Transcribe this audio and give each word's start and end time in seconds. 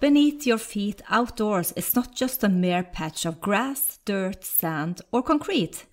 Beneath 0.00 0.46
your 0.46 0.56
feet 0.56 1.02
outdoors 1.10 1.72
is 1.72 1.94
not 1.94 2.14
just 2.14 2.42
a 2.42 2.48
mere 2.48 2.82
patch 2.82 3.26
of 3.26 3.42
grass, 3.42 3.98
dirt, 4.06 4.44
sand, 4.46 5.02
or 5.12 5.22
concrete. 5.22 5.84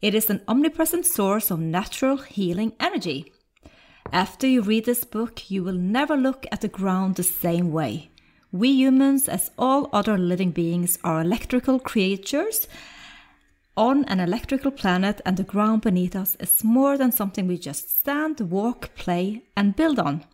It 0.00 0.14
is 0.14 0.30
an 0.30 0.42
omnipresent 0.46 1.04
source 1.04 1.50
of 1.50 1.58
natural 1.58 2.18
healing 2.18 2.74
energy. 2.78 3.32
After 4.12 4.46
you 4.46 4.62
read 4.62 4.84
this 4.84 5.02
book, 5.02 5.50
you 5.50 5.64
will 5.64 5.74
never 5.74 6.16
look 6.16 6.46
at 6.52 6.60
the 6.60 6.68
ground 6.68 7.16
the 7.16 7.24
same 7.24 7.72
way. 7.72 8.10
We 8.52 8.68
humans, 8.68 9.28
as 9.28 9.50
all 9.58 9.90
other 9.92 10.16
living 10.16 10.52
beings, 10.52 10.96
are 11.02 11.20
electrical 11.20 11.80
creatures 11.80 12.68
on 13.76 14.04
an 14.04 14.20
electrical 14.20 14.70
planet, 14.70 15.20
and 15.26 15.36
the 15.36 15.42
ground 15.42 15.82
beneath 15.82 16.14
us 16.14 16.36
is 16.38 16.62
more 16.62 16.96
than 16.96 17.10
something 17.10 17.48
we 17.48 17.58
just 17.58 17.98
stand, 17.98 18.38
walk, 18.40 18.94
play, 18.94 19.42
and 19.56 19.74
build 19.74 19.98
on. 19.98 20.24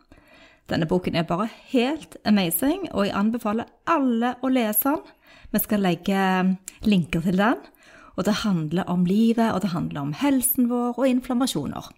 Denne 0.70 0.88
boken 0.88 1.16
er 1.18 1.27
bare 1.28 1.50
helt 1.73 2.16
amazing, 2.24 2.86
og 2.92 3.05
jeg 3.05 3.16
anbefaler 3.18 3.68
alle 3.91 4.34
å 4.41 4.50
lese 4.52 4.95
den. 4.95 5.02
Vi 5.52 5.60
skal 5.62 5.84
legge 5.84 6.20
linker 6.88 7.22
til 7.24 7.36
den. 7.38 7.60
Og 8.14 8.25
det 8.27 8.41
handler 8.44 8.88
om 8.91 9.05
livet, 9.06 9.50
og 9.53 9.61
det 9.62 9.75
handler 9.75 10.06
om 10.06 10.14
helsen 10.16 10.70
vår 10.70 10.97
og 10.97 11.06
inflammasjoner. 11.11 11.91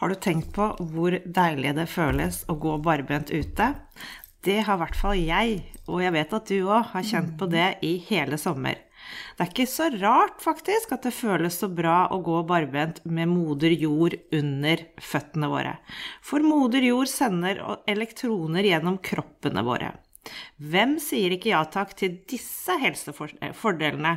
Har 0.00 0.08
du 0.08 0.16
tenkt 0.16 0.54
på 0.56 0.70
hvor 0.92 1.12
deilig 1.12 1.74
det 1.76 1.88
føles 1.92 2.44
å 2.48 2.56
gå 2.60 2.78
barbent 2.84 3.32
ute? 3.32 3.66
Det 4.40 4.62
har 4.64 4.78
i 4.78 4.80
hvert 4.80 4.96
fall 4.96 5.18
jeg, 5.20 5.56
og 5.84 5.98
jeg 6.00 6.14
vet 6.14 6.30
at 6.32 6.48
du 6.48 6.60
òg 6.62 6.92
har 6.94 7.04
kjent 7.04 7.34
på 7.36 7.48
det 7.52 7.66
i 7.84 7.98
hele 8.06 8.38
sommer. 8.40 8.78
Det 9.36 9.44
er 9.44 9.50
ikke 9.50 9.66
så 9.68 9.88
rart, 10.00 10.38
faktisk, 10.40 10.92
at 10.94 11.04
det 11.04 11.12
føles 11.12 11.58
så 11.60 11.68
bra 11.72 12.06
å 12.12 12.20
gå 12.24 12.38
barbent 12.48 13.02
med 13.04 13.28
moder 13.28 13.74
jord 13.76 14.16
under 14.36 14.84
føttene 15.00 15.48
våre. 15.50 15.74
For 16.24 16.44
moder 16.44 16.84
jord 16.84 17.10
sender 17.12 17.60
elektroner 17.90 18.68
gjennom 18.68 18.96
kroppene 19.04 19.64
våre. 19.66 19.92
Hvem 20.56 20.98
sier 21.00 21.34
ikke 21.36 21.52
ja 21.52 21.60
takk 21.68 21.92
til 21.98 22.18
disse 22.28 22.76
helsefordelene? 22.80 24.14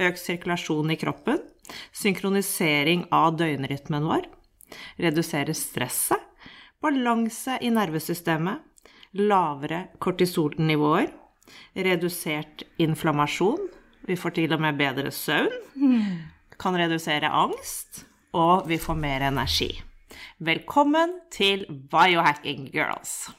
Økt 0.00 0.22
sirkulasjon 0.22 0.94
i 0.94 0.98
kroppen, 0.98 1.38
synkronisering 1.94 3.04
av 3.14 3.34
døgnrytmen 3.38 4.06
vår, 4.08 4.26
redusere 5.02 5.54
stresset, 5.54 6.22
balanse 6.80 7.58
i 7.60 7.68
nervesystemet, 7.74 8.64
lavere 9.16 9.86
kortisolnivåer, 9.98 11.10
redusert 11.74 12.62
inflammasjon, 12.78 13.68
vi 14.06 14.16
får 14.16 14.36
til 14.38 14.54
og 14.54 14.62
med 14.62 14.78
bedre 14.78 15.10
søvn, 15.14 15.54
kan 16.60 16.78
redusere 16.78 17.30
angst, 17.30 18.04
og 18.32 18.68
vi 18.70 18.78
får 18.78 18.98
mer 19.00 19.26
energi. 19.28 19.72
Velkommen 20.38 21.18
til 21.30 21.66
Biohacking 21.90 22.70
Girls. 22.72 23.30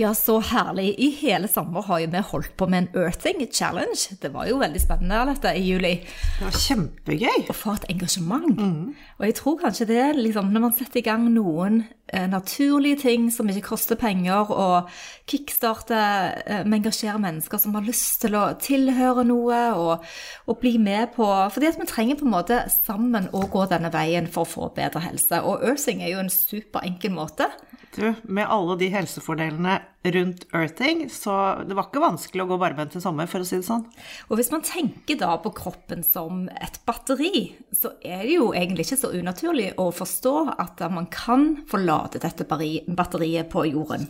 Ja, 0.00 0.14
så 0.14 0.38
herlig. 0.40 0.94
I 0.96 1.10
hele 1.12 1.48
sommer 1.48 1.84
har 1.84 1.98
jo 2.00 2.08
vi 2.08 2.20
holdt 2.24 2.54
på 2.56 2.64
med 2.72 2.86
en 2.86 3.02
Earthing 3.02 3.42
Challenge. 3.52 4.14
Det 4.22 4.30
var 4.32 4.46
jo 4.48 4.56
veldig 4.62 4.80
spennende 4.80 5.26
dette 5.28 5.50
i 5.58 5.64
juli. 5.66 5.90
Det 6.38 6.46
var 6.46 6.56
kjempegøy. 6.56 7.42
Og 7.50 7.56
for 7.58 7.76
et 7.76 7.84
engasjement. 7.92 8.54
Mm. 8.56 8.94
Og 9.18 9.26
jeg 9.26 9.36
tror 9.36 9.58
kanskje 9.60 9.88
det 9.90 10.06
liksom, 10.16 10.54
når 10.54 10.64
man 10.64 10.72
setter 10.78 11.02
i 11.02 11.04
gang 11.04 11.26
noen 11.34 11.82
eh, 12.08 12.24
naturlige 12.32 13.02
ting 13.02 13.26
som 13.34 13.50
ikke 13.52 13.66
koster 13.74 14.00
penger, 14.00 14.48
og 14.48 14.88
kickstarter 15.28 16.40
eh, 16.46 16.64
med 16.64 16.78
engasjere 16.78 17.20
mennesker 17.20 17.60
som 17.60 17.76
har 17.76 17.84
lyst 17.84 18.22
til 18.24 18.38
å 18.40 18.46
tilhøre 18.56 19.26
noe 19.28 19.60
og, 19.76 20.06
og 20.48 20.60
bli 20.62 20.78
med 20.80 21.12
på 21.18 21.28
Fordi 21.52 21.68
at 21.68 21.76
vi 21.76 21.90
trenger 21.90 22.16
på 22.16 22.24
en 22.24 22.36
måte 22.38 22.62
sammen 22.72 23.28
å 23.36 23.44
gå 23.52 23.68
denne 23.68 23.92
veien 23.92 24.32
for 24.32 24.48
å 24.48 24.52
få 24.54 24.72
bedre 24.80 25.04
helse. 25.04 25.42
Og 25.44 25.60
Earthing 25.60 26.00
er 26.00 26.14
jo 26.14 26.24
en 26.24 26.32
superenkel 26.32 27.12
måte. 27.12 27.50
Du, 27.90 28.04
med 28.22 28.46
alle 28.46 28.76
de 28.78 28.86
helsefordelene 28.92 29.80
rundt 30.14 30.44
earthing, 30.54 31.08
så 31.10 31.32
det 31.66 31.74
var 31.74 31.88
ikke 31.88 32.02
vanskelig 32.04 32.44
å 32.44 32.50
gå 32.52 32.58
barbent 32.62 32.94
i 32.94 33.02
sommer, 33.02 33.26
for 33.26 33.42
å 33.42 33.48
si 33.48 33.58
det 33.58 33.66
sånn. 33.66 33.82
Og 34.30 34.38
hvis 34.38 34.52
man 34.52 34.62
tenker 34.62 35.18
da 35.18 35.32
på 35.42 35.50
kroppen 35.56 36.04
som 36.06 36.44
et 36.54 36.78
batteri, 36.86 37.48
så 37.74 37.96
er 37.98 38.22
det 38.22 38.36
jo 38.36 38.52
egentlig 38.54 38.86
ikke 38.86 39.00
så 39.00 39.10
unaturlig 39.10 39.72
å 39.82 39.88
forstå 39.90 40.34
at 40.62 40.84
man 40.94 41.10
kan 41.10 41.64
forlate 41.70 42.22
dette 42.22 42.46
batteriet 42.46 43.50
på 43.50 43.66
jorden. 43.72 44.06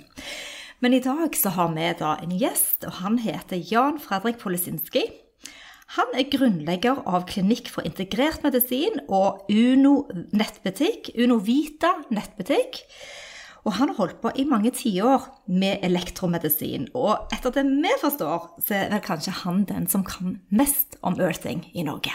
Men 0.85 0.97
i 0.97 1.01
dag 1.05 1.33
så 1.37 1.53
har 1.57 1.73
vi 1.73 1.89
da 1.97 2.15
en 2.21 2.37
gjest, 2.37 2.85
og 2.85 3.01
han 3.01 3.17
heter 3.25 3.65
Jan 3.73 3.97
Fredrik 4.01 4.39
Polisinski. 4.45 5.07
Han 5.97 6.13
er 6.15 6.29
grunnlegger 6.31 7.01
av 7.09 7.25
Klinikk 7.33 7.73
for 7.73 7.89
integrert 7.89 8.45
medisin 8.45 9.01
og 9.09 9.49
Uno 9.51 10.05
nettbutikk, 10.37 11.11
Uno 11.19 11.41
Vita 11.43 11.97
nettbutikk. 12.15 12.85
Og 13.65 13.75
han 13.77 13.91
har 13.91 13.99
holdt 13.99 14.21
på 14.23 14.31
i 14.41 14.47
mange 14.49 14.73
tiår 14.73 15.27
med 15.53 15.85
elektromedisin. 15.85 16.89
Og 16.97 17.29
etter 17.35 17.53
det 17.53 17.67
vi 17.69 17.93
forstår, 18.01 18.47
så 18.65 18.77
er 18.79 18.95
vel 18.95 19.03
kanskje 19.05 19.37
han 19.43 19.67
den 19.69 19.89
som 19.91 20.05
kan 20.07 20.39
mest 20.49 20.97
om 21.05 21.19
earthing 21.21 21.67
i 21.75 21.85
Norge. 21.85 22.15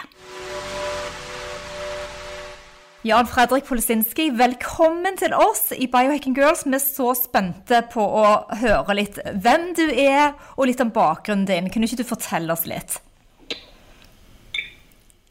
Jan 3.06 3.28
Fredrik 3.30 3.68
Polisinski, 3.68 4.32
velkommen 4.34 5.14
til 5.20 5.30
oss 5.38 5.68
i 5.70 5.86
Biohacking 5.86 6.34
Girls. 6.34 6.64
Vi 6.66 6.74
er 6.74 6.82
så 6.82 7.12
spente 7.14 7.84
på 7.92 8.02
å 8.02 8.24
høre 8.58 8.96
litt 8.98 9.20
hvem 9.44 9.68
du 9.78 9.84
er, 9.92 10.34
og 10.56 10.66
litt 10.66 10.82
om 10.82 10.90
bakgrunnen 10.90 11.46
din. 11.46 11.70
Kunne 11.70 11.86
ikke 11.86 12.00
du 12.00 12.08
fortelle 12.08 12.50
oss 12.50 12.66
litt? 12.66 12.98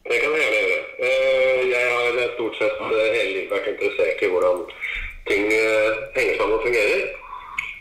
Det 0.05 0.21
kan 0.21 0.39
jeg 0.39 0.55
gjøre. 0.55 0.79
Eh, 1.03 1.61
jeg 1.73 1.91
har 1.91 2.23
stort 2.37 2.55
sett 2.61 2.79
eh, 2.79 3.05
hele 3.17 3.31
livet 3.33 3.51
vært 3.51 3.71
interessert 3.73 4.23
i 4.23 4.31
hvordan 4.31 4.63
ting 5.29 5.43
eh, 5.53 5.91
henger 6.17 6.35
sammen 6.37 6.57
og 6.57 6.65
fungerer. 6.67 7.05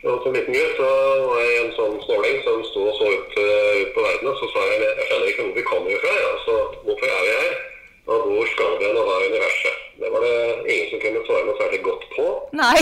Og 0.04 0.20
Som 0.22 0.34
liten 0.36 0.52
gutt 0.52 0.76
så 0.76 0.88
var 1.28 1.38
jeg 1.40 1.60
en 1.62 1.70
sånn 1.78 1.94
snåling 2.04 2.40
som 2.44 2.58
sto 2.68 2.82
og 2.90 2.96
så 2.98 3.06
ut, 3.08 3.36
uh, 3.40 3.70
ut, 3.80 3.92
på 3.94 4.02
verden. 4.04 4.28
Og 4.28 4.36
så 4.36 4.48
sa 4.52 4.64
jeg 4.68 4.82
jeg 4.82 5.06
skjønner 5.08 5.30
ikke 5.30 5.46
hvor 5.46 5.54
vi 5.56 5.64
kommer 5.70 6.02
fra. 6.02 6.12
Ja. 6.24 6.32
Så 6.44 6.56
hvorfor 6.84 7.06
er 7.08 7.22
vi 7.24 7.32
her? 7.38 7.54
Og 8.04 8.26
hvor 8.28 8.50
skal 8.52 8.74
vi 8.74 8.84
hen, 8.84 8.98
og 9.00 9.08
hva 9.08 9.14
er 9.16 9.30
universet? 9.32 9.78
Det 10.02 10.10
var 10.12 10.26
det 10.26 10.36
ingen 10.74 10.90
som 10.90 11.02
kunne 11.06 11.24
svare 11.24 11.46
noe 11.48 11.56
særlig 11.62 11.80
godt 11.88 12.04
på. 12.12 12.26
Nei. 12.60 12.80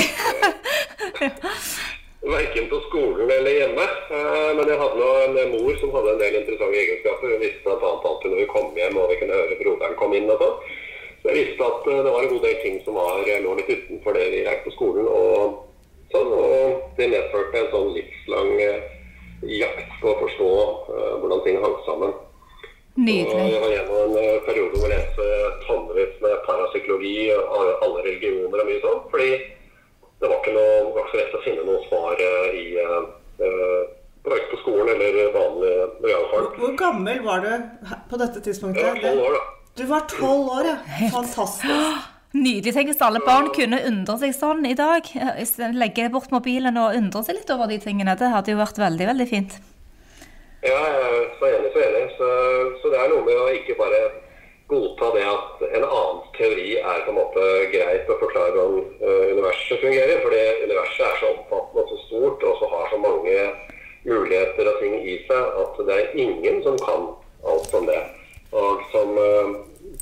Verken 2.34 2.66
på 2.72 2.82
skolen 2.88 3.30
eller 3.36 3.54
hjemme. 3.60 3.86
Uh, 4.10 4.50
men 4.58 4.74
jeg 4.74 4.82
hadde 4.82 4.98
nå 4.98 5.12
en 5.44 5.54
mor 5.54 5.78
som 5.78 5.94
hadde 5.94 6.16
en 6.16 6.22
del 6.24 6.40
interessante 6.42 6.82
egenskaper. 6.82 7.36
Hun 7.36 7.44
visste 7.46 7.62
bl.a. 7.70 7.92
alltid 8.10 8.34
når 8.34 8.42
vi 8.42 8.50
kom 8.50 8.74
hjem 8.82 8.98
og 8.98 9.14
vi 9.14 9.20
kunne 9.22 9.38
høre 9.44 9.60
broderen 9.62 10.00
komme 10.02 10.18
inn 10.18 10.34
og 10.34 10.42
sånn. 10.42 10.58
Så 11.22 11.30
jeg 11.30 11.38
visste 11.38 11.66
at 11.66 11.84
eh, 11.86 12.00
det 12.04 12.12
var 12.12 12.24
en 12.24 12.32
god 12.34 12.42
del 12.46 12.56
ting 12.64 12.80
som 12.84 12.98
var, 12.98 13.20
eh, 13.22 13.42
lå 13.44 13.54
litt 13.54 13.70
utenfor 13.70 14.16
det 14.18 14.24
vi 14.32 14.42
lærte 14.42 14.66
på 14.66 14.74
skolen. 14.74 15.06
Og, 15.06 15.60
sånn, 16.10 16.32
og 16.34 16.82
det 16.98 17.08
medførte 17.12 17.60
en 17.60 17.70
sånn 17.70 17.92
livslang 17.94 18.50
eh, 18.58 18.90
jakt 19.62 19.94
på 20.00 20.10
å 20.10 20.18
forstå 20.20 20.50
uh, 20.86 21.14
hvordan 21.18 21.40
ting 21.42 21.56
hang 21.62 21.72
sammen. 21.82 22.12
Nydelig. 22.94 23.32
Og 23.34 23.48
jeg 23.50 23.62
var 23.62 23.72
gjennom 23.72 24.12
en 24.20 24.44
periode 24.46 24.78
hvor 24.78 24.92
jeg 24.92 25.00
leste 25.00 25.24
tonnevis 25.64 26.20
med 26.22 26.44
parapsykologi 26.46 27.16
og 27.34 27.72
alle 27.82 28.04
religioner 28.04 28.62
og 28.62 28.68
mye 28.68 28.82
sånn. 28.84 29.00
Fordi 29.10 29.30
det 30.22 30.30
var 30.30 30.36
ikke, 30.36 30.54
noe, 30.54 30.76
var 30.94 31.00
ikke 31.02 31.10
så 31.10 31.20
lett 31.22 31.34
å 31.34 31.42
finne 31.42 31.66
noe 31.66 31.82
svar 31.88 32.22
i 32.54 32.64
uh, 32.78 33.10
verken 34.28 34.52
på 34.52 34.60
skolen 34.60 34.92
eller 34.94 35.34
vanlig 35.34 35.74
realfag. 36.06 36.62
Hvor 36.62 36.78
gammel 36.84 37.26
var 37.26 37.42
du 37.42 37.50
på 38.12 38.22
dette 38.22 38.44
tidspunktet? 38.46 38.84
Jeg 38.84 38.94
var 39.00 39.04
tolv 39.08 39.26
år, 39.26 39.40
da. 39.40 39.61
Du 39.76 39.86
var 39.88 40.00
tolv 40.00 40.48
år, 40.52 40.66
ja. 40.66 40.76
Fantastisk. 41.12 42.08
Nydelig. 42.44 42.72
Tenk 42.74 42.90
hvis 42.90 43.04
alle 43.04 43.20
barn 43.24 43.48
kunne 43.56 43.78
undre 43.88 44.18
seg 44.20 44.34
sånn 44.36 44.66
i 44.68 44.74
dag. 44.76 45.06
Legge 45.76 46.10
bort 46.12 46.32
mobilen 46.32 46.76
og 46.80 46.96
undre 46.96 47.22
seg 47.24 47.38
litt 47.38 47.52
over 47.52 47.70
de 47.72 47.78
tingene. 47.80 48.16
Det 48.20 48.28
hadde 48.32 48.52
jo 48.52 48.60
vært 48.60 48.80
veldig, 48.80 49.06
veldig 49.12 49.28
fint. 49.28 49.56
Ja, 50.64 50.76
jeg 50.76 51.08
er 51.08 51.24
så 51.40 51.48
enig, 51.48 51.72
så 51.72 51.82
enig. 51.86 52.04
Så, 52.18 52.28
så 52.82 52.92
det 52.92 53.00
er 53.00 53.10
noe 53.12 53.24
med 53.24 53.40
å 53.40 53.48
ikke 53.56 53.78
bare 53.80 54.02
godta 54.72 55.10
det 55.16 55.24
at 55.28 55.64
en 55.68 55.88
annen 55.88 56.22
teori 56.36 56.68
er 56.78 57.04
på 57.04 57.12
en 57.12 57.20
måte 57.20 57.48
greit 57.72 58.12
å 58.12 58.20
forklare 58.20 58.54
hvordan 58.56 58.78
uh, 59.02 59.26
universet 59.32 59.84
fungerer. 59.84 60.24
Fordi 60.24 60.46
universet 60.68 61.04
er 61.08 61.20
så 61.20 61.34
omfattende 61.34 61.84
og 61.84 61.92
så 61.92 62.02
stort 62.06 62.48
og 62.48 62.60
så 62.60 62.72
har 62.76 62.88
så 62.92 63.04
mange 63.08 63.36
muligheter 64.04 64.68
og 64.68 64.80
ting 64.84 65.00
i 65.00 65.20
seg 65.28 65.60
at 65.64 65.86
det 65.88 66.00
er 66.00 66.18
ingen 66.28 66.60
som 66.64 66.80
kan 66.84 67.14
alt 67.48 67.80
om 67.80 67.88
det. 67.88 68.02
Og 68.52 68.82
som 68.92 69.16
uh, 69.16 69.54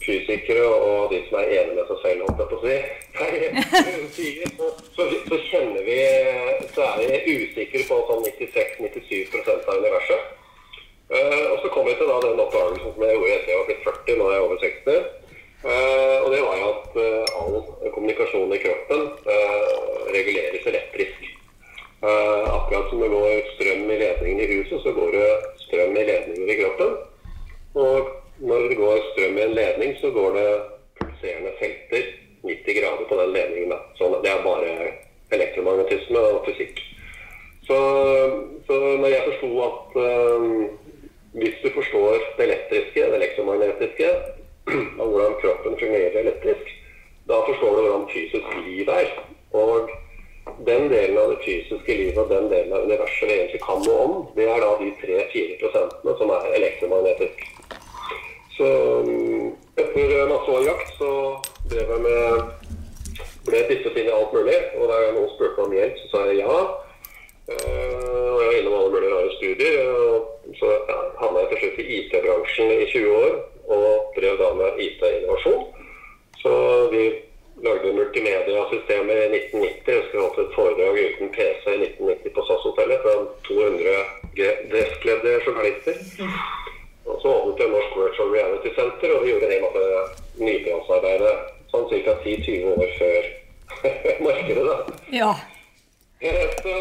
fysikere 0.02 0.66
og 0.66 1.12
de 1.12 1.20
som 1.28 1.38
er 1.38 1.52
enige 1.60 1.76
med 1.76 1.86
seg 1.90 2.02
selv, 2.02 2.24
holdt 2.26 2.40
jeg 2.42 2.50
på 2.50 2.58
å 2.58 2.64
si, 2.64 2.76
Nei, 3.20 4.46
så, 4.56 4.68
så, 4.96 5.06
så 5.28 5.38
kjenner 5.50 5.86
vi 5.86 5.98
Så 6.74 6.86
er 6.86 7.00
vi 7.00 7.36
usikre 7.44 7.82
på 7.86 7.98
sånn 8.08 8.26
96-97% 8.26 9.70
av 9.70 9.82
universet. 9.82 10.36
Uh, 11.10 11.46
og 11.52 11.56
så 11.62 11.70
kom 11.74 11.88
vi 11.88 11.96
til 11.98 12.06
da 12.06 12.20
den 12.22 12.38
oppdagelsen 12.38 12.92
som 12.94 13.02
jeg 13.02 13.16
gjorde 13.16 13.32
etter 13.36 13.50
jeg 13.50 13.58
var 13.58 13.68
blitt 13.70 13.86
40, 13.86 14.18
nå 14.18 14.28
er 14.28 14.36
jeg 14.36 14.44
over 14.46 14.60
60. 14.62 15.00
Uh, 15.60 16.16
og 16.22 16.28
det 16.32 16.42
var 16.44 16.60
jo 16.60 16.68
at 16.70 16.94
uh, 16.96 17.32
all 17.40 17.56
kommunikasjon 17.96 18.54
i 18.54 18.60
kroppen 18.62 19.02
reguleres 20.14 20.66
elektrisk. 20.66 21.26
akkurat 22.00 22.86
som 22.90 23.00
det 23.02 23.10
går 23.12 23.42
strøm 23.54 23.90
i 23.92 23.98
ledningen 24.00 24.40
i 24.40 24.46
huset, 24.54 24.78
så 24.82 24.92
går 24.96 25.10
det 25.12 25.26
strøm 25.66 25.96
i 25.96 26.04
ledninger 26.08 26.52
i 26.54 26.56
kroppen. 26.62 26.94
Og 27.74 28.08
når 28.40 28.68
det 28.68 28.76
går 28.76 29.02
strøm 29.10 29.36
i 29.38 29.42
en 29.42 29.54
ledning, 29.58 29.96
så 30.00 30.10
går 30.10 30.30
det 30.38 30.48
pulserende 31.00 31.52
felter 31.58 32.06
90 32.42 32.78
grader 32.78 33.04
på 33.08 33.18
den 33.20 33.32
ledningen. 33.36 33.74
Da. 33.74 33.78
Så 33.98 34.08
det 34.22 34.30
er 34.30 34.46
bare 34.46 34.70
elektromagnetisme 35.36 36.18
og 36.18 36.46
fysikk. 36.46 36.80
Så, 37.68 37.78
så 38.66 38.78
når 39.02 39.08
jeg 39.12 39.26
forsto 39.28 39.50
at 39.68 39.98
hvis 41.32 41.54
du 41.64 41.68
forstår 41.74 42.16
det 42.36 42.44
elektriske, 42.44 43.00
det 43.00 43.14
elektromagnetiske, 43.14 44.08
og 45.00 45.06
hvordan 45.08 45.34
kroppen 45.42 45.78
fungerer 45.78 46.20
elektrisk, 46.20 46.66
da 47.28 47.34
forstår 47.48 47.76
du 47.76 47.82
hvordan 47.82 48.08
fysisk 48.14 48.46
liv 48.66 48.88
er. 48.88 49.12
Og 49.52 49.90
den 50.66 50.88
delen 50.90 51.18
av 51.18 51.30
det 51.30 51.38
fysiske 51.44 51.96
livet 51.96 52.18
og 52.18 52.32
den 52.32 52.50
delen 52.50 52.72
av 52.72 52.88
universet 52.88 53.28
vi 53.28 53.36
egentlig 53.36 53.62
kan 53.62 53.82
noe 53.86 54.02
om, 54.06 54.14
det 54.36 54.48
er 54.48 54.64
da 54.64 54.70
de 54.80 54.90
3-4 55.04 55.60
prosentene 55.62 56.16
som 56.18 56.34
er 56.34 56.52
elektromagnetisk. 56.58 57.46
Så 58.56 58.70
etter 59.80 60.28
masse 60.28 60.50
år 60.50 60.66
jakt 60.66 60.90
så 60.98 61.12
drev 61.70 61.94
jeg 61.94 62.02
med 62.04 62.50
ble 63.46 63.62
dyttet 63.70 63.96
inn 63.96 64.10
i 64.10 64.16
alt 64.16 64.34
mulig. 64.36 64.58
Og 64.76 64.90
da 64.90 64.98
noen 65.14 65.30
spurte 65.36 65.64
om 65.64 65.72
hjelp, 65.72 65.96
så 66.02 66.10
sa 66.12 66.26
jeg 66.28 66.42
ja. 66.42 66.58
Uh, 67.50 68.26
og 68.30 68.42
jeg 68.42 68.50
var 68.50 68.58
innom 68.58 68.76
alle 68.78 68.92
mulige 68.92 69.14
rare 69.14 69.32
studier. 69.38 69.80
Og 69.88 70.58
så 70.60 70.74
ja, 70.90 70.98
havna 71.22 71.46
jeg 71.46 71.50
til 71.50 71.62
slutt 71.62 71.80
i 71.80 71.88
IT-bransjen 71.96 72.74
i 72.76 72.86
20 72.92 73.16
år 73.22 73.34
og 73.70 74.14
drev 74.18 74.38
da 74.42 74.52
med 74.58 74.80
IT-innovasjon. 74.84 75.66
Så 76.42 76.52
vi 76.92 77.04
lagde 77.64 77.92
multimediasystemer 77.96 79.22
i 79.24 79.28
1990. 79.40 79.88
Jeg 79.88 80.00
husker 80.00 80.18
jeg 80.18 80.24
holdt 80.26 80.40
et 80.42 80.56
foredrag 80.56 81.00
uten 81.06 81.32
PC 81.36 81.64
i 81.76 81.80
1990 81.86 82.34
på 82.36 82.46
SAS-hotellet 82.48 83.04
fra 83.04 83.14
200 83.48 84.00
dresskledde 84.72 85.36
journalister. 85.46 86.02
Og 87.06 87.16
så 87.22 87.28
åpnet 87.28 87.62
jeg 87.62 87.72
Norsk 87.74 87.96
Virtual 88.00 88.34
Reality 88.34 88.70
Center, 88.78 89.14
og 89.14 89.24
vi 89.24 89.32
gjorde 89.32 89.46
en 89.46 89.54
hel 89.54 89.64
masse 89.66 89.84
nybrottsarbeid 90.46 91.24
sånn 91.70 91.88
ca. 91.90 92.09
10-20 92.24 92.74
år 92.74 92.92
før 92.98 93.30
markedet. 94.26 94.64
da. 94.66 94.76
Ja. 95.12 95.32
Så, 96.62 96.72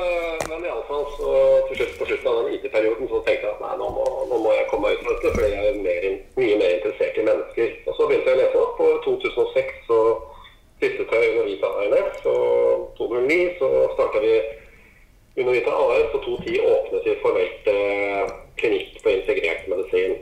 men 0.50 0.66
iallfall 0.68 1.06
så 1.16 1.34
til 1.68 1.78
slutt 1.80 2.00
på 2.00 2.08
slutten 2.10 2.28
av 2.28 2.40
den 2.40 2.56
IT-perioden 2.58 3.08
så 3.08 3.22
tenkte 3.24 3.48
jeg 3.48 3.54
at 3.54 3.62
nei, 3.64 3.76
nå 3.80 3.88
må, 3.96 4.08
nå 4.28 4.40
må 4.44 4.52
jeg 4.52 4.66
komme 4.68 4.90
meg 4.90 4.98
ut 5.00 5.06
av 5.06 5.14
dette, 5.14 5.32
fordi 5.38 5.52
jeg 5.54 5.70
er 5.70 5.78
mer, 5.86 6.08
mye 6.42 6.58
mer 6.60 6.74
interessert 6.76 7.22
i 7.22 7.28
mennesker. 7.30 7.70
Og 7.86 7.96
så 7.96 8.10
begynte 8.10 8.34
jeg 8.34 8.36
å 8.36 8.42
lese 8.42 8.64
opp. 8.66 8.82
Og 8.84 9.00
2006 9.06 9.88
så 9.88 10.00
flyttet 10.82 11.16
jeg 11.16 11.32
Unovita 11.38 11.72
ANS. 11.86 12.20
Og 12.34 12.90
2009 13.00 13.40
så 13.62 13.72
starta 13.94 14.26
vi 14.26 14.34
Unovita 15.40 15.72
AS, 15.72 16.12
og 16.18 16.22
2010 16.28 16.60
åpnet 16.76 17.08
vi 17.08 17.18
formelt 17.24 17.72
eh, 17.72 18.38
klinikk 18.60 19.00
på 19.04 19.16
integrert 19.16 19.68
medisin. 19.72 20.18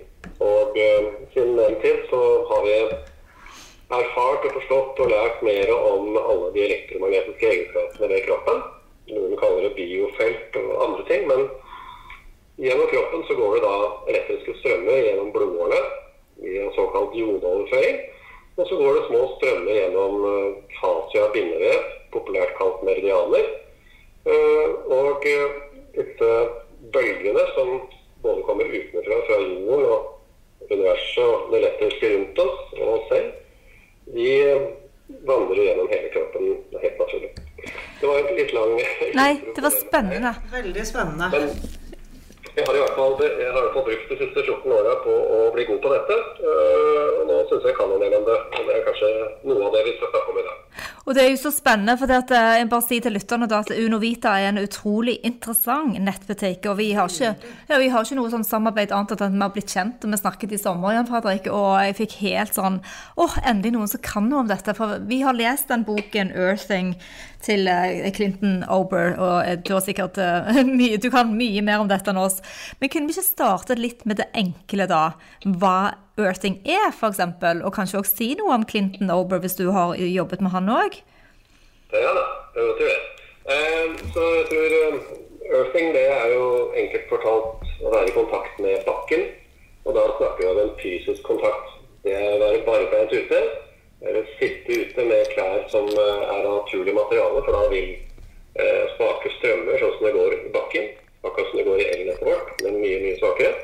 Og 0.45 0.77
eh, 0.77 1.13
siden 1.33 1.57
den 1.57 1.79
tid 1.81 2.05
så 2.11 2.21
har 2.51 2.65
vi 2.69 2.79
erfart 4.27 4.45
og 4.47 4.55
forstått 4.57 4.97
og 5.03 5.11
lært 5.11 5.43
mer 5.45 5.69
om 5.71 6.17
alle 6.19 6.49
de 6.51 6.63
elektromagnetiske 6.65 7.47
egenskapene 7.47 8.09
ved 8.11 8.25
kroppen. 8.25 8.57
Noen 9.07 9.37
kaller 9.39 9.63
det 9.63 9.75
biofelt 9.77 10.57
og 10.59 10.73
andre 10.83 11.05
ting. 11.07 11.23
Men 11.29 11.45
gjennom 12.59 12.89
kroppen 12.91 13.23
så 13.27 13.37
går 13.37 13.55
det 13.55 13.61
da 13.63 13.77
elektriske 14.11 14.57
strømmer 14.59 14.99
gjennom 15.05 15.31
blodårene 15.31 15.79
i 16.43 16.57
en 16.59 16.75
såkalt 16.75 17.15
jodeoverføring. 17.15 18.03
Og 18.57 18.67
så 18.67 18.81
går 18.81 18.97
det 18.97 19.05
små 19.07 19.23
strømmer 19.37 19.79
gjennom 19.79 20.27
fascia 20.81 21.31
bindevev, 21.31 21.87
populært 22.11 22.55
kalt 22.59 22.83
meridianer. 22.83 23.49
Og 24.91 25.23
disse 25.95 26.31
bølgene 26.91 27.49
som 27.55 27.75
både 28.25 28.43
kommer 28.43 28.75
utenfra, 28.75 29.23
fra 29.29 29.41
jorden 29.45 29.91
og 29.95 30.71
universet 30.71 31.23
og 31.23 31.51
det 31.53 31.61
elektriske 31.63 32.15
rundt 32.17 32.39
oss 32.43 32.79
og 32.81 32.97
oss 32.97 33.11
selv, 33.13 33.35
de 34.13 34.29
vandrer 35.27 35.63
gjennom 35.63 35.89
hele 35.91 36.09
kroppen 36.13 36.47
helt 36.81 36.99
naturlig. 36.99 37.31
Det 37.99 38.07
var 38.07 38.19
en 38.19 38.35
litt 38.37 38.53
lang 38.53 38.73
Nei, 39.17 39.31
det 39.55 39.61
var 39.65 39.73
spennende. 39.73 40.33
Veldig 40.51 40.85
spennende. 40.85 41.29
Men 41.33 41.49
jeg 42.57 42.65
har 42.65 42.75
i 42.75 42.81
hvert 42.81 42.95
fall, 42.97 43.15
jeg 43.21 43.51
har 43.53 43.59
i 43.59 43.65
hvert 43.65 43.75
fall 43.75 43.85
brukt 43.85 44.11
de 44.11 44.15
siste 44.17 44.43
14 44.43 44.71
åra 44.73 44.93
på 45.03 45.13
å 45.13 45.39
bli 45.53 45.65
god 45.69 45.81
på 45.83 45.91
dette. 45.93 46.15
Og 46.41 47.27
nå 47.29 47.35
syns 47.49 47.67
jeg 47.67 47.69
jeg 47.69 47.77
kan 47.77 47.91
en 47.93 48.01
del 48.01 48.15
om 48.17 48.25
det. 48.25 48.37
Og 48.57 48.69
det 48.69 48.77
er 48.77 48.87
kanskje 48.87 49.11
noe 49.49 49.67
av 49.67 49.75
det 49.75 49.83
vi 49.85 49.93
skal 49.97 50.09
snakke 50.13 50.33
om 50.33 50.39
i 50.41 50.45
dag. 50.46 50.46
Og 51.07 51.15
det 51.15 51.21
er 51.23 51.29
jo 51.31 51.37
så 51.39 51.53
spennende, 51.55 51.93
for 51.95 52.09
det 52.09 52.17
at, 52.19 52.31
jeg 52.35 52.67
bare 52.67 52.83
sier 52.83 53.03
til 53.05 53.13
lytterne 53.15 53.47
at 53.47 53.69
Unovita 53.71 54.33
er 54.35 54.49
en 54.49 54.59
utrolig 54.59 55.13
interessant 55.23 55.95
nettbutikk. 56.03 56.65
Og 56.67 56.81
vi 56.81 56.89
har 56.97 57.07
ikke, 57.07 57.53
ja, 57.69 57.77
vi 57.79 57.87
har 57.93 58.03
ikke 58.03 58.17
noe 58.17 58.31
sånn 58.33 58.43
samarbeid 58.43 58.91
annet 58.91 59.13
enn 59.15 59.29
at 59.29 59.37
vi 59.37 59.39
har 59.45 59.53
blitt 59.55 59.71
kjent. 59.71 60.03
Og 60.03 60.11
vi 60.11 60.19
snakket 60.19 60.55
i 60.57 60.59
sommer, 60.59 60.97
Jan 60.97 61.07
Fredrik, 61.07 61.47
og 61.47 61.69
jeg 61.79 61.95
fikk 62.01 62.17
helt 62.25 62.57
sånn 62.57 62.81
åh, 63.15 63.37
endelig 63.47 63.71
noen 63.77 63.91
som 63.93 64.03
kan 64.03 64.27
noe 64.27 64.43
om 64.43 64.49
dette. 64.51 64.75
For 64.75 64.97
vi 65.07 65.21
har 65.23 65.37
lest 65.37 65.71
den 65.71 65.85
boken 65.87 66.33
'Earthing' 66.35 66.97
til 67.47 67.69
Clinton 68.17 68.65
Ober, 68.67 69.15
og 69.15 69.63
du 69.63 69.71
har 69.77 69.85
sikkert 69.85 70.19
mye, 70.79 70.97
du 70.99 71.07
kan 71.13 71.31
mye 71.31 71.63
mer 71.63 71.85
om 71.85 71.87
dette 71.87 72.11
enn 72.11 72.19
oss. 72.19 72.41
Men 72.81 72.91
kunne 72.91 73.07
vi 73.07 73.15
ikke 73.15 73.31
starte 73.31 73.79
litt 73.79 74.03
med 74.03 74.19
det 74.19 74.27
enkle, 74.35 74.89
da? 74.91 75.05
Hva 75.47 75.77
Earthing 76.25 76.57
er, 76.65 76.89
f.eks., 76.91 77.21
og 77.63 77.71
kanskje 77.75 78.01
også 78.01 78.15
si 78.17 78.31
noe 78.39 78.55
om 78.55 78.65
Clinton 78.65 79.11
Ober, 79.13 79.41
hvis 79.43 79.57
du 79.59 79.69
har 79.75 79.95
jobbet 79.99 80.41
med 80.41 80.53
han 80.55 80.71
òg? 80.73 80.99
Ja 81.93 82.11
da, 82.17 82.25
det 82.55 82.65
vet 82.65 82.81
du 82.81 82.85
vet. 82.89 83.13
Så 84.13 84.23
jeg 84.35 84.47
tror 84.51 84.75
Earthing 85.47 85.93
det 85.95 86.07
er 86.11 86.33
jo 86.33 86.47
enkelt 86.75 87.07
fortalt 87.11 87.69
å 87.83 87.93
være 87.93 88.09
i 88.09 88.15
kontakt 88.15 88.59
med 88.63 88.83
bakken. 88.87 89.29
Og 89.87 89.95
da 89.95 90.03
snakker 90.17 90.43
vi 90.43 90.49
om 90.51 90.59
en 90.65 90.73
fysisk 90.81 91.23
kontakt. 91.23 91.71
Det 92.03 92.11
er 92.17 92.33
å 92.33 92.41
være 92.41 92.65
barbeint 92.67 93.13
ute. 93.15 93.39
Eller 94.01 94.27
sitte 94.37 94.81
ute 94.83 95.05
med 95.07 95.31
klær 95.33 95.63
som 95.71 95.87
er 95.89 96.25
av 96.29 96.43
naturlig 96.45 96.93
materiale, 96.93 97.41
for 97.45 97.55
da 97.55 97.63
vil 97.71 97.93
eh, 97.95 98.83
svake 98.97 99.31
strømmer, 99.37 99.79
sånn 99.79 99.95
som 99.95 100.05
det 100.05 100.13
går 100.17 100.35
i 100.35 100.51
bakken, 100.53 100.91
akkurat 101.23 101.49
som 101.49 101.57
det 101.57 101.65
går 101.65 101.81
i 101.81 101.87
elnettet 101.95 102.27
vårt, 102.27 102.51
men 102.61 102.77
mye, 102.83 102.99
mye 103.05 103.15
svakere, 103.17 103.55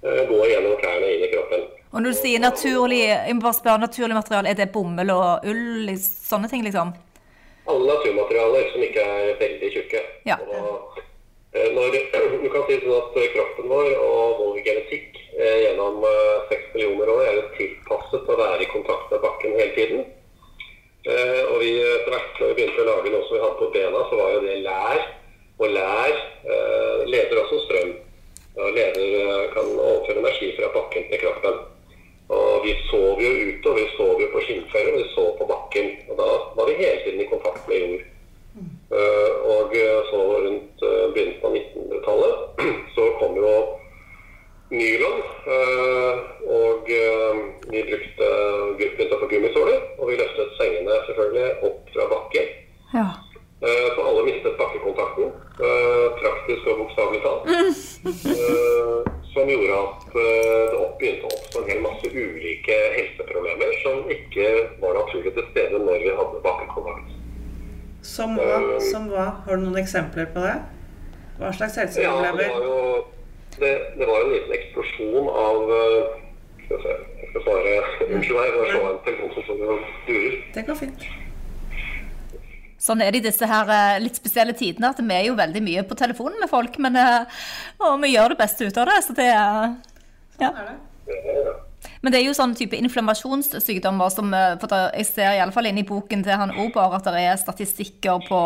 eh, 0.00 0.22
gå 0.30 0.38
gjennom 0.48 0.78
klærne 0.80 1.10
inn 1.12 1.26
i 1.26 1.32
kroppen. 1.34 1.66
Og 1.96 2.02
når 2.04 2.12
du 2.12 2.18
sier 2.18 2.40
naturlig, 2.42 2.98
jeg 3.08 3.34
må 3.38 3.40
bare 3.40 3.56
spørre, 3.56 3.80
naturlig 3.80 4.16
materiale, 4.18 4.50
er 4.52 4.56
det 4.58 4.68
bomull 4.68 5.08
og 5.14 5.46
ull, 5.48 5.94
sånne 5.96 6.50
ting, 6.52 6.60
liksom? 6.66 6.90
Alle 7.72 7.86
naturmaterialer 7.88 8.66
som 8.74 8.82
ikke 8.84 9.04
er 9.12 9.30
veldig 9.38 9.70
tjukke. 9.72 10.02
Ja. 10.28 10.36
Og, 10.44 10.98
når, 11.56 11.94
du 12.42 12.50
kan 12.52 12.66
si 12.68 12.76
sånn 12.82 12.98
at 12.98 13.16
kroppen 13.32 13.70
vår 13.70 13.88
og 13.96 14.42
vår 14.42 14.58
genetikk 14.66 15.16
eh, 15.38 15.62
gjennom 15.62 16.04
seks 16.50 16.66
millioner 16.74 17.12
år 17.14 17.22
er 17.30 17.38
tilpasset 17.54 18.28
å 18.28 18.36
være 18.42 18.66
i 18.66 18.68
kontakt 18.74 19.14
med 19.14 19.22
bakken 19.24 19.56
hele 19.56 19.72
tiden. 19.78 20.02
Eh, 21.08 21.40
og 21.48 21.62
vi 21.62 21.70
etter 21.80 22.12
hvert 22.12 22.42
når 22.42 22.50
vi 22.50 22.58
begynte 22.58 22.84
å 22.84 22.90
lage 22.90 23.14
noe 23.14 23.24
som 23.24 23.38
vi 23.38 23.40
hadde 23.46 23.60
på 23.62 23.70
bena, 23.78 24.02
så 24.10 24.18
var 24.20 24.34
jo 24.34 24.42
det 24.44 24.58
lær. 24.66 25.00
Og 25.56 25.72
lær 25.72 26.12
eh, 26.12 27.08
leder 27.08 27.40
også 27.40 27.62
strøm. 27.64 27.96
Og 28.60 28.76
leder 28.76 29.48
kan 29.56 29.72
overføre 29.72 30.20
energi 30.26 30.52
fra 30.60 30.68
bakken 30.76 31.08
til 31.08 31.24
kroppen. 31.24 31.58
Og 32.28 32.64
vi 32.64 32.74
sov 32.90 33.22
jo 33.22 33.30
ute, 33.48 33.70
og 33.70 33.76
vi 33.78 33.86
sov 33.94 34.20
jo 34.22 34.28
på 34.32 34.42
skinnfeller, 34.46 34.92
og 34.92 34.98
vi 34.98 35.14
sov 35.14 35.32
på 35.38 35.48
bakken. 35.50 35.90
Og 36.10 36.20
da 36.20 36.28
var 36.58 36.70
vi 36.70 36.78
hele 36.80 37.00
tiden 37.04 37.22
i 37.22 37.30
kontakt 37.30 37.68
med 37.68 37.82
jord. 37.84 38.06
Uh, 38.90 39.32
og 39.52 39.72
så 40.10 40.18
rundt 40.46 40.84
uh, 40.86 41.12
begynnelsen 41.12 41.44
av 41.44 41.56
1900-tallet 41.58 42.62
så 42.96 43.08
kom 43.20 43.36
jo 43.36 43.50
nylon. 44.70 45.20
Og 46.56 46.88
vi 46.88 47.82
brukte 47.90 48.30
begynte 48.78 49.18
å 49.18 49.20
få 49.20 49.28
gummisåler, 49.30 49.82
og 49.98 50.10
vi 50.10 50.18
løftet 50.20 50.56
sengene 50.58 50.98
selvfølgelig 51.08 51.68
opp 51.68 51.94
fra 51.94 52.08
bakken. 52.14 52.52
Ja. 52.94 53.06
Så 53.60 54.00
alle 54.04 54.22
mistet 54.26 54.58
bakkekontakten, 54.60 55.30
praktisk 56.20 56.66
og 56.72 56.82
bokstavelig 56.82 57.20
talt. 57.24 57.44
som 59.36 59.48
gjorde 59.48 59.76
at 59.76 60.04
det 60.14 60.30
begynte 60.98 61.28
å 61.28 61.32
oppstå 61.36 61.60
en 61.60 61.68
hel 61.70 61.80
masse 61.84 62.08
ulike 62.08 62.76
helseproblemer 62.94 63.74
som 63.82 64.06
ikke 64.12 64.46
var 64.80 64.96
naturlig 64.96 65.32
til 65.36 65.44
stede 65.50 65.80
når 65.82 66.04
vi 66.04 66.14
hadde 66.20 66.40
bakkekontakt. 66.46 67.10
Som 68.06 68.38
hva? 68.38 68.60
Som 68.80 69.10
hva? 69.12 69.26
Har 69.44 69.58
du 69.58 69.66
noen 69.66 69.80
eksempler 69.82 70.30
på 70.32 70.44
det? 70.46 70.56
Hva 71.40 71.52
slags 71.58 71.76
helseproblemer? 71.82 72.46
Ja, 72.46 72.48
det 72.48 72.48
var 72.54 72.64
jo 72.64 73.04
det, 73.60 73.74
det 73.98 74.08
var 74.08 74.24
en 74.24 74.32
liten 74.32 74.56
eksplosjon 74.56 75.28
av 75.32 75.62
Skal 76.66 76.76
vi 76.76 76.82
se, 76.82 76.96
jeg 77.20 77.28
skal 77.30 77.44
svare 77.44 77.76
Unnskyld 78.06 78.36
meg, 78.40 78.56
må 78.56 78.64
slå 78.72 78.82
en 78.88 78.98
telefon 79.04 79.30
som 79.36 79.62
durer. 80.08 80.34
Det 80.56 80.66
går 80.66 80.80
fint. 80.80 81.06
Sånn 82.86 83.02
er 83.02 83.12
det 83.12 83.22
i 83.22 83.26
disse 83.28 83.46
her 83.50 83.70
eh, 83.72 83.98
litt 84.02 84.18
spesielle 84.18 84.54
tidene, 84.56 84.92
at 84.92 85.02
vi 85.02 85.14
er 85.14 85.28
jo 85.28 85.36
veldig 85.38 85.62
mye 85.64 85.84
på 85.88 85.98
telefonen 85.98 86.38
med 86.42 86.50
folk, 86.50 86.78
men 86.82 86.98
eh, 87.00 87.44
og 87.82 88.00
vi 88.02 88.14
gjør 88.14 88.34
det 88.34 88.40
beste 88.40 88.68
ut 88.68 88.82
av 88.82 88.90
det. 88.90 88.98
Så 89.06 89.16
det 89.16 89.30
er 89.32 89.72
ja. 90.40 90.52
Men 92.02 92.12
det 92.12 92.18
er 92.18 92.26
jo 92.26 92.34
sånn 92.36 92.52
type 92.58 92.76
inflammasjonssykdommer 92.76 94.10
som 94.12 94.34
eh, 94.36 94.58
for 94.62 94.74
Jeg 94.92 95.08
ser 95.08 95.36
i 95.36 95.40
alle 95.42 95.54
fall 95.54 95.70
inne 95.70 95.82
i 95.82 95.88
boken 95.88 96.24
til 96.26 96.42
han 96.42 96.54
Ober 96.66 96.98
at 96.98 97.08
det 97.08 97.24
er 97.24 97.40
statistikker 97.40 98.26
på 98.28 98.42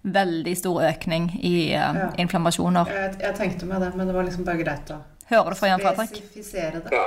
veldig 0.00 0.52
stor 0.56 0.84
økning 0.88 1.26
i 1.44 1.72
ja. 1.74 1.90
inflammasjoner. 2.20 2.88
Jeg, 2.88 3.16
jeg, 3.20 3.34
tenkte 3.36 3.68
meg 3.68 3.82
det, 3.84 3.90
men 4.00 4.08
det 4.08 4.14
var 4.16 4.24
liksom 4.24 4.46
bare 4.48 4.62
greit 4.62 4.94
å 4.94 5.02
Hører 5.30 5.54
du 5.54 5.58
fra 5.60 5.68
Jan 5.70 5.82
Fredrik? 5.82 6.08
Spesifisere 6.10 6.80
det. 6.82 6.90
Ja. 6.90 7.04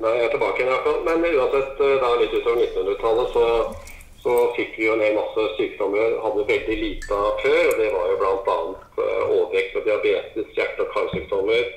Nei, 0.00 0.10
jeg 0.18 0.26
er 0.26 0.32
tilbake 0.34 0.60
igjen 0.60 0.68
i 0.68 0.72
hvert 0.74 0.84
fall. 0.84 0.98
Men 1.06 1.22
uansett, 1.30 1.78
da 2.02 2.10
litt 2.20 2.34
utover 2.36 2.66
1900-tallet 2.66 3.30
så 3.32 3.44
så 4.22 4.32
fikk 4.56 4.74
vi 4.76 4.86
jo 4.86 4.94
en 4.94 5.02
hel 5.04 5.16
masse 5.16 5.44
sykdommer 5.56 6.18
hadde 6.24 6.48
veldig 6.48 6.78
lite 6.80 7.16
av 7.16 7.38
før. 7.40 7.60
og 7.70 7.78
Det 7.80 7.92
var 7.94 8.08
jo 8.10 8.16
bl.a. 8.20 8.56
Eh, 9.00 9.22
overvekt 9.36 9.78
og 9.80 9.86
diabetes, 9.86 10.50
hjerte- 10.56 10.84
og 10.84 10.92
karsykdommer. 10.96 11.70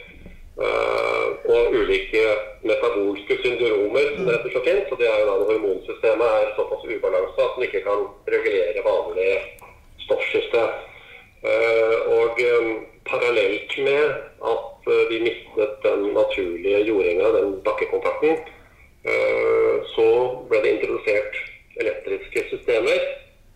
Uh, 0.54 1.34
og 1.50 1.74
ulike 1.74 2.20
metabolske 2.62 3.40
syndromer 3.42 4.12
som 4.14 4.28
det 4.28 4.36
heter 4.36 4.52
så 4.54 4.60
fint. 4.62 4.92
Det 5.00 5.08
er 5.10 5.16
jo 5.24 5.26
da 5.26 5.38
når 5.40 5.48
hormonsystemet 5.50 6.28
er 6.30 6.52
såpass 6.54 6.84
ubalanse 6.86 7.42
at 7.42 7.56
man 7.58 7.66
ikke 7.66 7.82
kan 7.88 8.04
regulere 8.36 8.84
vanlig 8.86 9.32
stoffskifte. 10.04 10.62
Uh, 11.42 11.96
og 12.20 12.38
parallelt 13.10 13.74
med 13.88 14.14
at 14.52 14.92
vi 15.10 15.24
mistet 15.26 15.74
den 15.88 16.06
naturlige 16.20 16.84
jordinga, 16.86 17.34
den 17.40 17.58
bakkekontakten, 17.66 18.38
så 19.96 20.08
ble 20.48 20.62
det 20.64 20.76
introdusert 20.78 21.42
elektriske 21.82 22.46
systemer. 22.52 23.08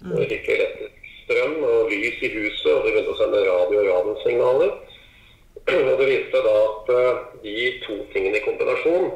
Mm. 0.01 0.17
Ikke 0.21 0.55
elektrisk 0.57 0.97
strøm 1.27 1.63
og 1.63 1.89
lys 1.91 2.21
i 2.23 2.29
huset, 2.37 2.71
og 2.73 2.85
det 2.85 2.93
begynte 2.93 3.13
å 3.13 3.19
sende 3.19 3.47
radio- 3.47 3.81
og 3.81 3.89
radiosignaler. 3.91 4.71
Og 5.67 5.97
det 5.99 6.07
viste 6.07 6.43
da 6.45 6.53
at 6.63 6.91
eh, 6.95 7.23
de 7.43 7.55
to 7.83 7.97
tingene 8.13 8.39
i 8.39 8.45
kombinasjon 8.45 9.09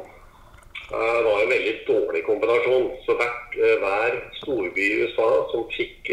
uh, 0.91 1.19
var 1.23 1.37
en 1.37 1.53
veldig 1.53 1.75
dårlig 1.87 2.23
kombinasjon. 2.27 2.89
Så 3.05 3.15
hvert, 3.15 3.55
uh, 3.55 3.75
hver 3.79 4.17
storby 4.41 4.83
i 4.83 5.05
USA 5.05 5.29
som 5.53 5.63
fikk 5.71 6.11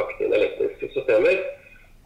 lagt 0.00 0.18
inn 0.24 0.34
elektriske 0.34 0.90
systemer, 0.96 1.44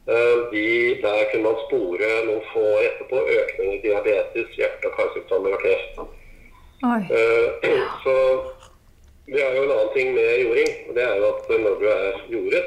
de, 0.04 0.64
der 1.00 1.22
kunne 1.30 1.46
man 1.46 1.62
spore 1.62 2.08
noen 2.26 2.42
få 2.50 2.60
år 2.74 2.82
etterpå 2.90 3.22
økning 3.38 3.70
i 3.72 3.78
diabetes, 3.86 4.50
hjerte- 4.58 4.90
og 4.90 4.98
karsykdommer 4.98 5.54
og 5.56 5.62
kreft. 5.62 6.02
Så 8.04 8.16
det 9.26 9.40
er 9.40 9.54
jo 9.56 9.62
en 9.64 9.74
annen 9.76 9.92
ting 9.94 10.14
med 10.14 10.40
jording. 10.42 10.72
og 10.88 10.94
det 10.96 11.04
er 11.04 11.16
jo 11.16 11.28
at 11.32 11.48
Når 11.48 11.78
du 11.80 11.86
er 11.88 12.24
jordet, 12.28 12.64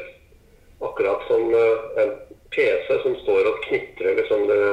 akkurat 0.79 1.21
som 1.27 1.53
eh, 1.53 2.03
en 2.03 2.11
PC 2.55 3.01
som 3.03 3.15
står 3.15 3.49
og 3.49 3.61
knitrer 3.67 4.15
liksom 4.15 4.47
det, 4.47 4.63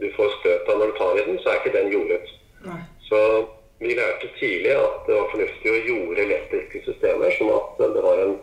du 0.00 0.08
får 0.16 0.32
støt 0.40 0.68
av 0.68 0.78
når 0.78 0.92
du 0.92 0.98
tar 0.98 1.18
i 1.18 1.26
den, 1.28 1.38
så 1.42 1.50
er 1.50 1.60
ikke 1.60 1.76
den 1.76 1.92
jordet. 1.92 2.32
Nei. 2.64 2.80
Så 3.08 3.20
vi 3.82 3.94
lærte 3.98 4.30
tidlig 4.38 4.74
at 4.78 5.06
det 5.08 5.16
var 5.18 5.30
fornuftig 5.32 5.72
å 5.72 5.84
jorde 5.88 6.26
elektriske 6.26 6.82
systemer, 6.86 7.32
sånn 7.38 7.54
at 7.56 7.82
det 7.96 8.04
var 8.06 8.22
en 8.24 8.36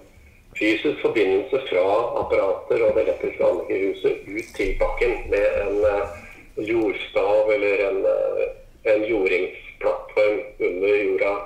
fysisk 0.59 0.99
forbindelse 1.01 1.61
fra 1.69 1.85
apparater 2.21 2.83
og 2.85 2.97
det 2.97 3.05
elektriske 3.05 3.47
anlegget 3.47 3.77
i 3.77 3.91
huset 3.91 4.27
ut 4.27 4.51
til 4.57 4.73
bakken 4.81 5.15
med 5.31 5.61
en 5.63 5.85
eh, 5.93 6.17
jordstav 6.71 7.53
eller 7.55 7.85
en, 7.87 8.01
eh, 8.11 8.43
en 8.93 9.07
jordingsplattform 9.07 10.43
under 10.59 10.99
jorda 11.05 11.37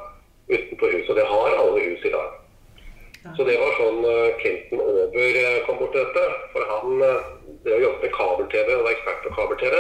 utenfor 0.50 0.98
huset. 0.98 1.14
Og 1.14 1.22
det 1.22 1.30
har 1.30 1.62
alle 1.62 1.86
hus 1.86 2.10
i 2.10 2.16
dag. 2.18 2.34
Så 3.34 3.46
det 3.48 3.56
var 3.58 3.72
sånn 3.80 4.04
eh, 4.06 4.36
Clinton 4.42 4.82
Ober 4.84 5.38
eh, 5.42 5.62
kom 5.66 5.80
bort 5.80 5.96
til 5.96 6.04
dette. 6.06 6.26
For 6.54 6.68
han 6.70 7.02
eh, 7.02 7.30
det 7.66 7.74
å 7.74 7.82
jobbe 7.88 8.06
med 8.06 8.14
kabel-TV 8.14 8.70
og 8.76 8.86
var 8.86 8.94
ekspert 8.94 9.26
på 9.26 9.34
kabel-TV. 9.40 9.80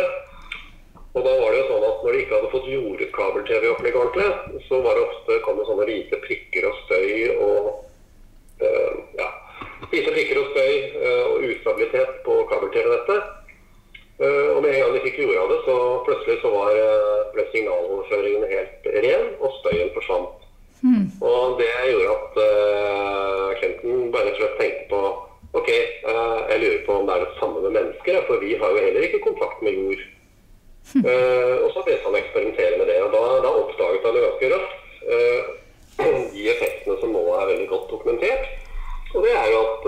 Og 1.15 1.21
da 1.23 1.33
var 1.37 1.53
det 1.53 1.59
jo 1.59 1.67
sånn 1.69 1.85
at 1.87 2.01
når 2.03 2.15
de 2.15 2.21
ikke 2.23 2.35
hadde 2.35 2.51
fått 2.55 2.71
jordet 2.73 3.09
kabel-TV-opplegg 3.15 3.99
ordentlig, 4.01 4.61
så 4.65 4.81
var 4.83 4.97
det 4.97 5.05
ofte 5.05 5.37
kom 5.45 5.61
det 5.61 5.67
sånne 5.69 5.87
hvite 5.87 6.19
prikker 6.25 6.67
og 6.67 6.81
støy 6.81 7.11
og 7.45 7.69
uh, 8.59 8.97
ja, 9.15 9.29
hvite 9.93 10.11
prikker 10.11 10.41
og 10.41 10.49
støy 10.51 10.73
uh, 10.97 11.23
og 11.29 11.45
ustabilitet 11.53 12.19
på 12.25 12.35
kabel-TV-nettet. 12.51 13.31
Uh, 14.19 14.57
og 14.57 14.59
med 14.65 14.73
en 14.73 14.81
gang 14.81 14.97
de 14.97 15.05
fikk 15.05 15.21
jorda 15.23 15.45
det, 15.53 15.61
så 15.69 15.77
plutselig 16.09 16.41
så 16.41 16.51
var, 16.51 16.81
ble 17.37 17.47
signaloverføringen 17.53 18.51
helt 18.51 18.91
ren, 19.07 19.31
og 19.39 19.55
støyen 19.61 19.95
forsvant. 19.95 20.45
Mm. 20.85 21.05
Og 21.21 21.59
det 21.59 21.69
gjorde 21.91 22.15
at 22.17 22.33
uh, 22.47 23.47
Clinton 23.57 24.11
bare 24.13 24.27
rett 24.27 24.35
og 24.35 24.41
slett 24.41 24.59
tenkte 24.59 24.89
på 24.91 25.01
Ok, 25.55 25.69
uh, 26.09 26.39
jeg 26.51 26.59
lurer 26.61 26.81
på 26.85 26.97
om 26.97 27.07
det 27.07 27.13
er 27.15 27.23
det 27.23 27.37
samme 27.39 27.61
med 27.63 27.71
mennesker, 27.77 28.17
for 28.27 28.43
vi 28.43 28.57
har 28.59 28.73
jo 28.73 28.83
heller 28.83 29.05
ikke 29.07 29.23
kontakt 29.23 29.61
med 29.63 29.77
jord. 29.79 30.01
Mm. 30.93 31.05
Uh, 31.07 31.55
og 31.63 31.69
så 31.71 31.83
begynte 31.85 32.05
han 32.05 32.17
å 32.17 32.19
eksperimentere 32.19 32.79
med 32.81 32.91
det, 32.91 32.97
og 33.05 33.15
da, 33.15 33.21
da 33.45 33.53
oppdaget 33.61 34.05
han 34.05 34.19
ganske 34.25 34.51
raskt 34.55 34.81
de 36.35 36.43
effektene 36.51 36.97
som 36.99 37.13
nå 37.15 37.21
er 37.37 37.49
veldig 37.53 37.69
godt 37.71 37.87
dokumentert. 37.93 38.49
Og 39.15 39.23
det 39.23 39.31
er 39.31 39.47
jo 39.47 39.61
at 39.63 39.85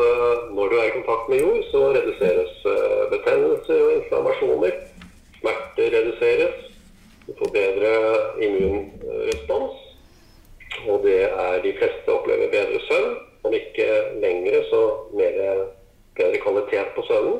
når 0.55 0.69
du 0.71 0.75
er 0.77 0.87
i 0.87 0.93
kontakt 0.95 1.27
med 1.27 1.41
jord, 1.43 1.65
så 1.67 1.81
reduseres 1.97 2.53
betennelser 3.11 4.05
og 4.49 4.65
inflammasjoner. 4.65 4.71
Smerter 5.39 5.87
reduseres. 5.97 6.55
Du 7.27 7.33
får 7.39 7.49
bedre 7.51 7.91
immunrespons. 8.41 9.75
Og 10.87 11.03
det 11.03 11.23
er 11.23 11.61
de 11.63 11.73
fleste 11.79 12.13
opplever 12.13 12.51
bedre 12.51 12.79
søvn. 12.87 13.15
Om 13.43 13.53
ikke 13.53 13.87
lengre, 14.21 14.63
så 14.69 14.81
mer, 15.13 15.65
bedre 16.15 16.37
kvalitet 16.37 16.87
på 16.95 17.03
søvnen. 17.07 17.39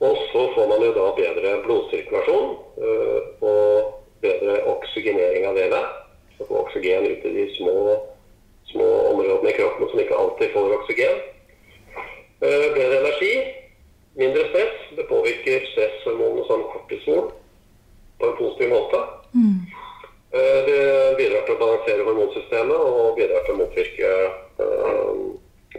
Og 0.00 0.16
så 0.32 0.42
får 0.54 0.66
man 0.68 0.82
jo 0.84 0.92
da 0.92 1.06
bedre 1.22 1.62
blodsirkulasjon 1.64 2.50
øh, 2.86 3.20
og 3.40 3.94
bedre 4.20 4.56
oksygenering 4.74 5.46
av 5.46 5.54
vevet. 5.56 5.86
Så 6.36 6.48
får 6.48 6.60
oksygen 6.64 7.06
ut 7.12 7.24
i 7.24 7.32
de 7.38 7.46
små, 7.56 7.76
små 8.72 8.88
områdene 9.12 9.50
i 9.50 9.56
kroppen 9.56 9.88
som 9.90 10.02
ikke 10.02 10.20
alltid 10.22 10.52
får 10.52 10.76
oksygen. 10.78 11.16
Øh, 12.44 12.66
bedre 12.76 13.00
energi, 13.00 13.32
mindre 14.20 14.44
stress. 14.50 14.76
Det 14.96 15.08
påvirker 15.08 15.66
stresshormonene 15.72 16.44
som 16.46 16.68
kortisol 16.72 17.30
på 18.18 18.26
en 18.26 18.36
positiv 18.36 18.68
måte. 18.68 19.00
Mm. 19.34 19.58
Eh, 20.36 20.60
det 20.68 20.80
bidrar 21.18 21.44
til 21.46 21.56
å 21.56 21.60
balansere 21.60 22.06
hormonsystemet 22.06 22.86
og 22.90 23.18
bidrar 23.18 23.44
til 23.44 23.54
å 23.54 23.60
motvirke 23.60 24.12
uh, 24.60 25.12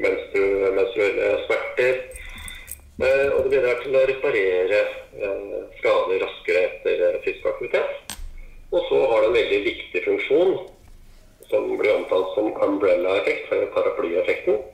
menstruelle 0.01 1.31
smerter. 1.47 1.99
Uh, 2.97 3.27
og 3.35 3.43
det 3.45 3.51
bidrar 3.53 3.81
til 3.83 3.97
å 3.97 4.05
reparere 4.09 4.79
uh, 5.17 5.57
skader 5.79 6.23
raskere 6.25 6.63
etter 6.69 7.19
fysisk 7.25 7.49
aktivitet. 7.51 8.15
Og 8.73 8.81
så 8.89 9.03
har 9.11 9.23
det 9.23 9.27
en 9.29 9.37
veldig 9.37 9.61
viktig 9.65 10.05
funksjon 10.05 10.57
som 11.47 11.69
blir 11.79 11.93
omtalt 11.95 12.33
som 12.35 12.49
umbrella-effekt, 12.65 13.51
eller 13.55 13.71
paraplyeffekten. 13.75 14.65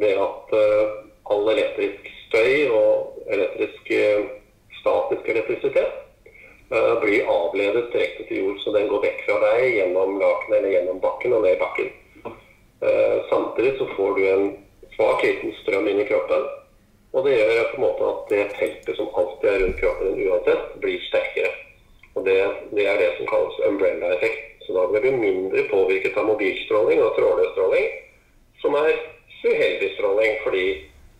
ved 0.00 0.16
at 0.22 0.52
all 1.30 1.48
elektrisk 1.50 2.06
støy 2.28 2.70
og 2.70 3.18
elektrisk 3.34 3.90
statisk 4.82 5.28
elektrisitet 5.28 5.92
uh, 6.74 7.00
blir 7.00 7.28
avledet 7.30 7.90
direkte 7.92 8.26
til 8.28 8.42
jord. 8.42 8.58
Så 8.62 8.74
den 8.76 8.88
går 8.90 9.04
vekk 9.06 9.24
fra 9.26 9.38
deg 9.46 9.78
gjennom 9.78 10.18
lakenet 10.22 10.58
eller 10.58 10.74
gjennom 10.76 11.02
bakken 11.02 11.36
og 11.36 11.46
ned 11.46 11.56
i 11.56 11.62
bakken. 11.62 11.92
Uh, 12.82 13.16
samtidig 13.30 13.76
så 13.78 13.88
får 13.96 14.18
du 14.18 14.22
en 14.28 14.46
svak 14.96 15.24
liten 15.26 15.54
strøm 15.62 15.88
inn 15.88 16.02
i 16.02 16.08
kroppen. 16.10 16.48
Og 17.12 17.26
det 17.26 17.36
gjør 17.36 17.66
på 17.70 17.76
en 17.78 17.84
måte 17.84 18.08
at 18.08 18.30
det 18.32 18.44
feltet 18.56 18.96
som 18.96 19.10
alltid 19.20 19.50
er 19.50 19.60
rundt 19.62 19.80
kroppen 19.82 20.14
din 20.16 20.30
uansett, 20.32 20.70
blir 20.80 21.02
sterkere. 21.10 21.52
Og 22.16 22.24
det, 22.24 22.38
det 22.72 22.86
er 22.88 22.98
det 23.00 23.10
som 23.18 23.28
kalles 23.28 23.60
umbrella-effekt. 23.68 24.48
Så 24.64 24.74
da 24.76 24.86
blir 24.88 25.04
du 25.04 25.20
mindre 25.20 25.64
påvirket 25.68 26.16
av 26.16 26.28
mobilstråling 26.42 27.02
og 27.02 27.14
strålestråling, 27.16 27.86
som 28.62 28.74
er 28.74 28.90
uheldig 29.42 29.90
stråling 29.96 30.32
fordi 30.44 30.66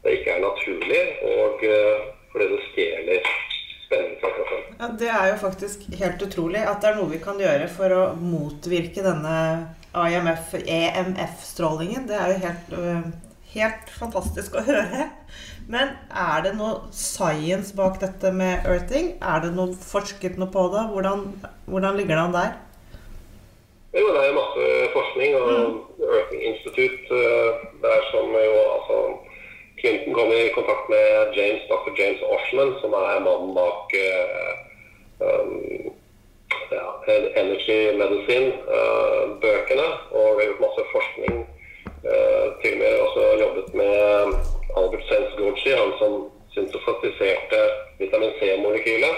det 0.02 0.10
ikke 0.18 0.30
er 0.34 0.42
naturlig, 0.42 1.02
og 1.30 1.62
uh, 1.62 1.98
fordi 2.32 2.46
det 2.50 2.60
stjeler 2.72 3.20
ja, 3.92 4.88
det 4.98 5.10
er 5.12 5.26
jo 5.28 5.34
faktisk 5.36 5.82
helt 6.00 6.22
utrolig 6.24 6.62
at 6.64 6.80
det 6.80 6.88
er 6.88 6.94
noe 6.96 7.10
vi 7.10 7.18
kan 7.20 7.36
gjøre 7.36 7.66
for 7.68 7.92
å 7.92 8.16
motvirke 8.16 9.04
denne 9.04 9.68
EMF-strålingen. 9.92 12.08
Det 12.08 12.16
er 12.16 12.32
jo 12.32 12.38
helt, 12.40 12.72
helt 13.52 13.92
fantastisk 13.92 14.56
å 14.56 14.64
høre. 14.64 15.12
Men 15.68 15.92
er 16.08 16.40
det 16.46 16.56
noe 16.56 16.88
science 16.96 17.76
bak 17.76 18.00
dette 18.00 18.32
med 18.32 18.64
earthing? 18.64 19.20
Er 19.20 19.44
det 19.44 19.52
noe 19.58 19.76
forsket 19.76 20.40
noe 20.40 20.48
på 20.56 20.72
det? 20.72 20.88
Hvordan, 20.94 21.28
hvordan 21.68 21.92
ligger 22.00 22.16
det 22.16 22.24
an 22.24 22.36
der? 22.40 22.56
Jo, 23.92 24.08
det 24.08 24.24
er 24.24 24.40
masse 24.40 24.81
forskning. 24.96 25.30
Og. 25.36 25.48
Earthing 26.12 26.42
Institute, 26.50 26.98
der 27.84 27.98
som 28.10 28.26
jo 28.48 28.56
altså 28.76 28.96
Clinton 29.80 30.14
kom 30.14 30.30
i 30.32 30.54
kontakt 30.58 30.84
med 30.94 31.06
James, 31.36 31.62
dr. 31.70 31.92
James 31.98 32.22
Oshman, 32.34 32.70
som 32.80 32.92
er 32.92 33.24
mannen 33.26 33.54
bak 33.60 33.84
um, 35.26 35.52
ja, 36.76 36.86
Energy 37.42 37.78
Medicine-bøkene. 38.00 39.88
Uh, 39.92 40.16
og 40.16 40.22
har 40.28 40.46
gjort 40.46 40.64
masse 40.66 40.82
forskning 40.94 41.34
Uh, 42.10 42.46
til 42.60 42.72
og 42.74 42.78
med 42.82 42.94
også 43.06 43.22
jobbet 43.42 43.68
med 43.80 43.96
Albert 44.78 45.04
Senz 45.08 45.30
Gorgi, 45.38 45.72
han 45.82 45.92
som 46.00 46.12
syntesatiserte 46.54 47.60
vitamin 48.00 48.32
C-molekylet. 48.38 49.16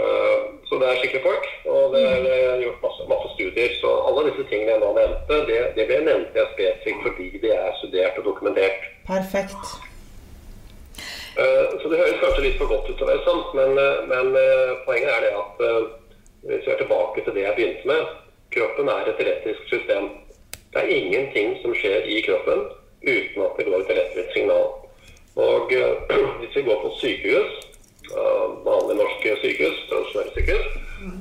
Eh, 0.00 0.42
så 0.68 0.78
det 0.80 0.88
er 0.88 0.98
skikkelig 1.00 1.22
folk, 1.22 1.46
og 1.68 1.94
det 1.94 2.02
er 2.08 2.62
gjort 2.64 2.84
masse, 2.86 3.06
masse 3.12 3.28
studier. 3.34 3.74
Så 3.80 3.90
alle 4.08 4.26
disse 4.30 4.44
tingene 4.50 4.74
jeg 4.74 4.82
nå 4.82 4.90
nevnte, 4.96 5.40
det, 5.50 5.58
det 5.76 5.88
ble 5.88 5.98
nevnt 6.06 6.38
jeg 6.38 6.52
spesifikt 6.54 7.06
fordi 7.06 7.28
de 7.42 7.54
er 7.56 7.78
studert 7.80 8.20
og 8.22 8.28
dokumentert. 8.30 8.86
Perfekt. 9.08 9.74
Eh, 11.40 11.64
Så 11.82 11.88
det 11.90 12.00
høres 12.00 12.20
kanskje 12.24 12.46
litt 12.46 12.58
for 12.60 12.72
godt 12.72 12.88
ut 12.88 12.96
til 12.96 13.06
å 13.06 13.10
være 13.12 13.26
sant, 13.28 13.54
men, 13.58 13.78
eh, 13.80 14.04
men 14.12 14.36
poenget 14.88 15.12
er 15.16 15.26
det 15.26 15.32
at 15.44 15.64
hvis 16.42 16.66
vi 16.66 16.72
er 16.72 16.80
tilbake 16.80 17.24
til 17.24 17.34
det 17.36 17.44
jeg 17.46 17.56
begynte 17.58 17.88
med, 17.92 18.06
kroppen 18.54 18.88
er 18.88 19.08
et 19.08 19.20
elektrisk 19.24 19.68
system. 19.70 20.08
Det 20.72 20.80
er 20.80 20.94
ingenting 20.96 21.58
som 21.62 21.74
skjer 21.76 22.08
i 22.08 22.22
kroppen 22.26 22.64
uten 23.02 23.44
at 23.44 23.58
det 23.58 23.66
går 23.68 23.84
et 23.84 23.92
elektrisk 23.94 24.32
signal. 24.34 24.72
Og 25.36 25.70
hvis 26.40 26.56
vi 26.56 26.64
går 26.66 26.80
på 26.82 26.90
sykehus, 27.00 27.52
eh, 27.60 27.71
vanlige 28.64 28.98
norske 28.98 29.36
sykehus, 29.42 29.78
tradisjonelle 29.90 30.32
sykehus, 30.34 30.66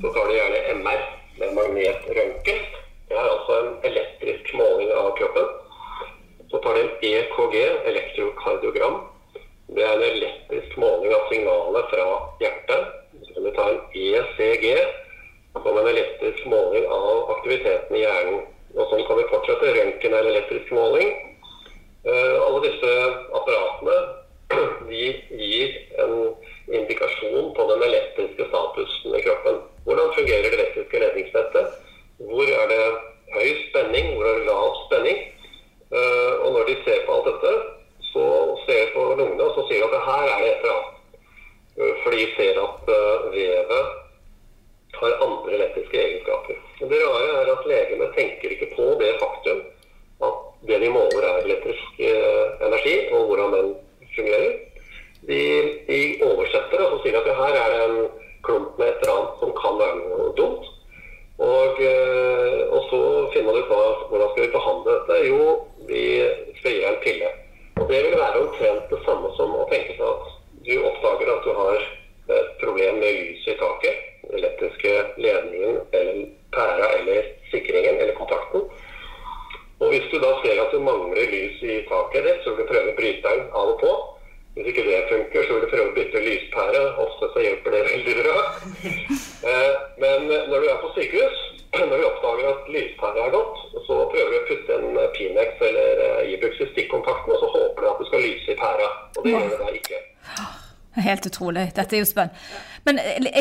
så 0.02 0.14
tar 0.14 0.28
de 0.30 0.38
gjerne 0.38 0.62
MR 0.82 1.02
med 1.40 1.54
magnetrøntgen. 1.58 2.62
Det 3.10 3.18
er 3.18 3.30
altså 3.36 3.58
en 3.60 3.74
elektrisk 3.90 4.54
måling 4.54 4.92
av 4.92 5.12
kroppen. 5.20 5.48
Så 6.52 6.60
tar 6.64 6.76
de 6.76 6.82
en 6.84 6.94
EKG, 7.12 7.56
elektrokardiogram. 7.92 8.98
Det 9.76 9.84
er 9.84 9.94
en 9.96 10.08
elektrisk 10.08 10.78
måling 10.78 11.14
av 11.16 11.28
signalet 11.32 11.92
fra 11.94 12.08
hjertet. 12.44 12.88
Så 13.24 13.34
kan 13.34 13.44
du 13.44 13.52
ta 13.56 13.68
en 13.72 13.82
ECG, 13.96 14.66
som 15.54 15.78
en 15.78 15.92
elektrisk 15.94 16.46
måling 16.46 16.88
av 16.88 17.32
aktiviteten 17.36 17.96
i 17.96 18.04
hjernen. 18.06 18.42
Og 18.76 18.88
sånn 18.88 19.06
kan 19.08 19.20
vi 19.20 19.30
fortsette. 19.32 19.76
Røntgen 19.76 20.16
er 20.16 20.24
en 20.24 20.32
elektrisk 20.34 20.72
måling. 20.76 21.12
Eh, 22.04 22.38
alle 22.46 22.62
disse 22.66 22.92
apparatene 23.38 23.98
de 24.90 25.04
gir 25.38 25.76
en 26.02 26.16
indikasjon 26.80 27.54
på 27.58 27.68
den 27.72 27.84
elektriske 27.90 28.48
statusen 28.50 29.16
i 29.16 29.24
kroppen. 29.26 29.62
Hvordan 29.86 30.14
fungerer 30.18 30.48
det 30.48 30.54
elektriske 30.60 31.04
ledningsnettet? 31.04 31.78
Hvor 32.18 32.48
er 32.62 32.66
det 32.72 32.84
høy 33.36 33.50
spenning? 33.70 34.16
Hvor 34.16 34.26
er 34.30 34.40
det 34.40 34.50
lav 34.50 34.76
spenning? 34.86 35.22
Eh, 35.92 36.34
og 36.44 36.54
når 36.56 36.70
de 36.70 36.76
ser 36.86 37.02
på 37.06 37.16
alt 37.18 37.28
dette, 37.28 37.54
så 38.12 38.26
ser 38.66 38.86
de 38.86 38.94
på 38.94 39.08
lungene 39.20 39.44
og 39.44 39.58
så 39.58 39.66
sier 39.68 39.84
de 39.84 39.98
at 39.98 40.06
her 40.08 40.30
er 40.30 40.44
det 40.44 40.52
et 40.52 40.62
eller 40.62 40.78
annet. 40.78 41.20
Eh, 41.78 41.94
For 42.04 42.16
de 42.16 42.28
ser 42.38 42.62
at 42.62 42.92
eh, 42.96 43.26
vevet 43.36 43.98
har 45.02 45.24
andre 45.26 45.54
elektriske 45.58 46.00
egenskaper. 46.00 46.64
Det 46.80 47.02
rare 47.04 47.36
er 47.42 47.52
at 47.56 47.68
legene 47.68 48.08
tenker 48.16 48.56
ikke 48.56 48.72
på 48.78 48.88
det 49.02 49.12
faktum 49.20 49.62
at 50.28 50.42
det 50.70 50.78
de 50.84 50.90
måler 50.94 51.26
er 51.26 51.42
elektrisk 51.42 52.02
energi, 52.02 52.94
og 53.12 53.26
hvordan 53.28 53.56
den 53.56 53.72
fungerer. 54.16 54.52
De, 55.30 55.42
de 55.88 56.02
oversetter 56.26 56.82
og 56.82 56.96
så 56.96 57.02
sier 57.04 57.18
at 57.20 57.30
ja, 57.30 57.36
her 57.38 57.58
er 57.62 57.74
det 57.74 57.82
en 57.86 57.98
klump 58.46 58.78
med 58.80 58.88
et 58.88 59.04
eller 59.04 59.18
annet 59.20 59.44
som 59.44 59.54
kan 59.60 59.78
være 59.82 60.00
noe 60.00 60.32
dumt. 60.40 60.70
Og, 61.42 61.82
eh, 61.82 62.60
og 62.70 62.82
så 62.90 63.00
finner 63.34 63.48
man 63.50 63.62
ut 63.62 63.70
hva, 63.72 63.82
hvordan 64.10 64.32
skal 64.32 64.44
vi 64.44 64.56
behandle 64.56 64.98
dette. 64.98 65.20
Jo, 65.30 65.46
vi 65.90 66.04
skal 66.60 66.78
deg 66.78 66.90
en 66.90 67.02
pille. 67.06 67.32
Og 67.80 67.88
det 67.90 68.04
vil 68.06 68.20
være 68.20 68.44
omtrent 68.44 68.94
det 68.94 69.02
samme 69.08 69.32
som 69.38 69.56
å 69.58 69.66
tenke 69.72 69.96
seg 69.98 70.06
at 70.06 70.38
du 70.68 70.74
oppdager 70.86 71.34
at 71.34 71.48
du 71.48 71.52
har 71.58 71.88
et 72.32 72.52
problem 72.62 73.00
med 73.02 73.18
lyset 73.18 73.56
i 73.56 73.58
taket, 73.60 74.08
elektriske 74.38 74.92
ledningen 75.18 75.80
eller 75.98 76.26
pæra 76.54 76.92
eller 77.00 77.32
sikringen 77.52 77.98
eller 77.98 78.14
kontakten. 78.20 78.68
Og 79.82 79.90
hvis 79.90 80.06
du 80.12 80.20
da 80.22 80.36
ser 80.44 80.62
at 80.62 80.74
du 80.74 80.80
mangler 80.86 81.32
lys 81.34 81.62
i 81.66 81.80
taket 81.90 82.28
ditt, 82.28 82.44
så 82.44 82.54
vil 82.54 82.62
du 82.62 82.70
prøve 82.70 82.98
bryteren 83.00 83.48
av 83.50 83.74
og 83.74 83.80
på. 83.82 83.94
Hvis 84.54 84.68
ikke 84.70 84.86
det 84.86 85.00
funker, 85.10 85.48
så 85.48 85.54
vil 85.56 85.66
du 85.66 85.72
prøve 85.74 85.90
å 85.90 85.96
bytte 85.96 86.22
lyspære. 86.52 86.82
Ofte 87.06 87.26
så 87.34 87.40
hjelper 87.40 87.72
det 87.72 87.82
veldig 87.92 88.16
bra. 88.24 88.38
Eh, 89.42 89.74
Men 89.98 90.28
når 90.50 90.58
du 90.62 90.68
er 90.70 90.78
på 90.84 90.90
sykehus, 90.94 91.38
når 91.90 91.98
du 91.98 92.04
oppdager 92.06 92.46
at 92.54 92.68
lyspæra 92.70 93.24
er 93.26 93.32
gått, 93.34 93.56
så 93.88 93.96
prøver 94.12 94.30
du 94.30 94.38
å 94.38 94.48
putte 94.50 94.76
en 94.78 95.00
Pinex 95.16 95.64
eller 95.66 96.02
eh, 96.06 96.34
Ibux 96.36 96.62
i 96.62 96.68
stikkontakten, 96.76 97.34
og 97.34 97.40
så 97.42 97.50
håper 97.56 97.82
du 97.82 97.88
at 97.90 98.04
det 98.04 98.10
skal 98.12 98.22
lyse 98.28 98.54
i 98.54 98.58
pæra. 98.60 98.90
Og 99.18 99.26
det 99.26 99.34
gjør 99.34 99.48
det 99.50 99.58
da 99.64 99.72
ikke. 99.80 100.02
Helt 101.02 101.26
utrolig. 101.26 101.66
Dette 101.74 101.98
er 101.98 102.04
jo 102.04 102.10
spennende. 102.12 102.38
Men 102.86 103.00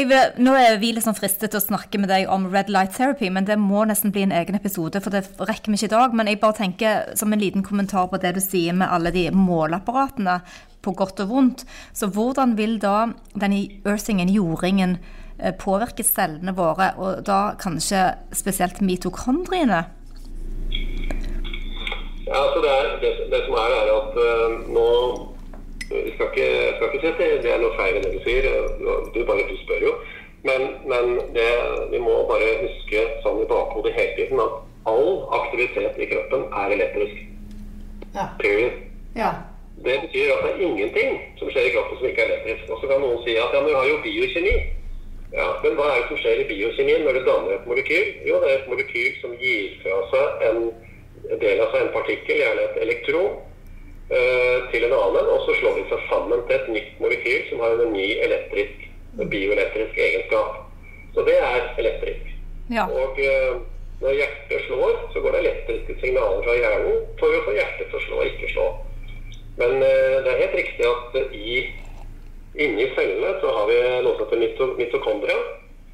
vil, 0.09 0.17
nå 0.41 0.55
er 0.57 0.81
vi 0.81 0.95
sånn 1.03 1.17
fristet 1.17 1.53
til 1.53 1.61
å 1.61 1.65
snakke 1.65 2.01
med 2.01 2.09
deg 2.13 2.29
om 2.33 2.49
red 2.53 2.73
light 2.73 2.97
therapy, 2.97 3.29
men 3.33 3.45
det 3.49 3.59
må 3.61 3.85
nesten 3.89 4.13
bli 4.15 4.25
en 4.25 4.35
egen 4.37 4.57
episode, 4.57 5.01
for 5.05 5.13
det 5.13 5.27
rekker 5.37 5.73
vi 5.73 5.81
ikke 5.81 5.91
i 5.91 5.95
dag. 5.97 6.17
Men 6.17 6.33
jeg 6.33 6.41
bare 6.41 6.61
tenker 6.63 7.15
som 7.19 7.33
en 7.33 7.45
liten 7.45 7.65
kommentar 7.67 8.09
på 8.09 8.21
det 8.23 8.35
du 8.37 8.43
sier 8.45 8.77
med 8.77 8.89
alle 8.89 9.13
de 9.13 9.29
måleapparatene, 9.37 10.41
på 10.83 10.93
godt 10.97 11.21
og 11.25 11.29
vondt. 11.29 11.65
Så 11.95 12.09
hvordan 12.11 12.57
vil 12.59 12.79
da 12.83 13.07
denne 13.35 13.63
earthingen, 13.87 14.29
jordingen, 14.33 14.99
eh, 15.39 15.53
påvirke 15.53 16.03
cellene 16.07 16.55
våre, 16.57 16.93
og 16.97 17.25
da 17.27 17.55
kanskje 17.61 18.15
spesielt 18.33 18.81
mitokondriene? 18.81 19.85
Ja, 22.31 22.37
altså 22.45 22.61
det, 22.63 22.71
er, 22.71 22.85
det, 23.03 23.11
det 23.33 23.41
som 23.47 23.55
er, 23.59 23.73
er 23.81 23.89
at 24.01 24.19
eh, 24.25 24.59
nå 24.77 24.87
Vi 25.91 26.11
skal 26.15 26.27
ikke, 26.31 26.45
jeg 26.47 26.75
skal 26.77 26.87
ikke 26.87 27.01
si 27.03 27.09
at 27.11 27.19
det, 27.19 27.29
det 27.43 27.51
er 27.53 27.63
noe 27.65 27.75
feil 27.75 27.97
i 27.99 28.03
det 28.05 28.13
du 28.15 28.21
sier. 28.23 28.45
eh, 28.47 29.09
Du 29.15 29.25
bare 29.27 29.47
du 29.49 29.57
spør 29.65 29.81
jo. 29.89 29.95
Men, 30.47 30.61
men 30.93 31.17
det, 31.35 31.49
vi 31.91 31.99
må 31.99 32.15
bare 32.31 32.53
huske 32.63 33.03
sånn 33.25 33.43
i 33.43 33.49
bakhodet 33.51 33.97
hele 33.97 34.15
tiden 34.17 34.39
at 34.45 34.55
all 34.89 35.11
aktivitet 35.41 35.99
i 36.01 36.07
kroppen 36.13 36.47
er 36.63 36.77
elektrisk. 36.77 37.19
Ja. 38.15 38.29
Period. 38.39 38.79
ja. 39.19 39.33
Det 39.85 39.97
betyr 40.05 40.33
at 40.35 40.43
det 40.45 40.51
er 40.53 40.65
ingenting 40.67 41.17
som 41.39 41.49
skjer 41.49 41.71
i 41.71 41.73
kroppen 41.75 41.99
som 41.99 42.07
ikke 42.11 42.23
er 42.25 42.33
elektrisk. 42.33 42.69
Og 42.73 42.83
så 42.83 42.91
kan 42.91 43.01
noen 43.01 43.23
si 43.25 43.37
at 43.41 43.55
ja, 43.55 43.61
men 43.63 43.71
vi 43.71 43.79
har 43.79 43.89
jo 43.89 44.03
biokjemi. 44.05 44.55
Ja, 45.33 45.47
Men 45.63 45.77
hva 45.79 45.87
er 45.93 46.01
det 46.01 46.09
som 46.11 46.19
skjer 46.19 46.41
i 46.43 46.49
biokjemien 46.49 47.05
når 47.07 47.17
du 47.17 47.29
danner 47.29 47.53
et 47.55 47.67
molekyl? 47.71 48.09
Jo, 48.27 48.41
det 48.43 48.51
er 48.51 48.57
et 48.59 48.71
molekyl 48.71 49.13
som 49.23 49.37
gir 49.39 49.77
fra 49.85 50.01
seg 50.11 50.43
en 50.49 50.61
del 51.39 51.63
av 51.63 51.71
seg 51.71 51.85
en 51.85 51.93
partikkel, 51.95 52.41
gjerne 52.43 52.65
et 52.67 52.81
elektron, 52.83 53.37
eh, 54.11 54.57
til 54.73 54.87
en 54.89 54.97
annen, 54.97 55.31
og 55.35 55.45
så 55.47 55.55
slår 55.61 55.79
de 55.79 55.87
seg 55.93 56.03
sammen 56.11 56.43
til 56.49 56.57
et 56.57 56.73
nytt 56.77 57.01
molekyl 57.03 57.47
som 57.51 57.63
har 57.63 57.79
en 57.87 57.95
ny 57.95 58.09
elektrisk, 58.27 58.87
bioelektrisk 59.21 60.03
egenskap. 60.09 60.65
Så 61.15 61.23
det 61.29 61.39
er 61.39 61.71
elektrisk. 61.79 62.35
Ja. 62.75 62.89
Og 62.91 63.19
eh, 63.23 63.55
når 64.03 64.19
hjertet 64.19 64.67
slår, 64.67 64.99
så 65.15 65.23
går 65.23 65.37
det 65.37 65.41
elektriske 65.45 66.01
signaler 66.03 66.43
fra 66.43 66.59
hjernen 66.59 67.03
for 67.23 67.39
å 67.39 67.43
få 67.47 67.55
hjertet 67.55 67.87
til 67.87 67.99
å 68.01 68.07
slå 68.09 68.23
og 68.23 68.31
ikke 68.33 68.55
slå. 68.55 68.69
Men 69.61 69.83
eh, 69.85 70.17
det 70.25 70.31
er 70.33 70.43
helt 70.43 70.57
riktig 70.57 70.87
at 70.89 71.17
i, 71.37 71.57
inni 72.65 72.87
cellene 72.97 73.35
så 73.43 73.51
har 73.57 73.67
vi 73.69 73.81
noe 74.07 74.17
som 74.17 74.45
heter 74.45 74.77
mitokondria. 74.79 75.37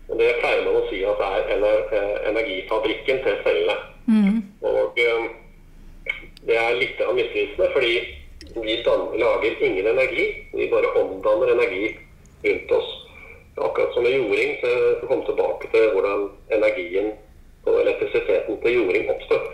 Det 0.07 0.29
pleier 0.39 0.63
man 0.63 0.79
å 0.79 0.85
si 0.87 1.01
at 1.03 1.19
det 1.19 1.57
er 1.57 1.65
eh, 1.99 2.13
energifabrikken 2.31 3.25
til 3.25 3.41
cellene. 3.43 3.77
Og 4.71 5.01
eh, 5.03 5.27
det 6.47 6.61
er 6.63 6.79
litt 6.79 7.03
av 7.03 7.17
misvisende, 7.19 7.73
fordi 7.75 7.97
vi 8.63 8.77
lager 9.19 9.67
ingen 9.67 9.91
energi. 9.97 10.29
Vi 10.55 10.71
bare 10.71 10.95
omdanner 11.03 11.57
energi 11.57 11.91
rundt 12.47 12.73
oss. 12.79 12.95
Akkurat 13.57 13.95
som 13.95 14.05
med 14.05 14.15
jording, 14.15 14.59
så 14.61 14.71
kom 15.09 15.25
vi 15.25 15.27
tilbake 15.33 15.69
til 15.73 15.91
hvordan 15.97 16.27
energien 16.55 17.15
og 17.67 17.81
elektrisiteten 17.83 18.61
til 18.63 18.79
jording 18.79 19.11
oppstår. 19.11 19.49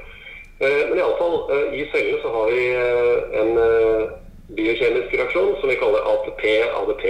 Eh, 0.62 0.88
Men 0.88 0.98
iallfall, 0.98 1.37
uh, 1.51 1.75
i 1.75 1.87
cellene 1.90 2.18
så 2.22 2.29
har 2.31 2.51
vi 2.55 2.66
eh, 2.75 3.40
en 3.40 3.57
eh, 3.59 4.11
biokjemisk 4.55 5.14
reaksjon 5.18 5.57
som 5.59 5.70
vi 5.72 5.79
kaller 5.81 6.05
ATP-ADP. 6.12 7.07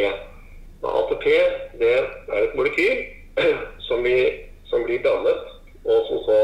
ATP 1.01 1.27
det 1.83 1.91
er 1.99 2.39
et 2.39 2.55
molekyl 2.57 3.03
som, 3.89 4.01
vi, 4.07 4.15
som 4.71 4.87
blir 4.89 5.05
dannet, 5.05 5.53
og 5.85 6.09
som 6.09 6.25
så 6.31 6.39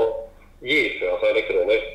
gir 0.68 0.98
fra 0.98 1.16
seg 1.22 1.32
elektroner. 1.32 1.88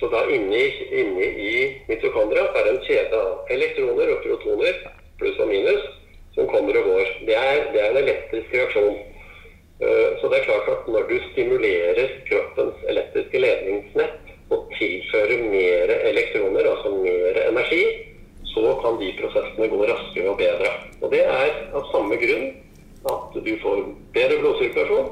Så 0.00 0.08
da 0.16 0.24
inni, 0.32 0.64
inni 1.02 1.28
i 1.50 1.52
mitokondria 1.90 2.48
er 2.48 2.64
det 2.64 2.72
en 2.72 2.82
kjede 2.88 3.20
av 3.20 3.52
elektroner 3.52 4.16
og 4.16 4.24
protoner, 4.24 4.80
pluss 5.20 5.44
og 5.44 5.52
minus, 5.52 5.84
som 6.38 6.48
kommer 6.48 6.80
og 6.80 6.88
går. 6.88 7.16
Det 7.28 7.36
er, 7.36 7.66
det 7.76 7.84
er 7.84 7.92
en 7.92 8.02
elektrisk 8.06 8.56
reaksjon. 8.56 8.96
Eh, 9.84 10.10
Så 10.22 10.32
det 10.32 10.40
er 10.40 10.48
klart 10.48 10.72
at 10.72 10.88
når 10.88 11.10
du 11.12 11.18
stimulerer 11.32 12.20
kroppens 12.30 12.86
elektriske 12.88 13.44
ledningsnett 13.44 14.23
og 14.54 14.72
tilfører 14.78 15.44
mer 15.50 15.92
elektroner, 16.10 16.70
altså 16.70 16.94
mer 16.96 17.38
energi, 17.48 17.84
så 18.54 18.74
kan 18.82 18.98
de 19.00 19.12
prosessene 19.18 19.68
gå 19.68 19.86
raskere 19.90 20.30
og 20.30 20.38
bedre. 20.38 20.72
Og 21.02 21.10
det 21.12 21.22
er 21.26 21.54
av 21.74 21.88
samme 21.90 22.18
grunn 22.22 22.50
at 23.10 23.38
du 23.46 23.52
får 23.62 23.80
bedre 24.14 24.40
blodsirkulasjon, 24.42 25.08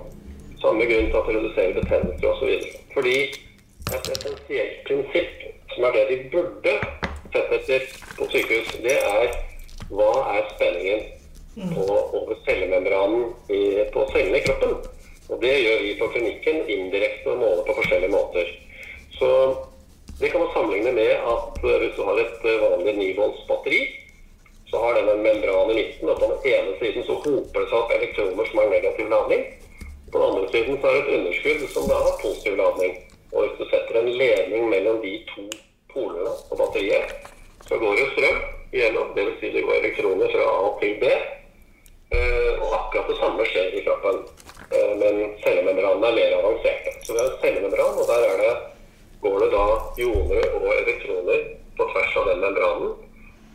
samme 0.63 0.87
grunn 0.91 1.09
til 1.11 1.19
at 1.21 1.29
det 1.29 1.39
reduserer 1.39 1.79
betennelser 1.81 2.29
osv. 2.31 2.69
Fordi 2.95 3.17
et 3.93 4.13
essensielt 4.15 4.85
prinsipp, 4.87 5.49
som 5.75 5.89
er 5.89 5.97
det 5.99 6.05
de 6.11 6.19
burde 6.33 6.77
sette 7.33 7.59
etter 7.59 7.89
på 8.19 8.29
sykehus, 8.33 8.73
det 8.85 8.97
er 9.01 9.35
hva 9.93 10.13
er 10.37 10.49
spenningen 10.55 11.05
på, 11.75 11.85
over 11.91 12.39
cellemembranen 12.47 13.27
i, 13.51 13.63
på 13.93 14.07
cellene 14.13 14.41
i 14.41 14.45
kroppen. 14.47 14.77
Og 15.33 15.41
det 15.43 15.53
gjør 15.63 15.83
vi 15.83 15.95
på 15.99 16.09
klinikken 16.15 16.69
indirekte 16.71 17.33
og 17.33 17.41
måler 17.41 17.67
på 17.67 17.77
forskjellige 17.81 18.13
måter. 18.13 18.49
Så 19.19 19.29
Det 20.21 20.29
kan 20.29 20.41
man 20.41 20.53
sammenligne 20.53 20.93
med 20.93 21.13
at 21.33 21.65
eh, 21.65 21.79
hvis 21.81 21.97
du 21.97 22.03
har 22.07 22.17
et 22.21 22.45
eh, 22.51 22.63
vanlig 22.63 22.93
9 22.95 23.15
batteri, 23.49 23.81
så 24.71 24.79
har 24.83 24.95
den 24.95 25.09
en 25.09 25.23
membran 25.23 25.71
i 25.71 25.75
midten, 25.75 26.09
og 26.09 26.19
på 26.21 26.27
den 26.31 26.53
ene 26.53 26.73
siden 26.81 27.05
så 27.09 27.17
hoper 27.25 27.61
det 27.61 27.69
seg 27.71 27.79
opp 27.79 27.95
elektroner 27.97 28.47
som 28.49 28.61
har 28.61 28.71
negativ 28.71 29.09
ladning. 29.11 29.43
På 30.13 30.21
den 30.21 30.29
andre 30.29 30.49
siden 30.53 30.79
så 30.81 30.87
er 30.87 30.95
det 30.95 31.03
et 31.03 31.17
underskudd 31.19 31.67
som 31.75 31.89
da 31.91 31.99
har 32.07 32.23
positiv 32.23 32.57
ladning. 32.61 32.95
Og 33.33 33.39
hvis 33.43 33.59
du 33.59 33.65
setter 33.73 33.99
en 33.99 34.11
ledning 34.23 34.69
mellom 34.71 35.03
de 35.03 35.13
to 35.33 35.45
polene 35.93 36.33
på 36.49 36.61
batteriet, 36.61 37.13
så 37.69 37.79
går 37.83 37.99
det 37.99 38.09
strøm 38.15 38.41
igjennom. 38.73 39.15
Dvs. 39.17 39.39
Si 39.41 39.53
det 39.57 39.67
går 39.67 39.81
elektroner 39.81 40.35
fra 40.37 40.49
A 40.65 40.67
til 40.81 40.99
B. 41.03 41.15
Eh, 42.17 42.53
og 42.63 42.69
akkurat 42.79 43.09
det 43.11 43.19
samme 43.21 43.49
skjer 43.49 43.75
i 43.75 43.85
kroppen. 43.87 44.25
Men 45.01 45.23
cellemembranene 45.45 46.09
er 46.09 46.19
mer 46.21 46.39
avanserte. 46.39 46.93
Så 47.05 47.17
det 47.17 47.25
er 47.25 47.31
en 47.33 47.41
cellemembran, 47.45 47.99
og 48.01 48.07
der 48.09 48.29
er 48.31 48.37
det, 48.41 48.53
går 49.23 49.39
det 49.43 49.51
da 49.55 49.67
ioner 50.03 50.47
og 50.59 50.69
elektroner 50.75 51.41
på 51.79 51.89
tvers 51.93 52.17
av 52.21 52.29
den 52.31 52.43
membranen. 52.45 52.93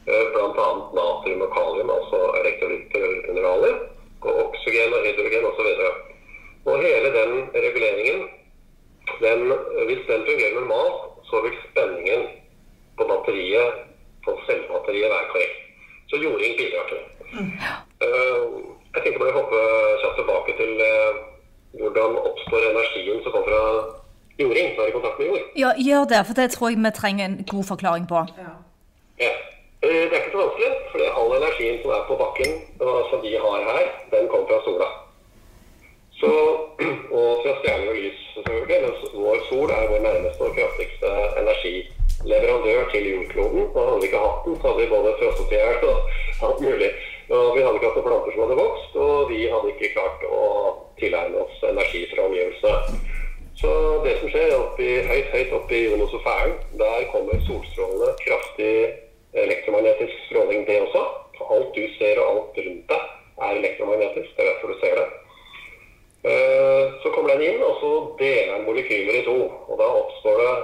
Eh, 0.08 0.26
Bl.a. 0.34 0.68
natrium 1.00 1.44
og 1.46 1.54
kalium, 1.58 1.92
altså 1.98 2.20
elektrolytter 2.42 3.08
og 3.08 3.16
mineraler. 3.28 3.76
Og 4.28 4.40
oksygen 4.46 4.96
og 4.96 5.06
hydrogen 5.06 5.48
osv. 5.50 5.70
Og 6.68 6.84
hele 6.84 7.10
den 7.20 7.34
reguleringen, 7.66 8.26
den, 9.24 9.44
hvis 9.88 10.04
den 10.08 10.26
fungerer 10.30 10.56
normalt, 10.60 10.98
så 11.30 11.42
vil 11.44 11.60
spenningen 11.68 12.26
på 12.98 13.04
batteriet, 13.12 13.86
på 14.26 14.40
cellebatteriet, 14.48 15.12
være 15.16 15.30
korrekt. 15.32 15.60
Så 16.10 16.16
jording 16.24 16.58
bidrar 16.60 16.86
til 16.90 16.98
det. 16.98 17.08
Mm. 17.36 17.52
Jeg 18.96 19.04
tenkte 19.04 19.20
bare 19.22 19.34
å 19.36 19.40
hoppe 19.42 19.62
kjapt 20.02 20.20
tilbake 20.22 20.54
til 20.60 20.72
uh, 20.82 21.18
hvordan 21.80 22.16
oppstår 22.30 22.70
energien 22.72 23.20
som 23.24 23.36
kommer 23.36 23.50
fra 23.52 23.64
jording, 24.42 24.72
som 24.74 24.84
er 24.84 24.90
i 24.90 24.96
kontakt 24.96 25.20
med 25.20 25.30
jord. 25.32 25.44
Ja, 25.64 25.72
gjør 25.98 26.12
det, 26.14 26.22
for 26.28 26.40
det 26.40 26.48
tror 26.54 26.70
jeg 26.70 26.80
vi 26.86 26.94
trenger 27.02 27.26
en 27.26 27.38
god 27.52 27.66
forklaring 27.74 28.08
på. 28.14 28.24
Ja. 28.44 28.54
ja. 29.26 29.34
Uh, 29.86 30.04
det 30.10 30.14
er 30.14 30.22
ikke 30.22 30.36
så 30.36 30.44
vanskelig, 30.46 30.72
for 30.92 31.20
all 31.20 31.36
energien 31.40 31.82
som 31.82 31.92
er 31.98 32.08
på 32.10 32.16
bakken, 32.24 32.52
som 33.10 33.20
vi 33.26 33.36
har 33.46 33.60
her, 33.70 33.86
den 34.14 34.32
kommer 34.32 34.48
fra 34.50 34.64
sola. 34.68 34.90
Så, 36.20 36.32
og 37.18 37.28
fra 37.44 37.52
stjerner 37.60 37.90
og 37.92 37.98
lys, 38.00 38.22
selvfølgelig. 38.36 38.80
Men 38.84 38.94
vår 39.26 39.44
sol 39.50 39.70
er 39.78 39.92
vår 39.92 40.02
nærmeste 40.08 40.42
og 40.48 40.56
kraftigste 40.58 41.12
energileverandør 41.42 42.90
til 42.94 43.10
jordkloden. 43.12 43.68
Og 43.76 43.82
hadde 43.88 44.00
vi 44.02 44.08
ikke 44.10 44.24
hatt 44.26 44.42
den, 44.46 44.56
så 44.58 44.68
hadde 44.68 44.82
vi 44.82 44.94
både 44.96 45.14
frosset 45.20 45.54
i 45.54 45.60
hjel 45.60 45.86
og 45.92 45.98
alt 46.48 46.64
mulig. 46.68 46.90
Og 47.36 47.46
vi 47.56 47.64
hadde 47.64 47.78
ikke 47.78 47.90
hatt 47.90 48.00
noen 48.00 48.08
planter 48.08 48.34
som 48.34 48.44
hadde 48.44 48.62
vokst, 48.64 48.98
og 49.06 49.16
vi 49.32 49.40
hadde 49.52 49.72
ikke 49.74 49.94
klart 49.98 50.26
å 50.40 50.42
tilegne 51.02 51.44
oss 51.44 51.68
energi 51.74 52.02
fra 52.14 52.26
omgivelsene. 52.30 53.00
Så 53.62 53.72
det 54.06 54.16
som 54.20 54.34
skjer 54.34 54.56
oppi, 54.58 54.90
høyt 55.12 55.32
høyt 55.34 55.54
oppe 55.58 55.78
i 55.78 55.86
ionosfæren, 55.90 56.58
der 56.82 57.08
kommer 57.14 57.46
solstrålende, 57.46 58.12
kraftig 58.24 58.74
elektromagnetisk 59.46 60.14
stråling, 60.28 60.66
det 60.66 60.82
også. 60.88 61.06
Alt 61.54 61.72
du 61.78 61.84
ser 61.98 62.20
og 62.22 62.28
alt 62.32 62.60
rundt 62.66 62.92
deg 62.92 63.08
er 63.46 63.58
elektromagnetisk. 63.62 64.30
Det 64.36 64.44
er 64.46 64.52
derfor 64.52 64.74
du 64.74 64.80
ser 64.82 65.02
det. 65.02 65.08
Eh, 66.28 66.84
så 67.02 67.10
kommer 67.14 67.30
den 67.34 67.46
inn, 67.50 67.62
og 67.64 67.76
så 67.82 67.92
deler 68.20 68.54
den 68.54 68.66
molekyler 68.68 69.20
i 69.20 69.26
to. 69.28 69.38
Og 69.70 69.76
da 69.82 69.88
oppstår 70.02 70.42
det 70.42 70.56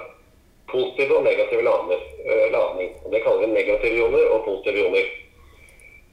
positive 0.74 1.18
og 1.18 1.28
negative 1.30 1.62
eh, 1.64 2.48
ladning. 2.56 2.92
Og 3.04 3.12
Det 3.14 3.24
kaller 3.24 3.46
vi 3.46 3.54
negative 3.54 3.96
ioner 4.00 4.33
og 4.44 4.50
positive 4.50 4.84
ioner. 4.84 5.08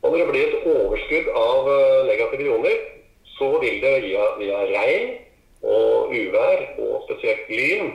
Og 0.03 0.13
når 0.13 0.19
det 0.23 0.29
blir 0.31 0.47
et 0.47 0.69
overskudd 0.71 1.33
av 1.37 1.71
eh, 1.75 1.97
negative 2.09 2.47
ioner, 2.47 2.85
så 3.35 3.51
vil 3.61 3.83
det 3.83 3.97
via, 4.07 4.29
via 4.39 4.63
regn 4.71 5.11
og 5.61 6.15
uvær, 6.15 6.63
og 6.81 7.03
spesielt 7.09 7.51
lyn, 7.53 7.91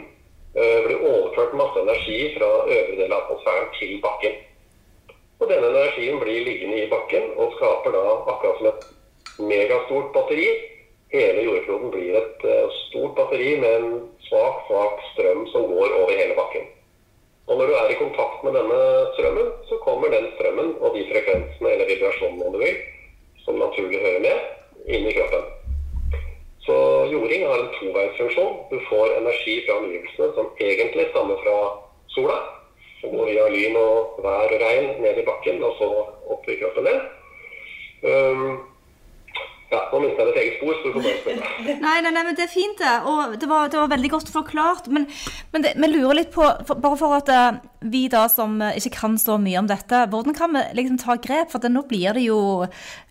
bli 0.55 0.95
overført 0.95 1.51
masse 1.59 1.81
energi 1.81 2.29
fra 2.37 2.47
øvre 2.63 2.93
del 2.95 3.11
av 3.11 3.25
atmosfæren 3.25 3.73
til 3.75 3.97
bakken. 3.99 4.37
Og 5.43 5.49
denne 5.49 5.67
energien 5.67 6.21
blir 6.21 6.45
liggende 6.45 6.77
i 6.79 6.87
bakken 6.87 7.33
og 7.35 7.57
skaper 7.57 7.91
da 7.91 8.03
akkurat 8.31 8.61
som 8.61 8.69
et 8.69 8.85
megastort 9.49 10.13
batteri 10.15 10.47
hele 11.15 11.43
jordkloden 11.47 11.91
blir 11.93 12.17
et 12.19 12.45
uh, 12.47 12.71
stort 12.85 13.15
batteri 13.17 13.55
med 13.61 13.75
en 13.79 13.91
svak, 14.27 14.63
svak 14.69 15.03
strøm 15.11 15.45
som 15.53 15.67
går 15.71 15.97
over 16.01 16.13
hele 16.15 16.37
bakken. 16.39 16.71
Og 17.45 17.59
når 17.59 17.69
du 17.69 17.73
er 17.77 17.91
i 17.93 17.99
kontakt 17.99 18.43
med 18.43 18.55
denne 18.57 18.79
strømmen, 19.15 19.51
så 19.69 19.77
kommer 19.83 20.09
den 20.13 20.31
strømmen 20.35 20.71
og 20.81 20.95
de 20.95 21.03
frekvensene 21.11 21.73
eller 21.73 21.89
vibrasjonene 21.91 22.53
du 22.53 22.57
vil, 22.63 22.79
som 23.45 23.61
naturlig 23.61 24.01
hører 24.01 24.23
med, 24.25 24.47
inn 24.89 25.05
i 25.05 25.13
kroppen. 25.13 25.45
Så 26.65 26.75
jording 27.11 27.45
har 27.45 27.61
en 27.61 27.73
toveisfunksjon. 27.77 28.55
Du 28.71 28.79
får 28.89 29.13
energi 29.19 29.59
fra 29.67 29.77
omgivelsene 29.83 30.31
som 30.37 30.47
egentlig 30.57 31.05
stammer 31.11 31.37
fra 31.45 31.57
sola. 32.15 32.39
Som 33.01 33.13
går 33.13 33.29
via 33.29 33.45
lyn 33.53 33.77
og 33.77 34.17
vær 34.25 34.49
og 34.49 34.61
regn 34.63 34.95
ned 35.03 35.19
i 35.21 35.25
bakken, 35.27 35.61
og 35.61 35.75
så 35.77 35.89
opp 36.33 36.49
i 36.49 36.57
kroppen. 36.57 36.89
Um, 38.05 38.74
ja, 39.75 39.81
nå 39.91 40.01
mistet 40.01 40.21
jeg 40.21 40.31
et 40.31 40.39
eget 40.41 40.57
spor, 40.59 40.75
så 40.79 40.89
du 40.89 40.95
får 40.95 41.05
bare 41.05 41.19
spørre. 41.21 41.53
nei, 41.85 41.95
nei, 42.05 42.11
nei, 42.15 42.23
men 42.27 42.37
det 42.37 42.45
er 42.45 42.51
fint, 42.51 42.79
det. 42.79 42.93
Og 43.11 43.35
det 43.41 43.49
var, 43.51 43.69
det 43.71 43.79
var 43.81 43.91
veldig 43.91 44.11
godt 44.13 44.31
forklart. 44.33 44.89
Men, 44.93 45.07
men 45.53 45.67
vi 45.67 45.89
lurer 45.91 46.21
litt 46.21 46.31
på, 46.33 46.47
for, 46.67 46.79
bare 46.83 46.99
for 46.99 47.17
at 47.17 47.31
uh, 47.31 47.59
vi 47.91 48.05
da 48.11 48.25
som 48.31 48.57
uh, 48.63 48.71
ikke 48.77 48.93
kan 48.97 49.19
så 49.21 49.37
mye 49.41 49.59
om 49.61 49.69
dette, 49.69 50.05
hvordan 50.11 50.37
kan 50.37 50.55
vi 50.55 50.63
liksom 50.79 51.01
ta 51.03 51.17
grep? 51.21 51.51
For 51.53 51.69
nå 51.69 51.85
blir 51.89 52.15
det 52.17 52.25
jo 52.25 52.39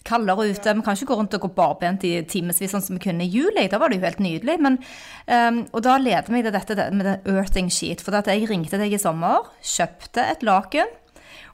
kaldere 0.09 0.49
ute. 0.51 0.75
Vi 0.81 0.87
kan 0.87 0.99
ikke 0.99 1.11
gå 1.13 1.21
rundt 1.21 1.39
og 1.39 1.47
gå 1.47 1.53
barbent 1.57 2.09
i 2.09 2.17
timevis 2.29 2.75
sånn 2.75 2.85
som 2.85 2.99
vi 2.99 3.05
kunne 3.07 3.29
i 3.29 3.31
juli. 3.31 3.69
Da 3.71 3.81
var 3.83 3.93
det 3.93 4.01
jo 4.01 4.09
helt 4.09 4.25
nydelig. 4.25 4.59
Men, 4.65 4.81
um, 5.29 5.65
og 5.71 5.87
da 5.87 6.01
leder 6.01 6.33
vi 6.33 6.45
til 6.45 6.57
dette 6.59 6.91
med 6.97 7.09
det 7.09 7.17
earthing 7.31 7.71
sheet. 7.73 8.05
For 8.05 8.17
at 8.17 8.33
jeg 8.33 8.49
ringte 8.51 8.81
deg 8.81 8.97
i 8.97 9.01
sommer, 9.01 9.53
kjøpte 9.75 10.29
et 10.35 10.47
laken 10.47 11.01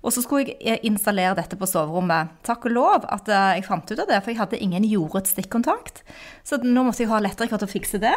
og 0.01 0.15
så 0.15 0.23
skulle 0.25 0.49
jeg 0.49 0.57
eh, 0.65 0.83
installere 0.89 1.37
dette 1.37 1.59
på 1.61 1.69
soverommet. 1.69 2.37
Takk 2.47 2.67
og 2.71 2.75
lov 2.77 3.07
at 3.13 3.29
eh, 3.29 3.57
jeg 3.59 3.67
fant 3.69 3.91
ut 3.91 3.99
av 3.99 4.09
det, 4.09 4.21
for 4.23 4.33
jeg 4.33 4.41
hadde 4.41 4.61
ingen 4.65 4.87
jordet 4.89 5.29
stikkontakt. 5.29 6.03
Så 6.47 6.61
nå 6.65 6.85
måtte 6.87 7.05
jeg 7.05 7.11
ha 7.13 7.21
elektriker 7.21 7.61
til 7.61 7.69
å 7.69 7.75
fikse 7.75 8.01
det. 8.03 8.15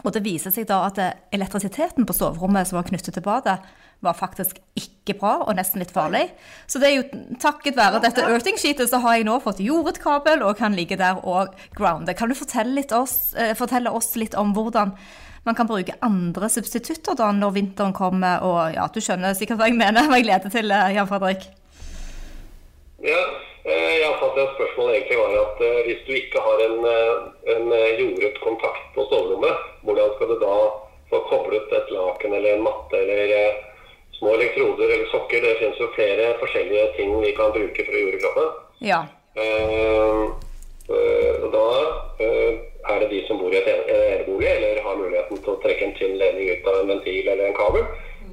Og 0.00 0.14
det 0.14 0.22
viser 0.24 0.54
seg 0.54 0.68
da 0.70 0.84
at 0.86 1.00
eh, 1.02 1.16
elektrisiteten 1.34 2.06
på 2.06 2.16
soverommet 2.16 2.70
som 2.70 2.78
var 2.78 2.86
knyttet 2.88 3.18
til 3.18 3.26
badet, 3.26 3.58
var 4.00 4.16
faktisk 4.16 4.62
ikke 4.78 5.18
bra 5.18 5.32
og 5.42 5.58
nesten 5.58 5.82
litt 5.82 5.90
farlig. 5.92 6.30
Så 6.70 6.80
det 6.80 6.88
er 6.88 6.94
jo 7.00 7.24
takket 7.42 7.76
være 7.76 8.00
dette 8.00 8.22
earthing-sheetet 8.24 8.88
så 8.88 9.02
har 9.02 9.18
jeg 9.18 9.26
nå 9.28 9.34
fått 9.44 9.60
jordet 9.60 9.98
kabel 10.00 10.46
og 10.46 10.56
kan 10.62 10.78
ligge 10.78 10.96
der 10.96 11.18
og 11.20 11.52
grounde. 11.76 12.14
Kan 12.16 12.30
du 12.30 12.38
fortelle, 12.38 12.86
oss, 12.96 13.34
fortelle 13.58 13.92
oss 13.92 14.14
litt 14.16 14.38
om 14.40 14.54
hvordan 14.56 14.94
man 15.44 15.54
kan 15.54 15.68
bruke 15.68 15.94
andre 16.04 16.48
substitutter 16.52 17.16
da 17.16 17.30
når 17.32 17.54
vinteren 17.56 17.94
kommer. 17.96 18.42
Og 18.44 18.74
ja, 18.76 18.86
du 18.92 19.00
skjønner 19.02 19.36
sikkert 19.36 19.60
hva 19.60 19.70
jeg 19.70 19.78
mener, 19.78 20.08
hva 20.08 20.20
jeg 20.20 20.28
leder 20.28 20.52
til, 20.52 20.72
eh, 20.74 20.92
Jan 20.96 21.08
Fredrik? 21.08 21.46
Ja, 23.00 23.22
jeg 23.64 24.00
jeg 24.00 24.08
oppfatter 24.10 24.44
at 24.44 24.54
spørsmålet 24.58 24.94
egentlig 24.96 25.18
var 25.20 25.32
at 25.40 25.62
uh, 25.64 25.78
hvis 25.86 26.04
du 26.04 26.12
ikke 26.16 26.42
har 26.44 26.62
en, 26.66 26.78
en 27.54 27.72
jordet 28.00 28.38
kontakt 28.44 28.84
på 28.94 29.04
soverommet, 29.08 29.64
hvordan 29.84 30.14
skal 30.16 30.32
du 30.32 30.36
da 30.40 30.54
få 31.10 31.20
koblet 31.28 31.72
et 31.78 31.92
laken 31.94 32.36
eller 32.36 32.56
en 32.56 32.64
matte 32.64 33.00
eller 33.00 33.32
små 34.18 34.34
elektroder 34.36 34.92
eller 34.92 35.08
sokker? 35.12 35.44
Det 35.44 35.56
finnes 35.62 35.80
jo 35.80 35.88
flere 35.96 36.34
forskjellige 36.42 36.86
ting 36.98 37.16
vi 37.24 37.32
kan 37.36 37.52
bruke 37.56 37.86
for 37.88 37.96
å 37.96 38.04
jorde 38.04 38.22
kroppen. 38.24 38.52
Ja. 38.92 39.04
Uh, 39.40 40.36
da 41.50 41.66
er 42.88 43.00
det 43.00 43.10
de 43.10 43.20
som 43.26 43.38
bor 43.40 43.52
i 43.52 43.58
et 43.60 43.68
enebolig 43.68 44.48
eller 44.48 44.82
har 44.84 44.96
muligheten 44.96 45.40
til 45.42 45.52
å 45.52 45.60
trekke 45.62 45.86
en 45.86 45.96
tynn 45.98 46.16
ledning 46.20 46.48
ut 46.48 46.68
av 46.70 46.78
en 46.80 46.92
ventil 46.94 47.28
eller 47.28 47.50
en 47.50 47.58
kabel. 47.58 47.84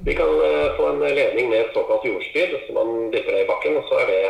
De 0.06 0.14
kan 0.16 0.30
uh, 0.30 0.76
få 0.76 0.86
en 0.88 1.00
ledning 1.02 1.50
med 1.50 1.72
såkalt 1.74 2.04
jordstyr, 2.06 2.54
så 2.66 2.76
man 2.76 3.10
dypper 3.12 3.34
det 3.34 3.44
i 3.44 3.48
bakken. 3.48 3.76
og 3.76 3.88
så 3.90 4.00
er 4.02 4.06
det, 4.12 4.20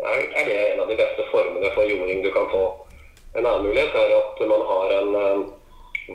er, 0.00 0.44
det, 0.48 0.58
en 0.72 0.84
av 0.84 0.88
de 0.88 0.98
beste 1.00 1.26
formene 1.32 1.72
for 1.74 1.88
jording 1.90 2.22
du 2.24 2.30
kan 2.34 2.48
få. 2.52 2.64
En 3.36 3.46
annen 3.46 3.66
mulighet 3.68 3.94
er 3.94 4.16
at 4.16 4.44
man 4.52 4.64
har 4.70 4.94
en 4.98 5.10
uh, 5.16 5.40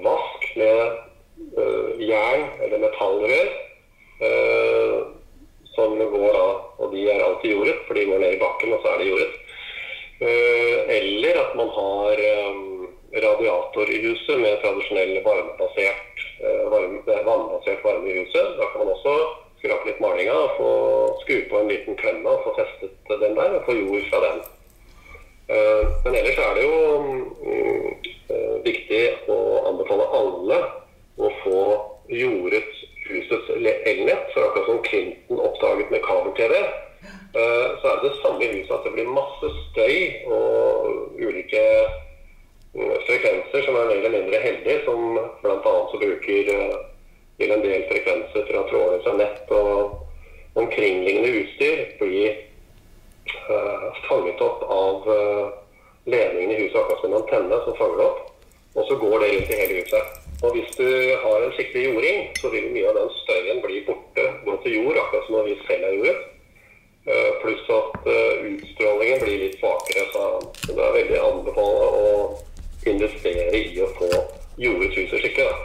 vask 0.06 0.48
med 0.56 0.80
uh, 1.60 1.90
jern 2.02 2.50
eller 2.64 2.84
metallrør 2.88 3.54
som 5.76 5.92
går 6.00 6.30
da, 6.32 6.44
og 6.80 6.94
de 6.94 7.02
er 7.12 7.20
alltid 7.20 7.52
jordet, 7.52 7.74
for 7.84 7.98
de 7.98 8.06
går 8.08 8.22
ned 8.22 8.38
i 8.38 8.40
bakken, 8.40 8.72
og 8.72 8.80
så 8.80 8.94
er 8.94 9.02
de 9.02 9.10
jordet. 9.10 9.34
eller 10.96 11.40
at 11.42 11.56
man 11.60 11.68
har 11.76 12.22
radiator 13.46 13.90
i 13.90 13.98
huset 14.08 14.40
med 14.40 14.62
tradisjonell 14.62 15.24
varmebasert, 15.24 16.16
eh, 16.44 16.70
varme, 16.70 17.02
vannbasert 17.26 17.84
varme 17.84 18.10
i 18.10 18.20
huset. 18.20 18.58
Da 18.58 18.66
kan 18.66 18.86
man 18.86 18.94
også 18.96 19.14
skrape 19.60 19.88
litt 19.88 20.00
malinga 20.00 20.34
og 20.34 20.58
få 20.58 20.70
skru 21.22 21.42
på 21.50 21.60
en 21.60 21.68
liten 21.70 21.96
klemme 21.96 22.30
og 22.30 22.44
få 22.44 22.56
testet 22.58 23.20
den 23.22 23.36
der 23.36 23.58
og 23.58 23.66
få 23.66 23.74
jord 23.74 24.08
fra 24.10 24.22
den. 24.26 24.42
Eh, 25.50 25.84
men 26.06 26.16
ellers 26.16 26.38
er 26.38 26.56
det 26.56 26.64
jo 26.64 26.80
mm, 27.02 27.92
eh, 28.30 28.56
viktig 28.66 29.04
å 29.30 29.38
anbefale 29.70 30.08
alle 30.20 30.58
å 31.18 31.30
få 31.44 31.62
jordet 32.10 32.66
husets 33.06 33.50
elnett. 33.86 34.34
For 34.34 34.42
akkurat 34.42 34.66
som 34.66 34.82
Clinton 34.84 35.40
oppdaget 35.40 35.92
med 35.92 36.02
kabel-TV, 36.02 36.56
så 37.36 37.90
er 37.92 37.98
det 38.00 38.10
det 38.10 38.18
samme 38.24 38.46
i 38.46 38.54
huset 38.58 38.72
at 38.72 38.86
det 38.88 38.94
blir 38.96 39.10
masse 39.12 39.50
støy 39.68 39.96
og 40.32 41.18
ulike 41.20 41.62
frekvenser 42.76 43.64
som 43.66 43.78
er 43.80 43.88
mer 43.90 44.00
eller 44.02 44.16
mindre 44.18 44.42
heldige, 44.44 44.82
som 44.86 45.20
bl.a. 45.44 45.76
så 45.92 46.02
bruker 46.02 46.52
vil 47.38 47.52
en 47.52 47.64
del 47.64 47.86
frekvenser 47.90 48.48
fra 48.50 48.64
trådløse 48.70 49.14
nett 49.20 49.52
og 49.56 50.60
omkringliggende 50.60 51.32
utstyr 51.42 51.82
bli 52.00 52.22
uh, 53.50 53.88
fanget 54.08 54.44
opp 54.44 54.64
av 54.72 55.10
uh, 55.10 55.50
ledningen 56.08 56.54
i 56.54 56.62
huset, 56.62 56.78
akkurat 56.80 57.02
som 57.02 57.12
en 57.12 57.20
antenne 57.20 57.60
som 57.66 57.80
fanger 57.80 58.00
det 58.00 58.06
opp. 58.06 58.22
Og 58.76 58.88
så 58.88 58.96
går 59.00 59.20
det 59.20 59.28
rundt 59.34 59.52
i 59.52 59.60
hele 59.60 59.82
huset. 59.82 60.16
Og 60.44 60.56
hvis 60.56 60.72
du 60.76 60.88
har 61.24 61.44
en 61.44 61.54
skikkelig 61.56 61.84
jording, 61.90 62.24
så 62.40 62.52
vil 62.52 62.72
mye 62.72 62.88
av 62.92 62.98
den 63.00 63.12
støyen 63.22 63.62
bli 63.64 63.84
borte, 63.88 64.26
gå 64.48 64.56
til 64.64 64.80
jord, 64.80 65.00
akkurat 65.04 65.28
som 65.28 65.38
når 65.38 65.48
vi 65.50 65.60
selv 65.68 65.86
er 65.90 66.00
jordet. 66.00 66.18
Uh, 67.06 67.32
Pluss 67.42 67.68
at 67.70 68.08
eh, 68.10 68.46
utstrålingen 68.50 69.20
blir 69.22 69.42
litt 69.44 69.60
svakere. 69.60 70.06
Så 70.10 70.74
det 70.74 70.82
er 70.82 70.96
veldig 70.96 71.20
anbefalt 71.22 72.00
å 72.00 72.14
investere 72.86 73.56
i 73.58 73.80
å 73.84 73.90
få 73.98 74.10
jordet 74.62 74.94
huset 75.00 75.20
skikkelig. 75.24 75.56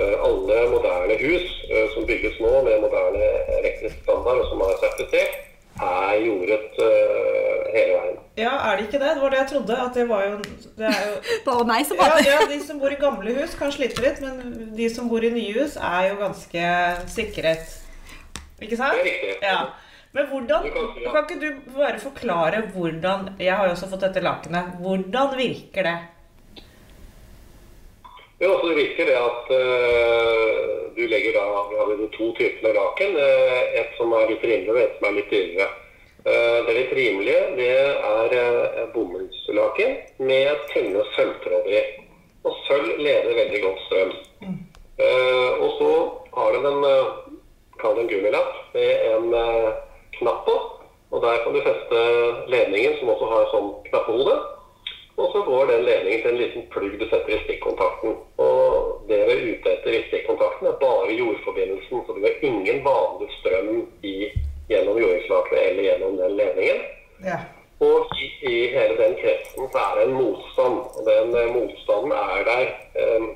Eh, 0.00 0.16
Alle 0.24 0.58
moderne 0.70 1.16
hus 1.20 1.46
eh, 1.70 1.86
som 1.94 2.06
bygges 2.08 2.38
nå 2.40 2.50
med 2.66 2.80
moderne 2.84 3.30
elektrisk 3.58 4.02
standard, 4.04 4.40
og 4.44 4.48
som 4.52 4.62
er 4.66 4.76
sertifisert, 4.84 5.38
er 5.80 6.14
jordet 6.24 6.60
eh, 6.86 7.68
hele 7.74 7.98
veien. 7.98 8.16
Ja, 8.40 8.52
er 8.70 8.78
det 8.78 8.86
ikke 8.88 9.00
det? 9.02 9.10
Det 9.16 9.22
var 9.24 9.34
det 9.34 9.38
jeg 9.42 9.48
trodde. 9.52 9.76
At 9.84 9.94
det 9.98 10.06
var 10.08 10.24
jo, 10.24 10.38
det 10.78 10.88
er 10.88 11.02
jo 11.10 11.18
Bare 11.50 11.66
meg 11.68 11.84
som 11.88 12.00
ja, 12.00 12.08
ja, 12.24 12.38
de 12.50 12.58
som 12.64 12.80
bor 12.80 12.92
i 12.94 12.98
gamle 13.00 13.34
hus 13.36 13.54
kan 13.58 13.72
slite 13.74 14.00
litt, 14.04 14.20
men 14.24 14.72
de 14.78 14.88
som 14.92 15.10
bor 15.10 15.24
i 15.26 15.32
nye 15.34 15.52
hus 15.58 15.76
er 15.76 16.10
jo 16.12 16.18
ganske 16.22 16.64
sikret. 17.12 17.76
Ikke 18.60 18.76
sant? 18.80 18.96
Det 18.96 19.04
er 19.04 19.10
riktig. 19.10 19.36
Ja. 19.44 19.60
Men 20.12 20.26
hvordan 20.26 20.64
kan- 20.74 20.96
ja. 21.04 21.10
Kan 21.14 21.26
ikke 21.28 21.40
du 21.40 21.74
bare 21.76 21.98
forklare 22.02 22.62
hvordan 22.74 23.28
Jeg 23.38 23.54
har 23.54 23.68
jo 23.68 23.76
også 23.76 23.86
fått 23.92 24.02
dette 24.08 24.22
lakenet. 24.24 24.72
Hvordan 24.82 25.36
virker 25.38 25.86
det? 25.86 25.98
Jo, 28.40 28.54
altså 28.54 28.68
det 28.70 28.76
virker 28.76 29.04
det 29.04 29.16
at 29.20 29.50
uh, 29.52 30.60
du 30.96 31.02
legger 31.12 31.34
da 31.36 31.42
Vi 31.68 31.76
har 31.76 31.90
to 32.16 32.30
typer 32.38 32.72
laken. 32.72 33.16
Uh, 33.20 33.60
et 33.76 33.90
som 33.98 34.12
er 34.16 34.30
litt 34.30 34.44
rimelig, 34.44 34.72
og 34.72 34.80
et 34.80 34.94
som 34.96 35.08
er 35.08 35.16
litt 35.18 35.34
dyrere. 35.34 35.66
Uh, 36.24 36.58
det 36.66 36.76
litt 36.76 36.94
rimelige 36.96 37.42
det 37.58 37.68
er 37.76 38.32
uh, 38.32 38.80
bomullslaken 38.94 39.92
med 40.24 40.64
tynne 40.72 41.04
sølvtråder 41.16 41.76
i. 41.76 41.82
Og 42.48 42.56
sølv 42.64 42.96
leder 43.04 43.36
veldig 43.36 43.60
godt 43.66 43.84
strøm. 43.86 44.14
Eh, 45.00 45.52
og 45.64 45.70
så 45.78 45.90
har 46.36 46.56
den 46.56 46.66
en 46.68 46.82
Kall 47.80 47.94
det 47.96 48.02
en 48.02 48.08
gummilapp 48.08 48.56
med 48.74 49.04
en 49.08 49.26
knapp 50.18 50.40
på. 50.48 50.56
Og 51.10 51.22
der 51.22 51.38
kan 51.44 51.54
du 51.54 51.60
feste 51.64 52.00
ledningen, 52.52 52.96
som 52.98 53.12
også 53.12 53.28
har 53.30 53.46
sånn 53.52 53.70
knappehode. 53.86 54.34
Og 55.16 55.32
så 55.32 55.42
går 55.44 55.66
den 55.66 55.84
ledningen 55.84 56.22
til 56.22 56.30
en 56.30 56.40
liten 56.40 56.66
plugg 56.72 56.94
du 57.00 57.06
setter 57.08 57.34
i 57.34 57.40
stikkontakten. 57.44 58.16
Og 58.40 59.02
det 59.08 59.20
vi 59.26 59.34
er 59.34 59.46
ute 59.52 59.72
etter 59.74 59.96
i 59.96 60.02
stikkontakten, 60.08 60.68
er 60.70 60.78
bare 60.80 61.18
jordforbindelsen. 61.18 62.04
Så 62.06 62.16
du 62.16 62.20
har 62.24 62.44
ingen 62.50 62.84
vanlig 62.84 63.28
strøm 63.40 63.72
i, 64.02 64.14
gjennom 64.70 65.00
jordingslakenet 65.02 65.66
eller 65.66 65.82
gjennom 65.88 66.16
den 66.22 66.36
ledningen. 66.40 66.86
Ja. 67.26 67.40
Og 67.80 68.16
i, 68.20 68.26
i 68.52 68.56
hele 68.74 68.96
den 68.96 69.14
kretsen 69.20 69.68
så 69.72 69.84
er 69.84 69.98
det 69.98 70.08
en 70.08 70.18
motstand. 70.22 70.80
Og 70.96 71.02
den 71.10 71.36
eh, 71.42 71.52
motstanden 71.56 72.12
er 72.12 72.42
der 72.50 72.64
eh, 73.02 73.28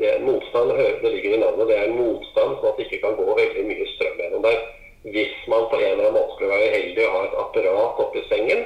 det, 0.00 0.12
motstand, 0.22 0.70
det 1.02 1.12
ligger 1.14 1.34
i 1.34 1.40
navnet, 1.40 1.68
det 1.68 1.78
er 1.78 1.88
en 1.88 2.00
motstand 2.02 2.58
sånn 2.58 2.70
at 2.70 2.76
det 2.78 2.86
ikke 2.86 3.00
kan 3.06 3.16
gå 3.18 3.38
veldig 3.38 3.64
mye 3.70 3.86
strøm 3.94 4.20
gjennom 4.22 4.44
der. 4.46 4.60
Hvis 5.08 5.34
man 5.48 5.66
på 5.70 5.78
en 5.78 5.86
eller 5.90 6.08
annen 6.08 6.18
måte 6.18 6.34
skulle 6.36 6.54
være 6.54 6.74
heldig 6.74 7.06
og 7.06 7.14
ha 7.14 7.22
et 7.24 7.36
apparat 7.42 8.02
oppi 8.04 8.22
sengen 8.28 8.64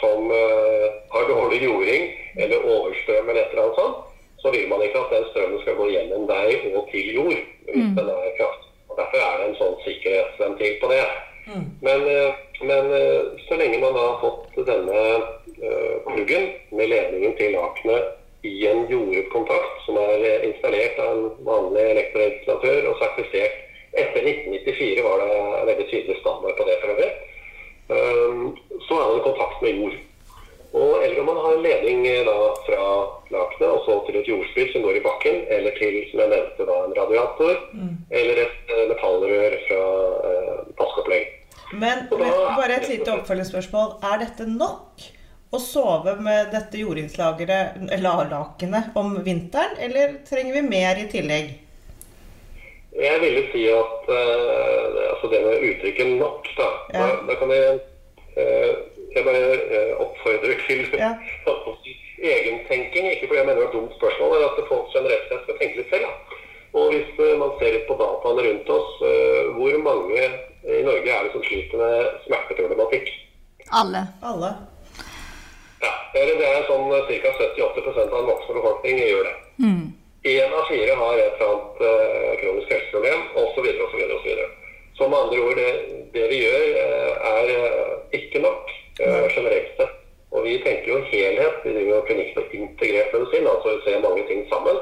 som 0.00 0.30
eh, 0.30 0.86
har 1.14 1.28
dårlig 1.28 1.62
jording 1.62 2.10
eller 2.36 2.66
overstrøm 2.74 3.28
eller 3.28 3.40
et 3.42 3.52
eller 3.52 3.62
annet 3.62 3.80
sånt, 3.80 4.04
så 4.38 4.52
vil 4.54 4.68
man 4.70 4.82
ikke 4.84 5.00
at 5.02 5.14
den 5.14 5.24
strømmen 5.30 5.62
skal 5.62 5.78
gå 5.80 5.88
gjennom 5.92 6.26
deg 6.30 6.68
og 6.74 6.84
til 6.92 7.14
jord 7.14 7.40
hvis 7.68 7.94
den 7.98 8.12
er 8.14 8.36
kraft. 8.38 8.68
Og 8.88 9.00
Derfor 9.00 9.24
er 9.24 9.40
det 9.40 9.48
en 9.48 9.58
sånn 9.62 9.80
sikkerhetsventil 9.86 10.78
på 10.82 10.92
det. 10.92 11.02
Men, 11.80 12.04
eh, 12.12 12.38
men 12.60 12.92
eh, 12.92 13.22
så 13.48 13.56
lenge 13.56 13.80
man 13.80 13.96
da 13.96 14.04
har 14.04 14.22
fått 14.22 14.58
denne 14.68 15.02
eh, 15.08 15.94
pluggen 16.06 16.50
med 16.76 16.90
ledningen 16.92 17.36
til 17.40 17.56
lakenet 17.56 18.14
i 18.46 18.66
en 18.70 18.84
jordet 18.90 19.24
kontakt 19.32 19.80
som 19.86 19.96
er 19.98 20.26
eh, 20.28 20.44
installert 20.50 21.00
av 21.02 21.14
en 21.14 21.24
vanlig 21.48 21.86
elektroinstallatør 21.94 22.90
og 22.92 23.00
sertifisert 23.00 23.64
etter 23.98 24.28
1994 24.28 25.02
var 25.02 25.22
det 25.22 25.30
en 25.38 25.66
veldig 25.70 25.88
tydelig 25.90 26.18
standard 26.20 26.56
på 26.58 26.66
det 26.68 26.76
for 26.82 26.92
øvrig. 26.94 27.08
Um, 27.88 28.56
så 28.84 28.94
er 28.94 29.08
man 29.08 29.18
i 29.18 29.24
kontakt 29.24 29.62
med 29.64 29.80
jord. 29.80 29.96
Og 30.76 31.04
eller 31.04 31.20
om 31.20 31.26
man 31.26 31.36
har 31.36 31.54
en 31.54 31.62
ledning 31.64 32.06
eh, 32.06 32.26
da 32.26 32.36
fra 32.66 32.88
lakenet 33.32 33.70
og 33.72 33.86
så 33.86 33.94
til 34.06 34.18
et 34.20 34.28
jordspill 34.28 34.68
som 34.72 34.84
går 34.84 34.98
i 34.98 35.04
bakken, 35.04 35.38
eller 35.56 35.76
til 35.80 35.96
som 36.10 36.20
jeg 36.22 36.32
nevnte 36.34 36.66
da, 36.68 36.76
en 36.84 36.96
radiator, 36.98 37.54
eller 38.20 38.42
et 38.44 38.72
eh, 38.74 38.82
metallrør 38.90 39.56
fra 39.68 39.84
eh, 40.30 40.58
vaskeopplegg. 40.80 41.30
Men, 41.72 42.04
men 42.12 42.34
bare 42.56 42.76
et 42.76 42.90
lite 42.92 43.14
oppfølgingsspørsmål. 43.16 43.96
Er 44.12 44.20
dette 44.24 44.48
nok 44.48 45.08
å 45.52 45.60
sove 45.60 46.14
med 46.20 46.52
dette 46.52 46.80
jordingslageret, 46.80 47.80
lakenet, 48.04 48.92
om 48.96 49.16
vinteren, 49.24 49.76
eller 49.80 50.20
trenger 50.28 50.60
vi 50.60 50.64
mer 50.68 51.00
i 51.00 51.08
tillegg? 51.12 51.56
Jeg 52.98 53.20
ville 53.22 53.42
si 53.52 53.62
at 53.70 54.08
uh, 54.10 54.98
altså 55.12 55.26
det 55.32 55.40
med 55.46 55.64
uttrykket 55.68 56.06
'nok', 56.18 56.48
da, 56.58 56.68
Ja. 56.94 56.98
da, 56.98 57.08
da 57.28 57.34
kan 57.40 57.50
jeg 57.50 57.80
uh, 58.40 58.72
Jeg 59.14 59.24
bare 59.24 59.44
uh, 59.76 59.92
oppfordrer 60.04 60.56
til 60.66 60.80
Ja. 60.98 61.12
egentenking. 62.18 63.04
Ikke 63.12 63.26
fordi 63.28 63.38
jeg 63.40 63.46
mener 63.46 63.60
det 63.60 63.64
er 63.66 63.70
et 63.70 63.76
dumt 63.78 63.94
spørsmål, 63.98 64.28
men 64.34 64.44
at 64.48 64.68
folk 64.72 64.86
generelt 64.96 65.26
sett 65.30 65.42
skal 65.44 65.58
tenke 65.60 65.76
litt 65.80 65.90
selv. 65.92 66.06
Da. 66.08 66.12
Og 66.78 66.84
hvis 66.92 67.10
eh, 67.24 67.38
man 67.40 67.50
ser 67.58 67.70
litt 67.74 67.86
på 67.88 67.96
dataene 68.02 68.42
rundt 68.48 68.68
oss, 68.78 68.90
eh, 69.10 69.44
hvor 69.56 69.76
mange 69.88 70.24
i 70.78 70.82
Norge 70.88 71.08
er 71.14 71.22
det 71.24 71.32
som 71.32 71.44
sliter 71.46 71.78
med 71.80 72.08
smerteproblematikk? 72.26 73.06
Alle. 73.80 74.02
Alle. 74.30 74.50
Ja, 75.82 75.92
det 76.12 76.24
er 76.42 76.66
sånn 76.68 76.90
ca. 76.90 77.32
70-80 77.38 77.88
av 78.02 78.10
den 78.12 78.28
voksne 78.32 78.54
befolkning 78.58 78.98
gjør 79.00 79.28
det. 79.30 79.36
Én 80.28 80.52
av 80.58 80.64
fire 80.68 80.94
har 80.98 81.14
et 81.22 81.38
eller 81.38 81.52
annet 81.54 81.82
eh, 81.88 82.32
kronisk 82.42 82.72
helseproblem, 82.74 83.20
osv. 83.44 83.66
osv. 83.86 84.00
osv. 84.18 84.30
Så 84.98 85.06
med 85.08 85.18
andre 85.18 85.38
ord, 85.46 85.56
det, 85.56 85.70
det 86.16 86.24
vi 86.32 86.40
gjør, 86.42 86.64
eh, 86.82 87.30
er 87.32 87.52
eh, 87.54 87.94
ikke 88.18 88.42
nok 88.42 88.74
eh, 89.00 89.28
generelt 89.36 89.70
sett. 89.78 89.94
Og 90.34 90.42
vi 90.44 90.58
tenker 90.60 90.90
jo 90.90 90.98
helhet. 91.08 91.62
Vi 91.64 91.72
driver 91.72 91.94
jo 91.94 92.06
klinikk 92.08 92.34
for 92.36 92.56
integrert 92.58 93.14
medisin, 93.14 93.46
altså 93.48 93.76
vi 93.76 93.84
ser 93.86 94.02
mange 94.04 94.26
ting 94.28 94.42
sammen. 94.52 94.76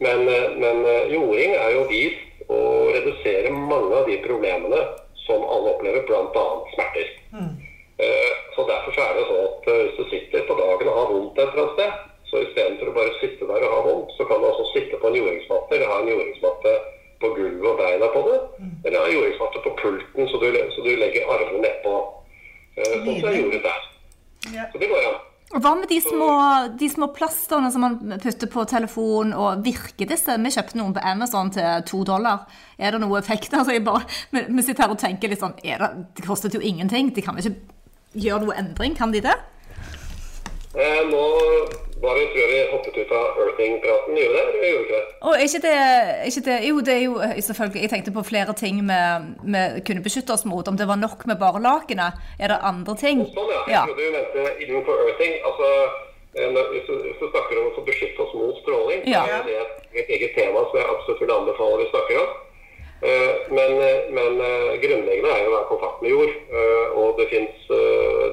Men, 0.00 0.22
eh, 0.32 0.46
men 0.62 0.84
eh, 0.88 1.10
jording 1.12 1.56
er 1.58 1.74
jo 1.74 1.82
vist 1.90 2.46
å 2.48 2.60
redusere 2.94 3.50
mange 3.52 3.98
av 3.98 4.06
de 4.08 4.16
problemene 4.24 4.78
som 5.26 5.42
alle 5.44 5.74
opplever, 5.74 6.06
bl.a. 6.08 6.46
smerter. 6.76 7.10
Eh, 8.00 8.30
Så 8.56 8.64
derfor 8.68 8.92
så 8.96 9.02
er 9.04 9.12
det 9.18 9.26
sånn 9.28 9.44
at 9.50 9.68
eh, 9.68 9.82
hvis 9.82 9.98
du 9.98 10.04
sitter 10.14 10.46
på 10.48 10.54
dagen 10.58 10.88
og 10.88 10.96
har 10.98 11.10
vondt 11.12 11.38
et 11.38 11.52
eller 11.52 11.62
annet 11.66 11.76
sted, 11.76 11.92
så 12.30 12.40
istedenfor 12.46 12.88
å 12.90 12.94
bare 12.96 13.12
sitte 13.20 13.46
der 13.48 13.64
og 13.66 13.72
ha 13.74 13.80
vondt, 13.86 14.10
så 14.16 14.24
kan 14.30 14.40
du 14.42 14.46
også 14.48 14.64
sitte 14.72 14.98
på 15.02 15.08
en 15.10 15.16
jordingsmatte, 15.18 15.74
eller 15.76 15.90
ha 15.92 15.96
en 16.00 16.10
jordingsmatte 16.12 16.72
på 17.20 17.30
gulvet 17.36 17.68
og 17.70 17.78
beina 17.80 18.08
på 18.14 18.20
det, 18.28 18.36
eller 18.86 18.98
ha 19.00 19.06
en 19.08 19.16
jordingsmatte 19.16 19.62
på 19.64 19.72
pulten, 19.82 20.28
så 20.30 20.40
du, 20.42 20.46
så 20.76 20.84
du 20.86 20.90
legger 21.00 21.26
armene 21.34 21.62
nedpå. 21.66 21.94
Eh, 22.76 22.92
Sånn 23.04 23.18
som 23.20 23.28
jeg 23.34 23.42
gjorde 23.42 23.62
der. 23.66 23.82
Ja. 24.54 24.64
Så 24.72 24.78
det 24.80 24.88
går 24.92 25.08
an. 25.10 25.18
Og 25.50 25.58
Hva 25.64 25.72
med 25.80 25.88
de 25.90 25.98
små, 26.00 26.28
de 26.79 26.79
små 26.92 27.08
plasterne 27.16 27.70
som 27.72 27.80
man 27.86 27.98
putter 28.22 28.50
på 28.50 28.64
telefon, 28.70 29.32
og 29.36 29.64
virker 29.66 30.08
disse? 30.10 30.36
Vi 30.38 30.52
kjøpte 30.54 30.78
noen 30.80 30.94
på 30.96 31.04
Amazon 31.04 31.50
til 31.54 31.84
to 31.88 32.02
dollar. 32.04 32.46
Er 32.78 32.92
det 32.96 33.00
noe 33.04 33.18
effekt? 33.22 33.52
Altså, 33.60 33.76
bare, 33.84 34.02
vi, 34.32 34.62
sitter 34.62 34.84
her 34.86 34.94
og 34.94 34.98
tenker 35.02 35.28
litt 35.32 35.40
sånn 35.42 35.56
det, 35.62 35.78
det 36.16 36.26
kostet 36.26 36.54
jo 36.54 36.60
ingenting. 36.60 37.12
De 37.14 37.22
kan 37.24 37.36
vel 37.36 37.50
ikke 37.50 38.20
gjøre 38.26 38.44
noe 38.46 38.58
endring, 38.58 38.96
kan 38.98 39.12
de 39.14 39.20
det? 39.24 39.36
Eh, 40.70 41.00
Nå 41.10 41.20
var 42.00 42.14
det, 42.16 42.26
tror 42.30 42.38
jeg 42.40 42.50
vi 42.50 42.58
hoppet 42.70 42.98
ut 43.02 43.10
av 43.12 43.38
earthing-praten, 43.42 44.16
gjorde 44.16 44.36
det? 44.36 44.42
Eller 44.50 44.68
gjorde 44.70 44.84
ikke 44.84 44.98
det? 45.00 45.06
Og 45.28 45.42
ikke 45.44 45.60
det, 45.64 45.72
ikke 46.30 46.42
det 46.46 46.58
Jo, 46.68 46.76
det 46.86 46.92
er 46.94 47.02
jo 47.04 47.16
eh, 47.26 47.34
selvfølgelig 47.44 47.82
Jeg 47.82 47.90
tenkte 47.92 48.14
på 48.14 48.22
flere 48.24 48.54
ting 48.56 48.78
vi 48.86 49.64
kunne 49.86 50.04
beskytte 50.04 50.32
oss 50.32 50.46
mot. 50.48 50.68
Om 50.70 50.78
det 50.78 50.86
var 50.88 50.96
nok 51.00 51.26
med 51.28 51.40
bare 51.42 51.60
lakenet. 51.60 52.22
Er 52.38 52.54
det 52.54 52.60
andre 52.70 52.94
ting? 52.96 53.24
Sånn, 53.34 53.50
ja. 53.52 53.60
Jeg 53.66 53.74
Ja. 53.74 53.82
trodde 53.90 54.06
du 54.06 54.14
mente 54.16 54.46
innenfor 54.64 55.02
earthing. 55.08 55.34
Altså, 55.50 55.68
hvis 56.34 56.86
du, 56.86 56.94
hvis 57.02 57.18
du 57.20 57.26
snakker 57.30 57.58
om 57.58 57.72
å 57.74 57.84
beskytte 57.86 58.22
oss 58.22 58.34
mot 58.38 58.56
stråling, 58.62 59.02
Ja. 59.06 59.24
så 59.26 59.32
er 59.40 59.42
det 59.92 60.04
et 60.04 60.08
eget 60.14 60.34
tema 60.36 60.62
som 60.70 60.78
jeg 60.78 60.86
absolutt 60.92 61.20
vil 61.20 61.32
anbefale 61.34 61.78
vi 61.82 61.90
snakker 61.90 62.20
om. 62.22 62.30
Eh, 63.02 63.34
Men, 63.50 63.72
men 64.14 64.40
eh, 64.44 64.76
grunnleggende 64.82 65.30
er 65.32 65.44
jo 65.44 65.50
å 65.50 65.54
være 65.56 65.64
i 65.66 65.70
kontakt 65.72 66.02
med 66.02 66.10
jord. 66.10 66.32
eh, 66.52 66.86
Og 67.00 67.18
det 67.18 67.28
fins 67.30 67.56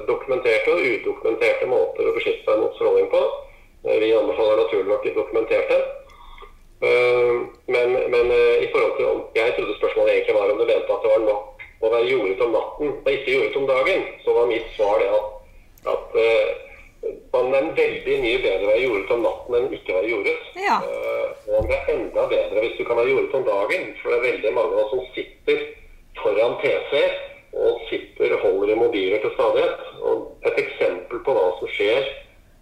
dokumenterte 0.06 0.70
og 0.72 0.84
udokumenterte 0.84 1.66
måter 1.66 2.06
å 2.10 2.14
beskytte 2.14 2.44
seg 2.44 2.60
mot 2.60 2.74
stråling 2.76 3.08
på. 3.10 3.20
Vi 3.84 4.12
anbefaler 4.14 4.56
naturlig 4.62 4.88
nok 4.90 5.04
de 5.04 5.14
dokumenterte. 5.14 5.78
Men, 7.66 7.92
men 8.10 8.26
i 8.62 8.68
forhold 8.72 8.96
til 8.98 9.06
om 9.10 9.20
Jeg 9.34 9.54
trodde 9.56 9.74
spørsmålet 9.78 10.12
egentlig 10.14 10.34
var 10.36 10.50
om 10.52 10.58
du 10.58 10.64
mente 10.66 10.92
at 10.94 11.02
det 11.02 11.10
var 11.10 11.24
nok 11.26 11.64
å 11.82 11.90
være 11.90 12.10
jordet 12.10 12.40
om 12.46 12.52
natten 12.54 12.92
og 13.04 13.10
ikke 13.12 13.34
jordet 13.34 13.56
om 13.56 13.66
dagen. 13.66 14.04
Så 14.24 14.34
var 14.36 14.46
mitt 14.50 14.68
svar 14.76 14.98
det 15.02 15.08
at, 15.10 15.26
at 15.94 16.18
eh, 17.04 17.16
man 17.32 17.54
er 17.54 17.70
veldig 17.78 18.18
mye 18.24 18.42
bedre 18.44 18.66
å 18.66 18.70
være 18.72 18.84
jordet 18.84 19.14
om 19.16 19.24
natten 19.26 19.56
enn 19.58 19.74
ikke 19.78 19.96
være 19.96 20.12
jordet. 20.12 20.36
Ja. 20.58 20.76
Uh, 20.84 21.26
og 21.56 21.68
det 21.70 21.78
er 21.78 21.90
enda 21.94 22.26
bedre 22.30 22.62
hvis 22.64 22.78
du 22.78 22.84
kan 22.84 23.00
være 23.00 23.12
jordet 23.14 23.36
om 23.38 23.48
dagen, 23.48 23.90
for 24.02 24.12
det 24.12 24.18
er 24.18 24.28
veldig 24.28 24.54
mange 24.58 24.72
av 24.74 24.84
oss 24.84 24.94
som 24.94 25.04
sitter 25.16 25.66
foran 26.22 26.56
PC 26.62 27.02
og 27.58 27.82
sitter 27.88 28.34
og 28.36 28.42
holder 28.44 28.72
i 28.72 28.78
mobiler 28.78 29.22
til 29.22 29.34
stadighet. 29.36 29.84
Og 30.04 30.48
et 30.48 30.62
eksempel 30.64 31.22
på 31.24 31.36
hva 31.36 31.46
som 31.60 31.72
skjer 31.76 32.08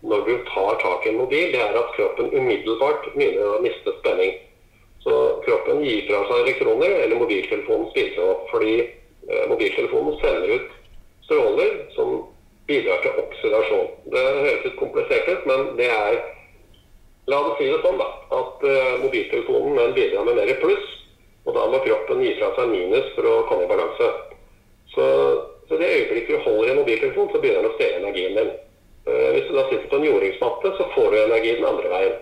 når 0.07 0.27
du 0.27 0.35
tar 0.53 0.77
tak 0.83 1.07
i 1.07 1.11
en 1.11 1.21
mobil, 1.23 1.53
det 1.53 1.63
er 1.63 1.79
at 1.81 1.95
kroppen 1.97 2.31
umiddelbart 2.31 3.09
begynner 3.15 3.57
å 3.57 3.63
miste 3.65 3.95
spenning. 3.99 4.37
Så 5.03 5.17
kroppen 5.47 5.83
gir 5.87 6.05
fra 6.09 6.23
seg 6.29 6.43
elektroner, 6.45 6.93
eller 7.05 7.21
mobiltelefonen 7.23 7.91
spiser 7.93 8.33
opp. 8.33 8.47
Fordi 8.53 8.77
uh, 8.85 9.45
mobiltelefonen 9.51 10.19
sender 10.23 10.59
ut 10.59 10.75
stråler 11.27 11.73
som 11.97 12.17
bidrar 12.67 13.03
til 13.03 13.21
oksidasjon. 13.23 13.93
Det 14.13 14.25
høres 14.27 14.65
litt 14.67 14.79
komplisert 14.81 15.29
ut, 15.31 15.47
men 15.51 15.69
det 15.79 15.91
er 15.93 16.19
La 17.27 17.41
oss 17.43 17.57
si 17.59 17.67
det 17.67 17.81
sånn, 17.83 17.99
da. 17.99 18.07
At 18.39 18.63
eh, 18.63 18.93
mobiltelefonen 19.03 19.79
den 19.81 19.95
bidrar 19.97 20.27
med 20.29 20.37
mer 20.39 20.53
pluss. 20.61 20.93
Og 21.47 21.57
da 21.57 21.65
må 21.71 21.81
kroppen 21.83 22.23
gi 22.23 22.37
fra 22.39 22.53
seg 22.55 22.71
minus 22.71 23.09
for 23.17 23.27
å 23.27 23.33
komme 23.49 23.67
i 23.67 23.71
balanse. 23.71 24.11
Så, 24.93 25.07
så 25.67 25.79
det 25.81 25.91
øyeblikket 25.91 26.39
du 26.39 26.45
holder 26.45 26.69
i 26.69 26.73
en 26.75 26.81
mobiltelefon, 26.85 27.33
så 27.33 27.41
begynner 27.43 27.67
den 27.67 27.73
å 27.73 27.75
stjele 27.75 27.99
energien 28.03 28.39
din. 28.39 28.53
Eh, 29.11 29.27
hvis 29.35 29.51
du 29.51 29.59
da 29.59 29.67
sitter 29.67 29.91
på 29.91 29.99
en 29.99 30.07
jordingsmatte, 30.07 30.73
så 30.79 30.89
får 30.95 31.11
du 31.11 31.19
energi 31.25 31.57
den 31.59 31.69
andre 31.73 31.93
veien. 31.97 32.17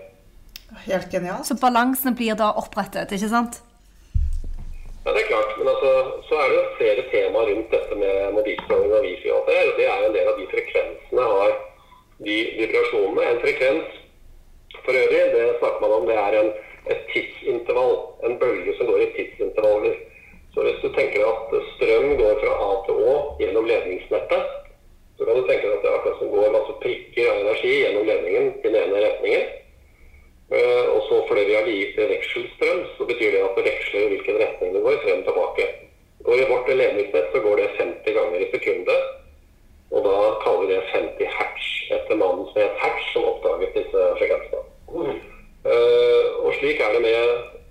Helt 0.89 1.13
genialt. 1.13 1.49
Så 1.49 1.61
balansen 1.61 2.17
blir 2.17 2.41
da 2.41 2.55
opprettet, 2.61 3.13
ikke 3.13 3.33
sant? 3.33 3.61
Men 5.65 5.73
altså, 5.73 5.93
så 6.29 6.35
er 6.39 6.51
det 6.51 6.57
jo 6.59 6.73
flere 6.79 7.03
temaer 7.09 7.47
rundt 7.51 7.71
dette 7.73 7.97
med 7.97 8.35
mobilstråling 8.37 8.91
og 8.93 9.05
wifi. 9.07 9.31
og 9.33 9.47
det 9.49 9.77
Det 9.79 9.87
er 9.89 10.01
jo 10.01 10.09
en 10.09 10.17
del 10.17 10.27
av 10.33 10.37
de 10.41 10.49
frekvensene 10.51 11.23
har 11.35 11.55
de 12.27 12.35
vibrasjonene. 12.59 13.23
En 13.31 13.41
frekvens 13.45 13.95
for 14.85 14.99
øvrig, 15.03 15.23
det 15.37 15.47
snakker 15.61 15.81
man 15.85 15.95
om, 15.97 16.05
det 16.11 16.19
er 16.25 16.37
en, 16.41 16.51
et 16.93 17.01
tidsintervall. 17.13 17.97
En 18.29 18.37
bølge 18.43 18.77
som 18.77 18.91
går 18.91 19.07
i 19.07 19.09
tidsintervaller. 19.17 19.97
Så 20.53 20.67
hvis 20.67 20.83
du 20.85 20.89
tenker 20.99 21.25
at 21.33 21.57
strøm 21.73 22.13
går 22.21 22.37
fra 22.45 22.53
A 22.69 22.71
til 22.85 23.01
Å 23.09 23.17
gjennom 23.41 23.65
ledningsnettet, 23.73 24.55
så 25.17 25.25
kan 25.25 25.41
du 25.41 25.49
tenke 25.49 25.65
deg 25.65 25.79
at 25.79 25.83
det 25.83 25.91
er 25.91 25.97
akkurat 25.97 26.21
som 26.21 26.35
går 26.37 26.57
masse 26.59 26.77
prikker 26.85 27.33
av 27.33 27.41
energi 27.41 27.75
gjennom 27.81 28.05
ledningen 28.11 28.53
i 28.53 28.67
den 28.69 28.81
ene 28.85 29.05
retningen. 29.09 29.49
Eh, 30.53 30.87
Og 30.95 31.03
så 31.09 31.25
fordi 31.29 31.45
vi 31.45 31.55
har 31.55 31.67
lite 31.67 32.09
vekselstrøm, 32.09 32.81
så 32.97 33.05
betyr 33.05 33.31
det 33.33 33.43
at 33.45 33.57
det 33.57 33.65
veksler 33.65 34.01
i 34.01 34.11
hvilken 34.13 34.39
retning 34.43 34.75
det 34.75 34.83
går, 34.83 35.03
frem 35.05 35.19
og 35.19 35.25
tilbake. 35.29 35.67
Og 36.25 36.35
i 36.39 36.49
vårt 36.49 36.69
ledningsnett 36.69 37.33
så 37.33 37.41
går 37.41 37.57
det 37.57 37.71
50 37.79 38.13
ganger 38.19 38.41
i 38.41 38.51
sekundet. 38.53 39.01
Og 39.91 40.05
da 40.05 40.17
kaller 40.45 40.67
vi 40.67 40.75
det 40.75 40.83
50 40.93 41.27
hertz, 41.39 41.65
etter 41.97 42.17
mannen 42.17 42.47
som 42.51 42.61
het 42.63 42.79
Hertz, 42.83 43.05
som 43.13 43.27
oppdaget 43.31 43.75
disse 43.79 44.07
frekvensene. 44.21 44.63
Eh, 45.65 46.27
Og 46.45 46.55
slik 46.61 46.81
er 46.81 46.93
det 46.93 47.03
med, 47.03 47.23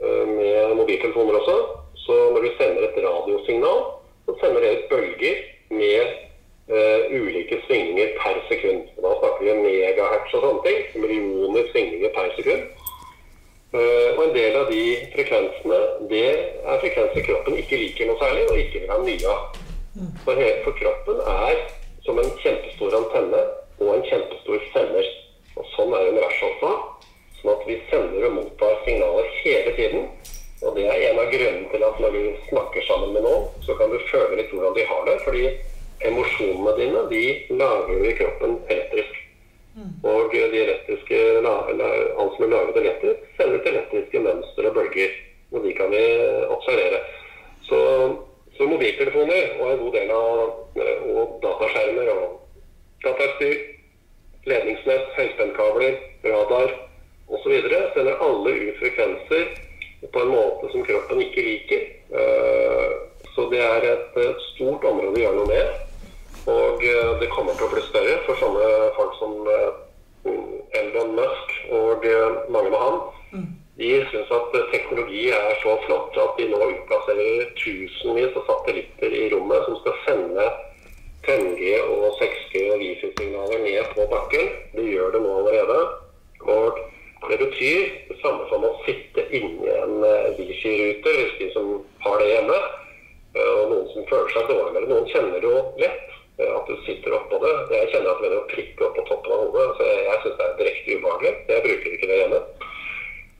eh, 0.05 0.27
med 0.27 0.75
mobiltelefoner 0.75 1.39
også. 1.39 1.57
Så 2.05 2.13
når 2.33 2.41
du 2.41 2.49
sender 2.57 2.83
et 2.83 3.03
radiosignal, 3.05 3.81
så 4.25 4.31
sender 4.39 4.61
det 4.61 4.71
ut 4.77 4.89
bølger 4.89 5.35
med 5.69 6.01
ulike 6.67 7.57
svingninger 7.65 8.13
per 8.21 8.37
sekund. 8.47 8.87
Da 9.03 9.11
snakker 9.19 9.43
vi 9.43 9.51
om 9.51 9.63
megahertz 9.65 10.35
og 10.37 10.45
sånne 10.45 10.63
ting. 10.67 11.03
Millioner 11.03 11.67
svingninger 11.71 12.13
per 12.15 12.31
sekund. 12.37 12.63
Eh, 13.73 14.09
og 14.13 14.19
en 14.27 14.35
del 14.35 14.55
av 14.59 14.67
de 14.69 14.81
frekvensene 15.15 15.77
det 16.11 16.27
er 16.29 16.81
frekvenser 16.83 17.23
kroppen 17.25 17.55
ikke 17.57 17.79
liker 17.81 18.05
noe 18.05 18.19
særlig, 18.21 18.43
og 18.51 18.59
ikke 18.61 18.83
vil 18.83 18.91
ha 18.93 18.97
mye 19.01 19.31
av. 19.31 19.61
For, 20.25 20.41
for 20.65 20.77
kroppen 20.77 21.21
er 21.33 21.63
som 22.05 22.19
en 22.21 22.29
kjempestor 22.43 22.93
antenne 22.99 23.41
og 23.81 23.89
en 23.95 24.05
kjempestor 24.11 24.61
sender. 24.75 25.09
Og 25.57 25.65
sånn 25.73 25.93
er 25.97 26.11
universet 26.13 26.45
også. 26.51 26.71
Sånn 27.39 27.51
at 27.55 27.65
vi 27.69 27.79
sender 27.89 28.29
og 28.29 28.37
mottar 28.37 28.77
signaler 28.85 29.33
hele 29.41 29.75
tiden. 29.77 30.07
Og 30.63 30.77
det 30.77 30.85
er 30.87 31.07
en 31.09 31.19
av 31.23 31.33
grunnene 31.33 31.69
til 31.73 31.85
at 31.89 32.01
når 32.01 32.13
vi 32.15 32.23
snakker 32.47 32.85
sammen 32.87 33.17
med 33.17 33.25
noen, 33.25 33.49
så 33.65 33.75
kan 33.79 33.89
du 33.91 33.97
føle 34.11 34.37
litt 34.37 34.53
hvordan 34.53 34.77
de 34.77 34.85
har 34.89 35.05
det. 35.09 35.17
Fordi 35.25 35.43
emosjonene 36.43 37.09
dine 37.09 37.33
de 37.49 37.57
lager 37.63 37.99
du 37.99 38.07
i 38.09 38.15
kroppen 38.19 38.57
elektrisk. 38.69 39.19
Og 40.05 40.29
de 40.31 40.41
elektriske, 40.61 41.19
la- 41.41 41.71
la- 41.73 42.11
alt 42.21 42.35
som 42.35 42.43
er 42.45 42.51
laget 42.53 42.77
elektrisk, 42.83 43.23
sender 43.37 43.57
ut 43.59 43.69
elektriske 43.71 44.19
mønstre 44.21 44.67
og 44.69 44.75
bølger. 44.75 45.15
Og 45.53 45.63
de 45.65 45.73
kan 45.77 45.89
vi 45.91 46.03
observere. 46.53 46.99
Så, 47.69 47.79
så 48.57 48.67
mobiltelefoner 48.69 49.55
og 49.61 49.71
en 49.71 49.79
god 49.83 49.93
del 49.97 50.11
av 50.11 50.27
og 51.13 51.39
dataskjermer 51.43 52.09
og 52.13 52.39
datautstyr, 53.03 53.57
ledningsnett, 54.49 55.09
høyspentkabler, 55.17 55.97
radar 56.25 56.73
osv. 57.33 57.53
sender 57.95 58.17
alle 58.21 58.53
ut 58.59 58.79
frekvenser 58.81 59.45
på 60.13 60.19
en 60.25 60.33
måte 60.35 60.69
som 60.73 60.83
kroppen 60.87 61.21
ikke 61.25 61.45
liker. 61.49 61.89
Eh, 62.13 62.91
Så 63.33 63.47
det 63.49 63.63
er 63.65 63.81
et, 63.89 64.17
et 64.21 64.41
stort 64.53 64.83
område 64.85 65.17
å 65.17 65.21
gjøre 65.23 65.37
noe 65.39 65.47
med. 65.49 65.79
Og 66.53 66.83
eh, 66.85 67.13
det 67.21 67.29
kommer 67.33 67.55
til 67.57 67.65
å 67.65 67.71
bli 67.71 67.81
større 67.87 68.17
for 68.27 68.37
sånne 68.37 68.67
folk 68.97 69.15
som 69.17 69.31
eh, 69.49 70.27
Elon 70.77 71.15
Musk 71.17 71.53
og 71.73 72.05
eh, 72.05 72.35
mange 72.53 72.69
med 72.69 72.77
han. 72.83 72.99
De 73.79 73.89
syns 74.11 74.29
at 74.37 74.53
eh, 74.59 74.67
teknologi 74.75 75.23
er 75.33 75.57
så 75.63 75.73
flott 75.87 76.19
at 76.21 76.37
de 76.37 76.45
nå 76.51 76.59
utplasserer 76.75 77.49
tusenvis 77.57 78.37
av 78.37 78.45
satellitter 78.51 79.17
i 79.17 79.23
rommet 79.33 79.65
som 79.65 79.79
skal 79.81 79.97
sende 80.05 80.45
5G 81.25 81.73
og 81.87 82.05
6G 82.21 82.63
og 82.75 82.83
Wifi-signaler 82.83 83.65
ned 83.65 83.89
på 83.95 84.05
bakken. 84.13 84.53
De 84.77 84.85
gjør 84.93 85.09
det 85.15 85.23
nå 85.25 85.33
allerede. 85.39 85.79
Og 86.53 86.83
det 87.31 87.39
betyr 87.47 87.89
det 88.11 88.19
samme 88.21 88.45
som 88.53 88.67
å 88.69 88.75
sitte 88.85 89.25
inni 89.33 89.73
en 89.79 89.97
eh, 90.05 90.31
Wifi-rute, 90.37 91.17
hvis 91.17 91.35
de 91.41 91.51
som 91.57 91.73
har 92.05 92.21
det 92.21 92.29
hjemme. 92.35 92.61
Eh, 93.33 93.53
Og 93.63 93.71
noen 93.71 93.87
som 93.89 94.03
føler 94.11 94.29
seg 94.35 94.43
dårligere. 94.51 94.89
Noen 94.91 95.07
kjenner 95.09 95.39
det 95.41 95.47
jo 95.49 95.61
lett, 95.81 96.11
eh, 96.37 96.51
at 96.53 96.67
du 96.69 96.75
sitter 96.85 97.15
oppå 97.17 97.39
det. 97.41 97.53
Jeg 97.73 97.87
kjenner 97.95 98.11
at 98.11 98.19
det 98.21 98.27
er 98.29 98.35
å 98.37 98.49
prikke 98.51 98.85
opp 98.85 98.99
på 98.99 99.05
toppen 99.07 99.33
av 99.33 99.41
hodet. 99.47 99.63
Så 99.79 99.87
jeg, 99.87 100.03
jeg 100.05 100.19
syns 100.25 100.35
det 100.37 100.45
er 100.49 100.59
direkte 100.59 100.97
ubehagelig. 100.99 101.33
Jeg 101.49 101.63
bruker 101.65 101.95
ikke 101.97 102.11
det 102.11 102.19
hjemme. 102.21 102.41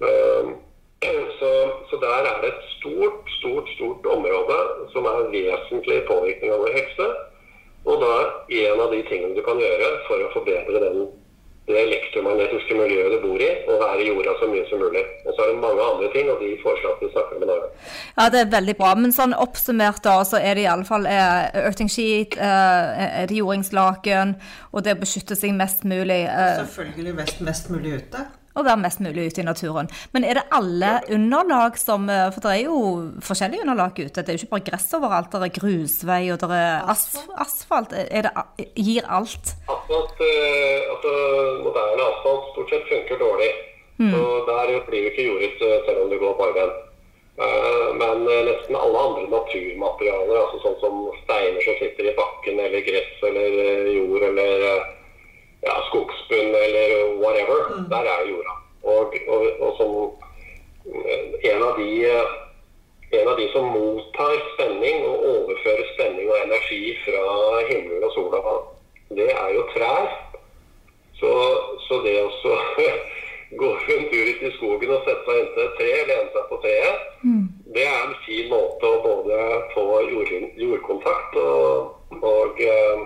Um, 0.04 0.54
Så, 1.40 1.50
så 1.92 1.98
der 2.00 2.24
er 2.32 2.38
det 2.42 2.50
et 2.54 2.66
stort, 2.78 3.28
stort, 3.38 3.68
stort 3.76 4.06
område 4.08 4.56
som 4.94 5.04
er 5.10 5.26
vesentlig 5.54 6.04
påvirkning 6.10 6.54
av 6.54 6.64
vår 6.66 6.78
helse. 6.80 7.10
Og 7.84 8.00
da 8.00 8.14
er 8.48 8.72
en 8.72 8.82
av 8.86 8.94
de 8.94 9.02
tingene 9.10 9.36
du 9.36 9.44
kan 9.46 9.60
gjøre 9.60 9.92
for 10.08 10.24
å 10.24 10.32
forbedre 10.38 10.80
den, 10.86 11.04
det 11.68 11.78
elektromagnetiske 11.80 12.76
miljøet 12.76 13.14
du 13.16 13.18
bor 13.24 13.40
i, 13.44 13.50
og 13.72 13.80
være 13.80 14.04
i 14.04 14.08
jorda 14.10 14.34
så 14.40 14.48
mye 14.52 14.64
som 14.68 14.82
mulig. 14.84 15.04
Og 15.24 15.32
så 15.32 15.46
er 15.46 15.52
det 15.52 15.62
mange 15.64 15.86
andre 15.88 16.10
ting, 16.16 16.28
og 16.32 16.42
de 16.44 16.52
foreslår 16.64 16.96
at 16.96 17.04
vi 17.04 17.10
snakker 17.14 17.40
med 17.40 17.52
Nara. 17.52 17.70
Ja, 18.18 18.28
det 18.34 18.42
er 18.42 18.54
veldig 18.56 18.76
bra. 18.80 18.92
Men 19.00 19.16
sånn 19.16 19.36
oppsummert 19.46 20.04
da, 20.04 20.18
så 20.28 20.40
er 20.44 20.60
det 20.60 20.66
iallfall 20.66 21.08
eh, 21.08 21.50
earthing 21.64 21.92
sheet, 21.92 22.36
eh, 22.36 23.04
er 23.24 23.32
det 23.32 23.40
jordingslaken, 23.40 24.36
og 24.72 24.84
det 24.84 24.96
å 24.98 25.02
beskytte 25.04 25.40
seg 25.40 25.56
mest 25.56 25.84
mulig. 25.88 26.24
Eh, 26.28 26.56
Selvfølgelig 26.66 27.20
mest, 27.20 27.44
mest 27.48 27.72
mulig 27.72 28.00
ute. 28.04 28.28
Og 28.56 28.66
være 28.68 28.78
mest 28.84 29.00
mulig 29.02 29.28
ute 29.32 29.42
i 29.42 29.46
naturen. 29.48 29.90
Men 30.14 30.24
er 30.30 30.38
det 30.40 30.44
alle 30.54 30.92
underlag 31.16 31.78
som 31.82 32.06
eh, 32.10 32.30
For 32.36 32.44
det 32.46 32.52
er 32.54 32.64
jo 32.68 32.78
forskjellige 33.26 33.64
underlag 33.66 33.98
ute. 33.98 34.22
Det 34.22 34.30
er 34.30 34.38
jo 34.38 34.44
ikke 34.44 34.54
bare 34.56 34.68
gress 34.70 34.94
overalt. 34.94 35.32
Det 35.34 35.50
er 35.50 35.56
grusvei, 35.60 36.22
og 36.34 36.40
det 36.44 36.50
er 36.62 36.90
as 36.94 37.06
asfalt. 37.46 37.94
Er 37.98 38.28
det, 38.28 38.34
gir 38.78 39.10
alt? 39.10 39.56
Asfalt, 39.66 40.22
eh, 40.22 40.80
altså 40.94 41.14
moderne 41.66 42.10
asfalt 42.12 42.50
stort 42.54 42.74
sett 42.76 42.90
funker 42.94 43.22
dårlig. 43.26 43.52
Så 44.04 44.22
der 44.50 44.72
blir 44.88 45.04
det 45.06 45.12
ikke 45.14 45.28
jordet 45.30 45.62
eh, 45.62 45.78
selv 45.88 46.02
om 46.06 46.10
det 46.12 46.20
går 46.22 46.34
barbeint. 46.42 46.80
Eh, 47.44 47.88
Men 48.02 48.26
nesten 48.50 48.76
alle 48.78 49.00
andre 49.08 49.24
naturmaterialer, 49.32 50.38
altså 50.44 50.60
sånn 50.64 50.80
som 50.82 50.96
steiner 51.24 51.62
som 51.66 51.78
sitter 51.80 52.10
i 52.10 52.16
bakken, 52.18 52.60
eller 52.60 52.86
gress 52.86 53.24
eller 53.30 53.88
jord 53.94 54.26
eller 54.30 54.66
ja, 55.66 55.76
skogsbunn 55.90 56.56
eller 56.66 56.96
whatever, 57.24 57.60
der 57.94 58.10
er 58.16 58.30
jorda. 58.30 58.56
Og, 58.84 59.14
og, 59.28 59.44
og 59.64 59.72
som 59.80 59.92
eh, 60.92 61.52
en 61.54 61.64
av 61.64 61.78
de 61.80 61.90
eh, 62.10 62.34
en 63.14 63.28
av 63.28 63.38
de 63.38 63.48
som 63.54 63.66
mottar 63.70 64.40
spenning 64.54 65.04
og 65.06 65.26
overfører 65.32 65.90
spenning 65.94 66.30
og 66.30 66.40
energi 66.48 66.96
fra 67.06 67.26
himmelen 67.70 68.06
og 68.08 68.16
sola, 68.16 68.56
det 69.14 69.30
er 69.30 69.50
jo 69.54 69.66
trær. 69.76 70.08
Så, 71.20 71.34
så 71.88 72.00
det 72.04 72.16
å 72.24 72.30
gå 73.62 73.70
en 73.96 74.08
tur 74.10 74.32
ut 74.32 74.42
i 74.48 74.52
skogen 74.58 74.96
og 74.96 75.06
sette 75.06 75.28
seg 75.28 75.44
inntil 75.44 75.64
et 75.68 75.76
tre, 75.78 75.92
lene 76.10 76.32
seg 76.34 76.48
på 76.50 76.60
treet, 76.66 77.06
det 77.76 77.86
er 77.86 78.00
en 78.02 78.16
fin 78.26 78.50
måte 78.50 78.90
å 78.90 79.02
både 79.06 79.38
få 79.76 79.86
jord, 80.10 80.34
jordkontakt 80.58 81.38
og, 81.42 82.18
og 82.18 82.60
eh, 82.62 83.06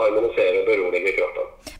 harmonisere 0.00 0.60
og 0.64 0.68
berolige 0.68 1.14
kroppen. 1.20 1.33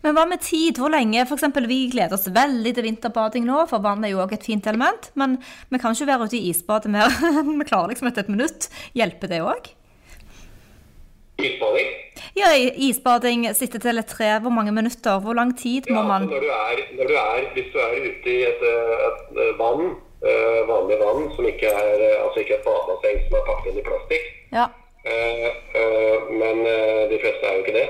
Men 0.05 0.17
hva 0.19 0.27
med 0.29 0.43
tid? 0.45 0.77
Hvor 0.81 0.93
lenge? 0.93 1.23
For 1.25 1.39
eksempel, 1.39 1.65
vi 1.71 1.87
gleder 1.93 2.13
oss 2.19 2.29
veldig 2.29 2.75
til 2.77 2.85
vinterbading 2.91 3.47
nå, 3.49 3.63
for 3.71 3.81
vann 3.85 4.05
er 4.05 4.13
jo 4.13 4.21
også 4.25 4.37
et 4.37 4.45
fint 4.51 4.67
element. 4.69 5.09
Men 5.17 5.39
vi 5.73 5.81
kan 5.81 5.97
ikke 5.97 6.11
være 6.11 6.29
ute 6.29 6.37
i 6.37 6.51
isbadet 6.51 6.93
mer. 6.93 7.09
vi 7.49 7.65
klarer 7.69 7.95
liksom 7.95 8.11
etter 8.11 8.27
et 8.27 8.35
minutt. 8.35 8.69
Hjelper 8.99 9.33
det 9.33 9.41
òg? 9.45 9.71
Isbading. 11.41 11.89
Ja, 12.39 12.53
isbading, 12.55 13.49
sitte 13.59 13.81
til 13.83 13.99
et 13.99 14.07
tre, 14.11 14.29
hvor 14.45 14.53
mange 14.55 14.71
minutter? 14.77 15.19
Hvor 15.25 15.35
lang 15.35 15.51
tid 15.59 15.89
må 15.91 16.03
Ja, 16.03 16.07
man 16.07 16.29
altså 16.29 16.37
når 16.37 16.45
du 16.45 16.51
er, 16.53 16.83
når 16.99 17.11
du 17.11 17.15
er, 17.19 17.49
hvis 17.57 17.73
du 17.73 17.79
er 17.83 17.97
ute 18.05 18.31
i 18.31 18.39
et, 18.47 18.63
et, 19.09 19.43
vann, 19.59 19.83
eh, 20.23 20.61
vanlig 20.69 20.99
vann, 21.03 21.27
som 21.35 21.49
ikke 21.51 21.73
er, 21.73 22.05
eh, 22.07 22.23
altså 22.23 22.45
ikke 22.45 22.59
et 22.61 22.67
badebasseng 22.69 23.19
som 23.27 23.39
er 23.41 23.47
pakket 23.51 23.71
inn 23.73 23.81
i 23.83 23.87
plastikk, 23.89 24.29
Ja. 24.55 24.69
eh, 25.11 25.51
men 26.39 26.63
de 27.11 27.19
fleste 27.25 27.49
er 27.51 27.57
jo 27.59 27.65
ikke 27.65 27.79
det. 27.81 27.89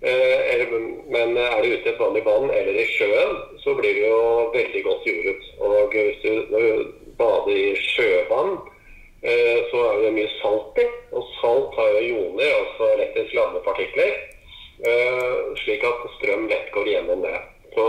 Eh, 0.00 0.68
men 1.08 1.36
er 1.40 1.62
du 1.62 1.72
ute 1.72 1.88
i 1.88 1.92
et 1.92 2.00
vanlig 2.00 2.22
vann 2.26 2.50
eller 2.52 2.76
i 2.76 2.84
sjøen, 2.92 3.36
så 3.62 3.74
blir 3.78 3.96
det 3.96 4.04
jo 4.04 4.20
veldig 4.52 4.82
godt 4.84 5.08
jordet. 5.08 5.50
Og 5.64 5.96
hvis 5.96 6.22
du, 6.24 6.92
bader 7.16 7.52
i 7.56 7.72
sjøvann, 7.80 8.58
eh, 9.22 9.58
så 9.70 9.82
er 9.88 10.04
det 10.04 10.14
mye 10.18 10.32
salt 10.42 10.80
i. 10.82 10.86
Og 11.16 11.24
salt 11.40 11.80
har 11.80 11.92
jo 11.96 12.04
ioner, 12.10 12.54
altså 12.60 12.92
elektrisk 12.98 13.36
ladede 13.38 13.64
partikler. 13.64 14.14
Eh, 14.84 15.34
slik 15.64 15.84
at 15.88 16.06
strøm 16.18 16.48
lett 16.52 16.68
går 16.76 16.92
gjennom 16.92 17.24
det. 17.24 17.38
Så, 17.72 17.88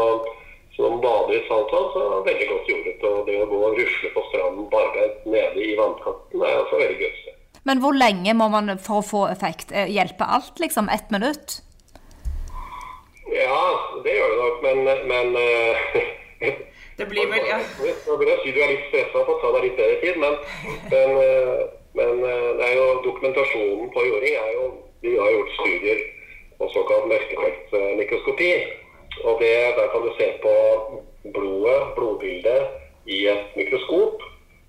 når 0.78 0.90
man 0.94 1.04
bader 1.04 1.36
i 1.36 1.46
saltvann, 1.50 1.88
så 1.92 2.02
er 2.06 2.10
det 2.14 2.32
veldig 2.32 2.50
godt 2.54 2.72
jordet. 2.72 2.98
Og 3.04 3.22
det 3.28 3.38
å 3.42 3.52
gå 3.52 3.62
og 3.68 3.80
rusle 3.82 4.16
på 4.16 4.26
stranden 4.32 4.72
bare 4.72 5.08
nede 5.26 5.64
i 5.66 5.76
vannkanten 5.76 6.44
er 6.44 6.60
også 6.64 6.80
veldig 6.80 7.00
gunstig. 7.04 7.34
Men 7.68 7.82
hvor 7.84 7.98
lenge 7.98 8.32
må 8.38 8.48
man 8.54 8.78
for 8.80 9.02
å 9.02 9.08
få 9.08 9.24
effekt? 9.28 9.74
Hjelpe 9.92 10.24
alt, 10.24 10.54
liksom? 10.64 10.88
Ett 10.94 11.12
minutt? 11.12 11.58
Ja, 13.34 13.62
det 14.04 14.16
gjør 14.16 14.34
det 14.34 14.40
nok, 14.44 14.62
men, 14.64 14.78
men 15.12 15.38
eh, 15.42 15.78
Det 16.98 17.06
blir 17.06 17.28
vel 17.30 17.44
ja. 17.46 17.60
Nå 18.08 18.16
vil 18.18 18.32
jeg 18.32 18.40
si 18.44 18.54
du 18.56 18.62
er 18.64 18.72
litt 18.74 18.88
stressa 18.90 19.24
på 19.26 19.36
å 19.36 19.42
ta 19.42 19.52
deg 19.56 19.68
litt 19.68 19.78
bedre 19.78 19.98
tid, 20.02 20.16
men, 20.22 20.38
men, 20.94 21.12
eh, 21.24 21.66
men 22.00 22.24
eh, 22.26 22.48
det 22.58 22.70
er 22.70 22.78
jo 22.80 22.88
dokumentasjonen 23.06 23.92
på 23.94 24.06
jording 24.08 24.38
er 24.42 24.54
jo 24.56 24.66
Vi 25.06 25.14
har 25.18 25.30
gjort 25.30 25.54
studier 25.60 26.00
på 26.58 26.70
såkalt 26.74 27.06
mørkefeltmikroskopi. 27.12 28.50
Og 29.24 29.42
det, 29.42 29.54
der 29.78 29.92
kan 29.94 30.02
du 30.02 30.10
se 30.18 30.32
på 30.42 30.54
blodet, 31.36 31.78
blodbildet, 31.96 32.74
i 33.08 33.20
et 33.32 33.56
mikroskop 33.56 34.24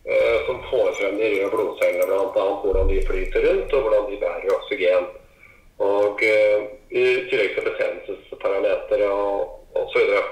eh, 0.04 0.36
som 0.46 0.60
får 0.70 0.92
frem 0.98 1.16
de 1.18 1.30
røde 1.32 1.48
blodcellene, 1.54 2.06
bl.a. 2.06 2.44
hvordan 2.62 2.92
de 2.92 3.00
flyter 3.08 3.46
rundt, 3.48 3.72
og 3.72 3.86
hvordan 3.86 4.10
de 4.10 4.20
bærer 4.20 4.52
oksygen. 4.58 5.08
Og 5.88 6.22
eh, 6.28 6.68
i 6.90 7.04
tillegg 7.28 7.54
til 7.54 7.66
betennelsesparametere 7.68 9.08
og, 9.12 9.56
og 9.76 9.90
så 9.92 10.02
videre. 10.02 10.22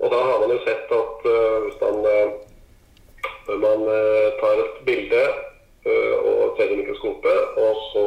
Og 0.00 0.12
da 0.12 0.22
har 0.28 0.40
man 0.42 0.52
jo 0.52 0.58
sett 0.66 0.92
at 0.92 1.28
uh, 1.30 1.56
hvis 1.64 1.78
man, 1.80 2.00
uh, 2.04 3.54
man 3.64 3.84
uh, 3.88 4.34
tar 4.42 4.64
et 4.64 4.80
bilde 4.88 5.26
og 5.86 6.56
ser 6.58 6.72
i 6.74 6.76
mikroskopet, 6.80 7.58
og 7.62 7.76
så 7.92 8.06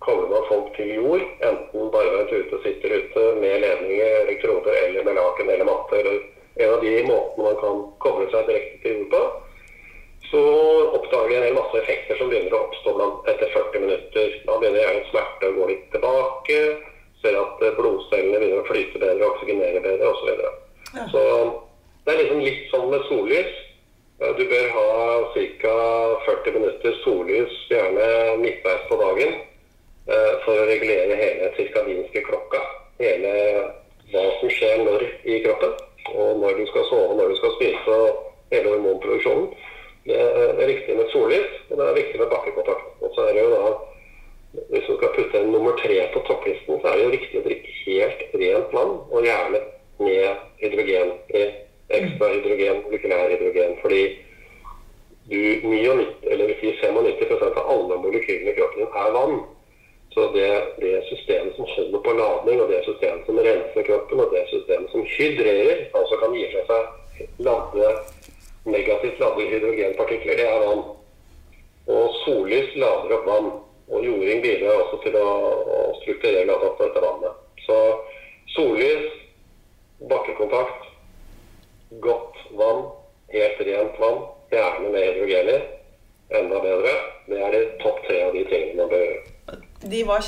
kommer 0.00 0.30
man 0.30 0.46
folk 0.48 0.70
til 0.76 0.94
jord, 0.94 1.24
enten 1.44 1.90
barbeint 1.92 2.32
ute, 2.32 2.60
sitter 2.64 2.94
ute 3.02 3.24
med 3.42 3.58
ledninger, 3.60 4.14
elektroder 4.22 4.78
eller 4.86 5.04
med 5.04 5.18
laken 5.20 5.50
eller 5.52 5.68
matte, 5.68 5.98
eller 6.00 6.22
en 6.64 6.72
av 6.72 6.80
de 6.80 6.94
måtene 7.10 7.44
man 7.50 7.58
kan 7.60 7.82
koble 8.04 8.30
seg 8.32 8.48
direkte 8.48 8.80
til 8.80 8.96
jord 8.96 9.12
på, 9.12 9.20
så 10.30 10.42
oppdager 10.96 11.34
jeg 11.36 11.50
en 11.50 11.58
masse 11.60 11.82
effekter 11.82 12.16
som 12.16 12.32
begynner 12.32 12.56
å 12.56 12.62
oppstå 12.64 12.96
etter 13.34 13.52
40 13.52 13.84
minutter. 13.84 14.34
Da 14.48 14.56
begynner 14.56 14.86
jeg 14.86 15.04
smerte 15.10 15.50
å 15.50 15.56
gå 15.58 15.68
litt 15.68 15.84
tilbake, 15.92 16.58
ser 17.22 17.38
at 17.38 17.62
eh, 17.62 17.74
blodcellene 17.78 18.40
begynner 18.40 18.62
å 18.62 18.68
flyte 18.68 19.02
bedre, 19.02 19.28
oksygenere 19.32 19.82
bedre 19.84 20.10
osv. 20.10 20.22
Så, 20.22 20.30
videre. 20.30 21.06
så 21.12 21.22
det 22.04 22.14
er 22.14 22.20
liksom 22.22 22.42
litt 22.42 22.64
sånn 22.72 22.90
med 22.90 23.06
sollys. 23.08 23.52
Eh, 24.22 24.34
Du 24.38 24.44
bør 24.50 24.68
ha 24.76 24.88
ca. 25.62 25.76
40 26.26 26.58
minutter 26.58 26.98
sollys, 27.04 27.54
gjerne 27.70 28.08
midtveis 28.42 28.88
på 28.90 28.98
dagen, 29.00 29.38
eh, 30.08 30.32
for 30.44 30.58
å 30.58 30.66
regulere 30.70 31.18
hele 31.18 31.52
cirkadinske 31.58 32.24
klokka. 32.26 32.62
Hele 33.00 33.32
hva 34.12 34.24
som 34.40 34.50
skjer 34.52 34.82
når 34.84 35.06
i 35.24 35.40
kroppen, 35.46 35.72
og 36.12 36.42
når 36.42 36.58
du 36.58 36.66
skal 36.70 36.84
sove, 36.90 37.16
når 37.16 37.32
du 37.32 37.36
skal 37.40 37.54
spise, 37.56 37.96
og 37.96 38.32
hele 38.52 38.74
hormonproduksjonen. 38.74 39.48
Det 40.04 40.18
er 40.18 40.66
viktig 40.66 40.96
med 40.98 41.10
sollys, 41.14 41.50
og 41.70 41.78
det 41.78 41.86
er 41.86 41.98
viktig 42.00 42.18
med 42.20 42.30
bakkekontakt. 42.34 42.88
Og 43.00 43.14
så 43.14 43.28
er 43.28 43.36
det 43.36 43.44
jo 43.44 43.52
da, 43.54 43.68
Hvis 44.52 44.84
du 44.88 44.96
skal 44.96 45.14
putte 45.16 45.40
en 45.40 45.52
nummer 45.52 45.76
tre 45.80 45.98
på 46.12 46.20
topplisten, 46.28 46.80
så 46.80 46.88
er 46.88 46.98
det 46.98 47.04
jo 47.04 47.14
riktig 47.14 47.38
å 47.40 47.44
drikke 47.46 47.76
helt 47.86 48.24
rent 48.42 48.74
vann, 48.76 48.92
og 49.08 49.24
gjerne 49.24 49.62
med 50.02 50.42
hydrogen 50.60 51.14
i. 51.32 51.46
Ekstra 51.92 52.28
hydrogen, 52.32 52.84
molekylær 52.86 53.32
hydrogen. 53.32 53.74
Fordi 53.82 54.02
du, 55.30 55.40
99, 55.64 56.06
eller 56.32 56.46
vil 56.50 56.60
si 56.60 56.70
95 56.80 57.42
av 57.48 57.66
alle 57.74 57.98
molekylene 58.04 58.52
i 58.52 58.56
kroppen 58.56 58.84
din 58.84 59.00
er 59.02 59.16
vann. 59.16 59.42
Så 60.14 60.28
det, 60.36 60.48
det 60.80 61.04
systemet 61.08 61.56
som 61.56 61.68
holder 61.72 62.00
på 62.04 62.12
ladning, 62.12 62.60
og 62.60 62.68
det 62.68 62.82
systemet 62.84 63.24
som 63.26 63.40
renser 63.48 63.86
kroppen, 63.88 64.20
og 64.20 64.34
det 64.34 64.44
systemet 64.50 64.92
som 64.92 65.06
hydrerer, 65.16 65.86
altså 65.96 66.18
kan 66.20 66.36
gi 66.36 66.44
fra 66.52 66.64
seg 66.68 67.46
ladde, 67.46 67.92
negativt 68.68 69.20
ladde 69.22 69.48
hydrogenpartikler, 69.52 70.36
det 70.36 70.48
er 70.48 70.64
vann. 70.66 70.84
Og 71.88 72.16
sollys 72.24 72.76
lader 72.76 73.16
opp 73.16 73.28
vann. 73.28 73.52
Og 73.92 74.04
jording 74.06 74.40
bidrar 74.44 74.84
også 74.84 75.00
til 75.02 75.16
å, 75.20 75.28
å 75.76 75.80
strukturere 76.00 76.46
lade 76.48 76.68
opp 76.68 76.78
dette 76.80 77.02
vannet. 77.02 77.40
Så 77.66 77.78
sollys, 78.54 79.08
bakkekontakt, 80.12 80.86
godt 82.04 82.38
vann, 82.56 82.86
helt 83.34 83.60
rent 83.68 84.00
vann, 84.00 84.24
gjerne 84.52 84.92
med 84.94 85.04
hydrogen 85.08 85.52
i, 85.56 85.58
enda 86.38 86.62
bedre. 86.64 86.94
Det 87.28 87.38
er 87.40 87.54
de 87.56 87.62
topp 87.82 88.00
tre 88.06 88.22
av 88.28 88.34
de 88.36 88.44
tingene 88.48 88.80
man 88.80 88.92
bør 88.92 89.04
gjøre. 89.06 89.28
De 89.92 90.00
var 90.06 90.22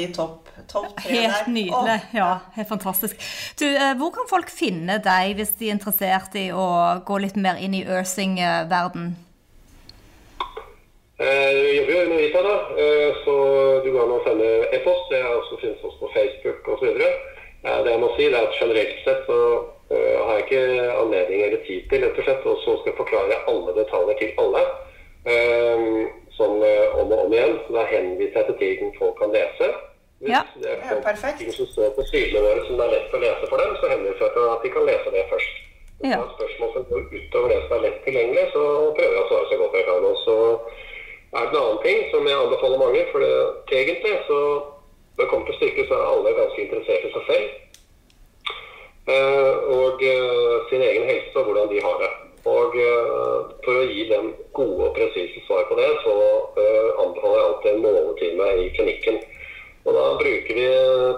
de 0.00 0.12
topp 0.16 0.48
topp 0.70 0.90
tre 1.00 1.12
der. 1.14 1.30
Helt 1.30 1.46
nydelig. 1.52 1.96
Ja, 2.14 2.30
helt 2.56 2.68
fantastisk. 2.68 3.16
Du, 3.60 3.66
eh, 3.66 3.94
hvor 4.00 4.10
kan 4.14 4.28
folk 4.30 4.50
finne 4.52 4.98
deg 5.02 5.36
hvis 5.38 5.54
de 5.58 5.68
er 5.70 5.76
interessert 5.78 6.34
i 6.40 6.48
å 6.52 6.66
gå 7.08 7.18
litt 7.24 7.36
mer 7.36 7.56
inn 7.60 7.74
i 7.74 7.84
Earthing-verden? 7.86 9.12
Eh, 11.20 11.52
Vi 11.62 11.76
jobber 11.78 11.92
jo 11.92 12.02
under 12.04 12.16
Vita, 12.16 12.42
da, 12.42 12.54
eh, 12.82 13.10
så 13.24 13.34
du 13.84 13.90
går 13.92 14.02
an 14.06 14.14
å 14.16 14.22
sende 14.24 14.46
e-post. 14.72 15.10
Det 15.10 15.18
er 15.20 15.34
også 15.36 15.58
finnes 15.60 15.82
også 15.84 15.98
på 16.00 16.12
Facebook 16.14 16.70
osv. 16.74 16.86
Eh, 17.64 17.82
Det 17.84 17.90
jeg 17.92 18.00
må 18.00 18.08
si, 18.16 18.24
det 18.30 18.38
er 18.38 18.46
at 18.48 18.56
generelt 18.60 19.02
sett 19.04 19.26
så 19.28 19.36
eh, 19.90 20.16
har 20.24 20.38
jeg 20.38 20.46
ikke 20.46 20.62
anledning 21.02 21.42
eller 21.44 21.60
tid 21.66 21.82
til 21.90 22.04
rett 22.06 22.18
og 22.18 22.24
slett, 22.24 22.46
og 22.46 22.56
så 22.64 22.78
skal 22.80 22.92
jeg 22.92 23.00
forklare 23.02 23.40
alle 23.52 23.76
detaljer 23.80 24.16
til 24.22 24.32
alle. 24.44 24.64
eh, 25.26 26.16
Sånn 26.40 26.62
eh, 26.64 26.94
om 26.96 27.10
og 27.12 27.26
om 27.26 27.32
igjen. 27.36 27.58
Så 27.66 27.74
da 27.76 27.82
henviser 27.90 28.38
jeg 28.40 28.46
til 28.46 28.58
ting 28.80 28.94
folk 28.96 29.18
kan 29.20 29.28
lese. 29.34 29.66
Hvis 30.22 30.30
Ja. 30.32 30.40
det 30.56 30.70
er 30.70 30.78
Ja, 30.80 30.88
folk- 30.94 31.04
perfekt. 31.04 31.38
ting 31.38 31.52
som 31.52 31.66
står 31.66 31.90
på 31.96 32.02
sidene 32.08 32.40
våre 32.46 32.64
som 32.66 32.76
det 32.78 32.86
er 32.86 32.92
lett 32.96 33.12
å 33.12 33.20
lese 33.20 33.46
for 33.50 33.56
dem, 33.60 33.76
så 33.76 33.90
henviser 33.92 34.24
jeg 34.24 34.32
til 34.32 34.48
at 34.60 34.64
de 34.68 34.72
kan 34.76 34.84
lese 34.86 35.16
det 35.16 35.26
først. 35.32 35.54
Ja. 36.00 36.16
det 36.16 36.24
er 36.24 36.36
spørsmål 36.36 36.70
som 36.74 36.84
går 36.88 37.00
utover 37.16 37.48
det 37.52 37.62
som 37.62 37.72
er 37.76 37.82
lett 37.84 38.04
tilgjengelig, 38.04 38.44
så 38.52 38.62
prøver 38.96 39.16
jeg 39.16 39.24
å 39.24 39.28
svare 39.28 39.48
så 39.48 39.56
godt 39.60 39.74
jeg 39.76 39.88
kan. 39.88 40.06
Og 40.10 40.16
så 40.24 40.36
er 41.36 41.42
det 41.42 41.50
en 41.50 41.62
annen 41.62 41.82
ting 41.84 41.98
som 42.12 42.28
jeg 42.28 42.38
anbefaler 42.40 42.80
mange, 42.84 43.02
for 43.12 43.24
det, 43.24 43.32
egentlig 43.80 44.14
så 44.28 44.38
når 45.16 45.24
det 45.24 45.30
kommer 45.30 45.46
til 45.46 45.58
stykket, 45.58 45.88
så 45.88 45.94
er 45.98 46.06
alle 46.12 46.38
ganske 46.38 46.62
interessert 46.62 47.04
i 47.04 47.12
seg 47.12 47.24
selv. 47.30 47.48
eh, 49.12 49.54
Og 49.80 50.04
eh, 50.12 50.54
sin 50.70 50.82
egen 50.88 51.04
helse 51.10 51.36
og 51.36 51.44
hvordan 51.44 51.68
de 51.72 51.82
har 51.84 51.96
det. 52.02 52.10
Og 52.48 52.76
eh, 52.80 53.36
for 53.66 53.80
å 53.82 53.84
gi 53.90 54.06
dem 54.08 54.30
gode 54.56 54.86
og 54.88 54.96
presise 54.96 55.42
svar 55.44 55.66
på 55.68 55.76
det, 55.76 55.90
så 56.06 56.14
anbefaler 57.02 57.36
jeg 57.36 57.48
alltid 57.48 57.70
en 57.74 57.84
måletime 57.84 58.48
i 58.64 58.70
klinikken. 58.78 59.20
Og 59.84 59.92
da 59.96 60.06
bruker 60.22 60.56
vi 60.60 60.66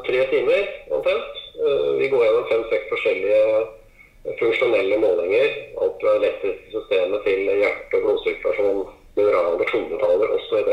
tre 0.08 0.26
timer 0.34 0.66
omtrent. 0.98 1.41
Eh, 1.60 1.92
Vi 1.98 2.08
går 2.08 2.24
gjennom 2.24 2.48
fem-seks 2.48 2.88
forskjellige 2.88 3.66
funksjonelle 4.38 4.98
målinger. 4.98 5.48
Alt 5.80 5.96
fra 6.00 6.14
elektriske 6.16 6.70
systemet 6.72 7.24
til 7.26 7.40
hjerte- 7.44 7.98
og 7.98 8.02
blodsirkulasjon, 8.06 8.86
mineraler, 9.16 9.64
tungmetaller 9.72 10.28
osv. 10.36 10.70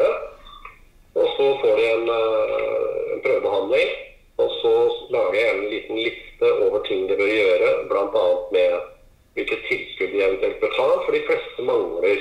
Og 1.19 1.27
så 1.35 1.47
får 1.61 1.75
de 1.79 1.85
en, 1.95 2.09
eh, 2.09 3.13
en 3.13 3.21
prøvebehandling. 3.25 3.89
Og 4.37 4.49
så 4.61 4.73
lager 5.09 5.39
jeg 5.39 5.55
en 5.55 5.69
liten 5.69 5.95
liste 5.95 6.47
over 6.63 6.79
ting 6.87 7.09
de 7.09 7.15
bør 7.15 7.31
gjøre, 7.39 7.69
bl.a. 7.89 8.25
med 8.51 8.71
hvilke 9.33 9.57
tilskudd 9.67 10.11
de 10.11 10.23
eventuelt 10.23 10.59
bør 10.59 10.71
ta. 10.77 10.87
For 11.05 11.11
de 11.11 11.25
fleste 11.27 11.61
mangler 11.61 12.19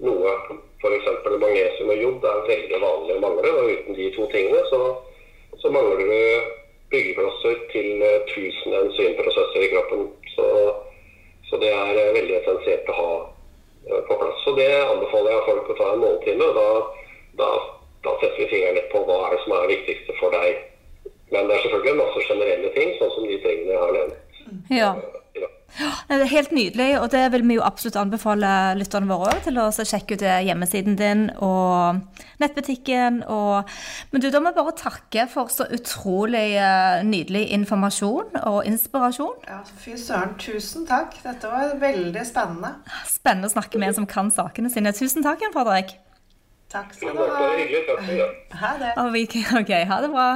noe. 0.00 0.32
F.eks. 0.80 1.06
magnesium 1.40 1.88
og 1.92 2.02
jod 2.02 2.24
er 2.24 2.48
veldig 2.48 2.80
vanlig 2.80 3.14
å 3.16 3.20
mangle. 3.20 3.50
Og 3.60 3.70
uten 3.70 3.94
de 3.94 4.10
to 4.16 4.26
tingene 4.32 4.64
så, 4.72 4.80
så 5.60 5.68
mangler 5.68 5.96
du 6.00 6.59
byggeklosser 6.90 7.58
til 7.72 8.02
tusen 8.32 8.72
1000 8.72 8.78
enzymprosesser 8.80 9.66
i 9.66 9.70
kroppen. 9.74 10.08
Så, 10.34 10.46
så 11.50 11.60
det 11.62 11.70
er 11.74 11.92
eh, 11.98 12.14
veldig 12.18 12.38
essensielt 12.40 12.90
å 12.90 12.96
ha 12.98 13.12
eh, 13.20 14.00
på 14.08 14.16
plass. 14.22 14.42
Så 14.44 14.56
det 14.58 14.70
anbefaler 14.78 15.36
jeg 15.36 15.46
folk 15.50 15.70
å 15.70 15.78
ta 15.78 15.92
en 15.92 16.02
måltime. 16.04 16.50
Da, 16.58 16.66
da, 17.42 17.52
da 18.06 18.16
setter 18.22 18.42
vi 18.42 18.50
fingeren 18.54 18.78
litt 18.80 18.90
på 18.94 19.04
hva 19.06 19.22
er 19.26 19.36
det 19.36 19.40
som 19.44 19.56
er 19.56 19.64
det 19.64 19.76
viktigste 19.76 20.18
for 20.18 20.36
deg. 20.36 20.66
Men 21.30 21.46
det 21.46 21.56
er 21.56 21.64
selvfølgelig 21.66 22.02
masse 22.02 22.26
generelle 22.26 22.74
ting, 22.74 22.94
sånn 22.98 23.14
som 23.14 23.26
de 23.30 23.38
tingene 23.44 23.74
jeg 23.76 23.82
har 23.84 23.96
nevnt. 23.96 24.38
Ja. 24.74 24.94
Det 25.78 26.16
er 26.16 26.30
helt 26.32 26.52
nydelig, 26.52 26.88
og 27.00 27.10
det 27.12 27.22
vil 27.32 27.44
vi 27.46 27.56
jo 27.56 27.64
absolutt 27.64 27.98
anbefale 28.00 28.50
lytterne 28.78 29.08
våre 29.10 29.30
òg 29.36 29.44
til 29.46 29.60
å 29.62 29.68
sjekke 29.70 30.18
ut 30.18 30.24
hjemmesiden 30.26 30.98
din 30.98 31.22
og 31.38 32.02
nettbutikken. 32.42 33.22
Og... 33.30 33.70
Men 34.10 34.24
du, 34.24 34.28
da 34.32 34.42
må 34.42 34.52
vi 34.52 34.58
bare 34.58 34.76
takke 34.78 35.26
for 35.30 35.52
så 35.52 35.68
utrolig 35.70 36.56
eh, 36.58 37.00
nydelig 37.06 37.46
informasjon 37.56 38.42
og 38.42 38.60
inspirasjon. 38.68 39.46
Ja, 39.48 39.62
fy 39.84 39.96
søren, 40.00 40.36
tusen 40.42 40.86
takk. 40.90 41.16
Dette 41.24 41.50
var 41.52 41.76
veldig 41.80 42.26
spennende. 42.28 42.76
Spennende 43.08 43.50
å 43.50 43.54
snakke 43.54 43.80
med 43.80 43.92
en 43.92 44.00
som 44.02 44.10
kan 44.10 44.32
sakene 44.34 44.72
sine. 44.72 44.94
Tusen 44.96 45.26
takk 45.26 45.42
igjen, 45.42 45.54
Fredrik. 45.56 45.96
Takk 46.70 46.92
skal 46.94 47.16
du 47.16 47.22
det 47.22 47.30
ha. 47.34 48.30
ha. 48.62 48.72
Det. 48.78 48.94
Ok, 49.58 49.72
ha 49.90 50.00
det 50.04 50.10
bra. 50.12 50.30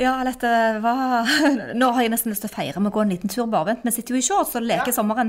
Ja, 0.00 0.16
Alette, 0.18 0.48
hva 0.82 0.94
Nå 1.78 1.90
har 1.94 2.02
jeg 2.02 2.10
nesten 2.14 2.32
lyst 2.32 2.42
til 2.42 2.50
å 2.50 2.54
feire 2.56 2.80
med 2.82 2.90
å 2.90 2.96
gå 2.96 3.04
en 3.04 3.12
liten 3.14 3.30
tur. 3.30 3.46
Bare 3.50 3.70
vent, 3.72 3.84
vi 3.86 3.92
sitter 3.94 4.16
jo 4.16 4.22
i 4.22 4.26
shorts 4.26 4.56
og 4.58 4.66
leker 4.66 4.90
Ja. 4.90 4.96
sommer. 4.96 5.20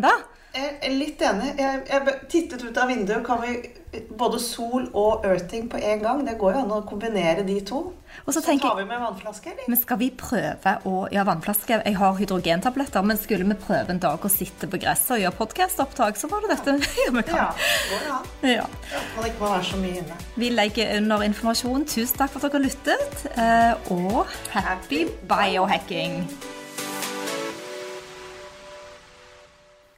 Jeg 0.55 0.78
er 0.82 0.93
litt 0.95 1.22
enig. 1.22 1.51
Jeg, 1.59 1.82
jeg 1.89 2.16
tittet 2.32 2.63
ut 2.63 2.78
av 2.80 2.88
vinduet. 2.88 3.26
Kan 3.28 3.41
vi 3.43 3.57
både 4.18 4.39
sol 4.39 4.88
og 4.93 5.26
earthing 5.28 5.68
på 5.70 5.78
en 5.84 5.99
gang? 6.01 6.24
Det 6.26 6.38
går 6.39 6.55
jo 6.55 6.63
an 6.63 6.72
å 6.78 6.82
kombinere 6.88 7.43
de 7.45 7.59
to. 7.68 7.82
Og 8.26 8.34
så 8.34 8.41
Så 8.41 8.45
tar 8.45 8.53
jeg 8.78 8.78
vi 8.78 8.86
med 8.89 8.99
vannflaske, 9.03 9.51
eller? 9.51 9.68
Men 9.68 9.82
skal 9.82 9.97
vi 10.01 10.09
prøve 10.18 10.76
å 10.86 10.93
Ja, 11.11 11.24
vannflaske. 11.28 11.82
Jeg 11.86 11.95
har 11.97 12.13
hydrogentabletter, 12.18 13.01
men 13.05 13.18
skulle 13.18 13.45
vi 13.45 13.53
prøve 13.59 13.89
en 13.93 13.99
dag 13.99 14.20
å 14.26 14.32
sitte 14.32 14.68
på 14.72 14.80
gresset 14.82 15.11
og 15.18 15.22
gjøre 15.24 15.38
podkastopptak, 15.38 16.18
så 16.18 16.30
var 16.32 16.41
det 16.45 16.55
dette 16.55 16.78
ja, 17.05 17.11
vi 17.18 17.24
Ja, 17.24 17.24
kan. 17.24 17.61
det 17.91 18.01
går 18.01 18.16
an. 18.16 18.26
Ja. 18.55 18.66
At 19.20 19.30
ikke 19.30 19.41
være 19.45 19.63
så 19.63 19.78
mye 19.84 20.01
inne. 20.01 20.20
Vi 20.36 20.49
legger 20.49 20.97
under 20.97 21.22
informasjon. 21.28 21.86
Tusen 21.86 22.18
takk 22.18 22.32
for 22.34 22.45
at 22.45 22.51
dere 22.55 22.66
lyttet, 22.66 23.26
eh, 23.38 23.91
og 23.91 24.26
happy 24.55 25.05
biohacking! 25.30 26.24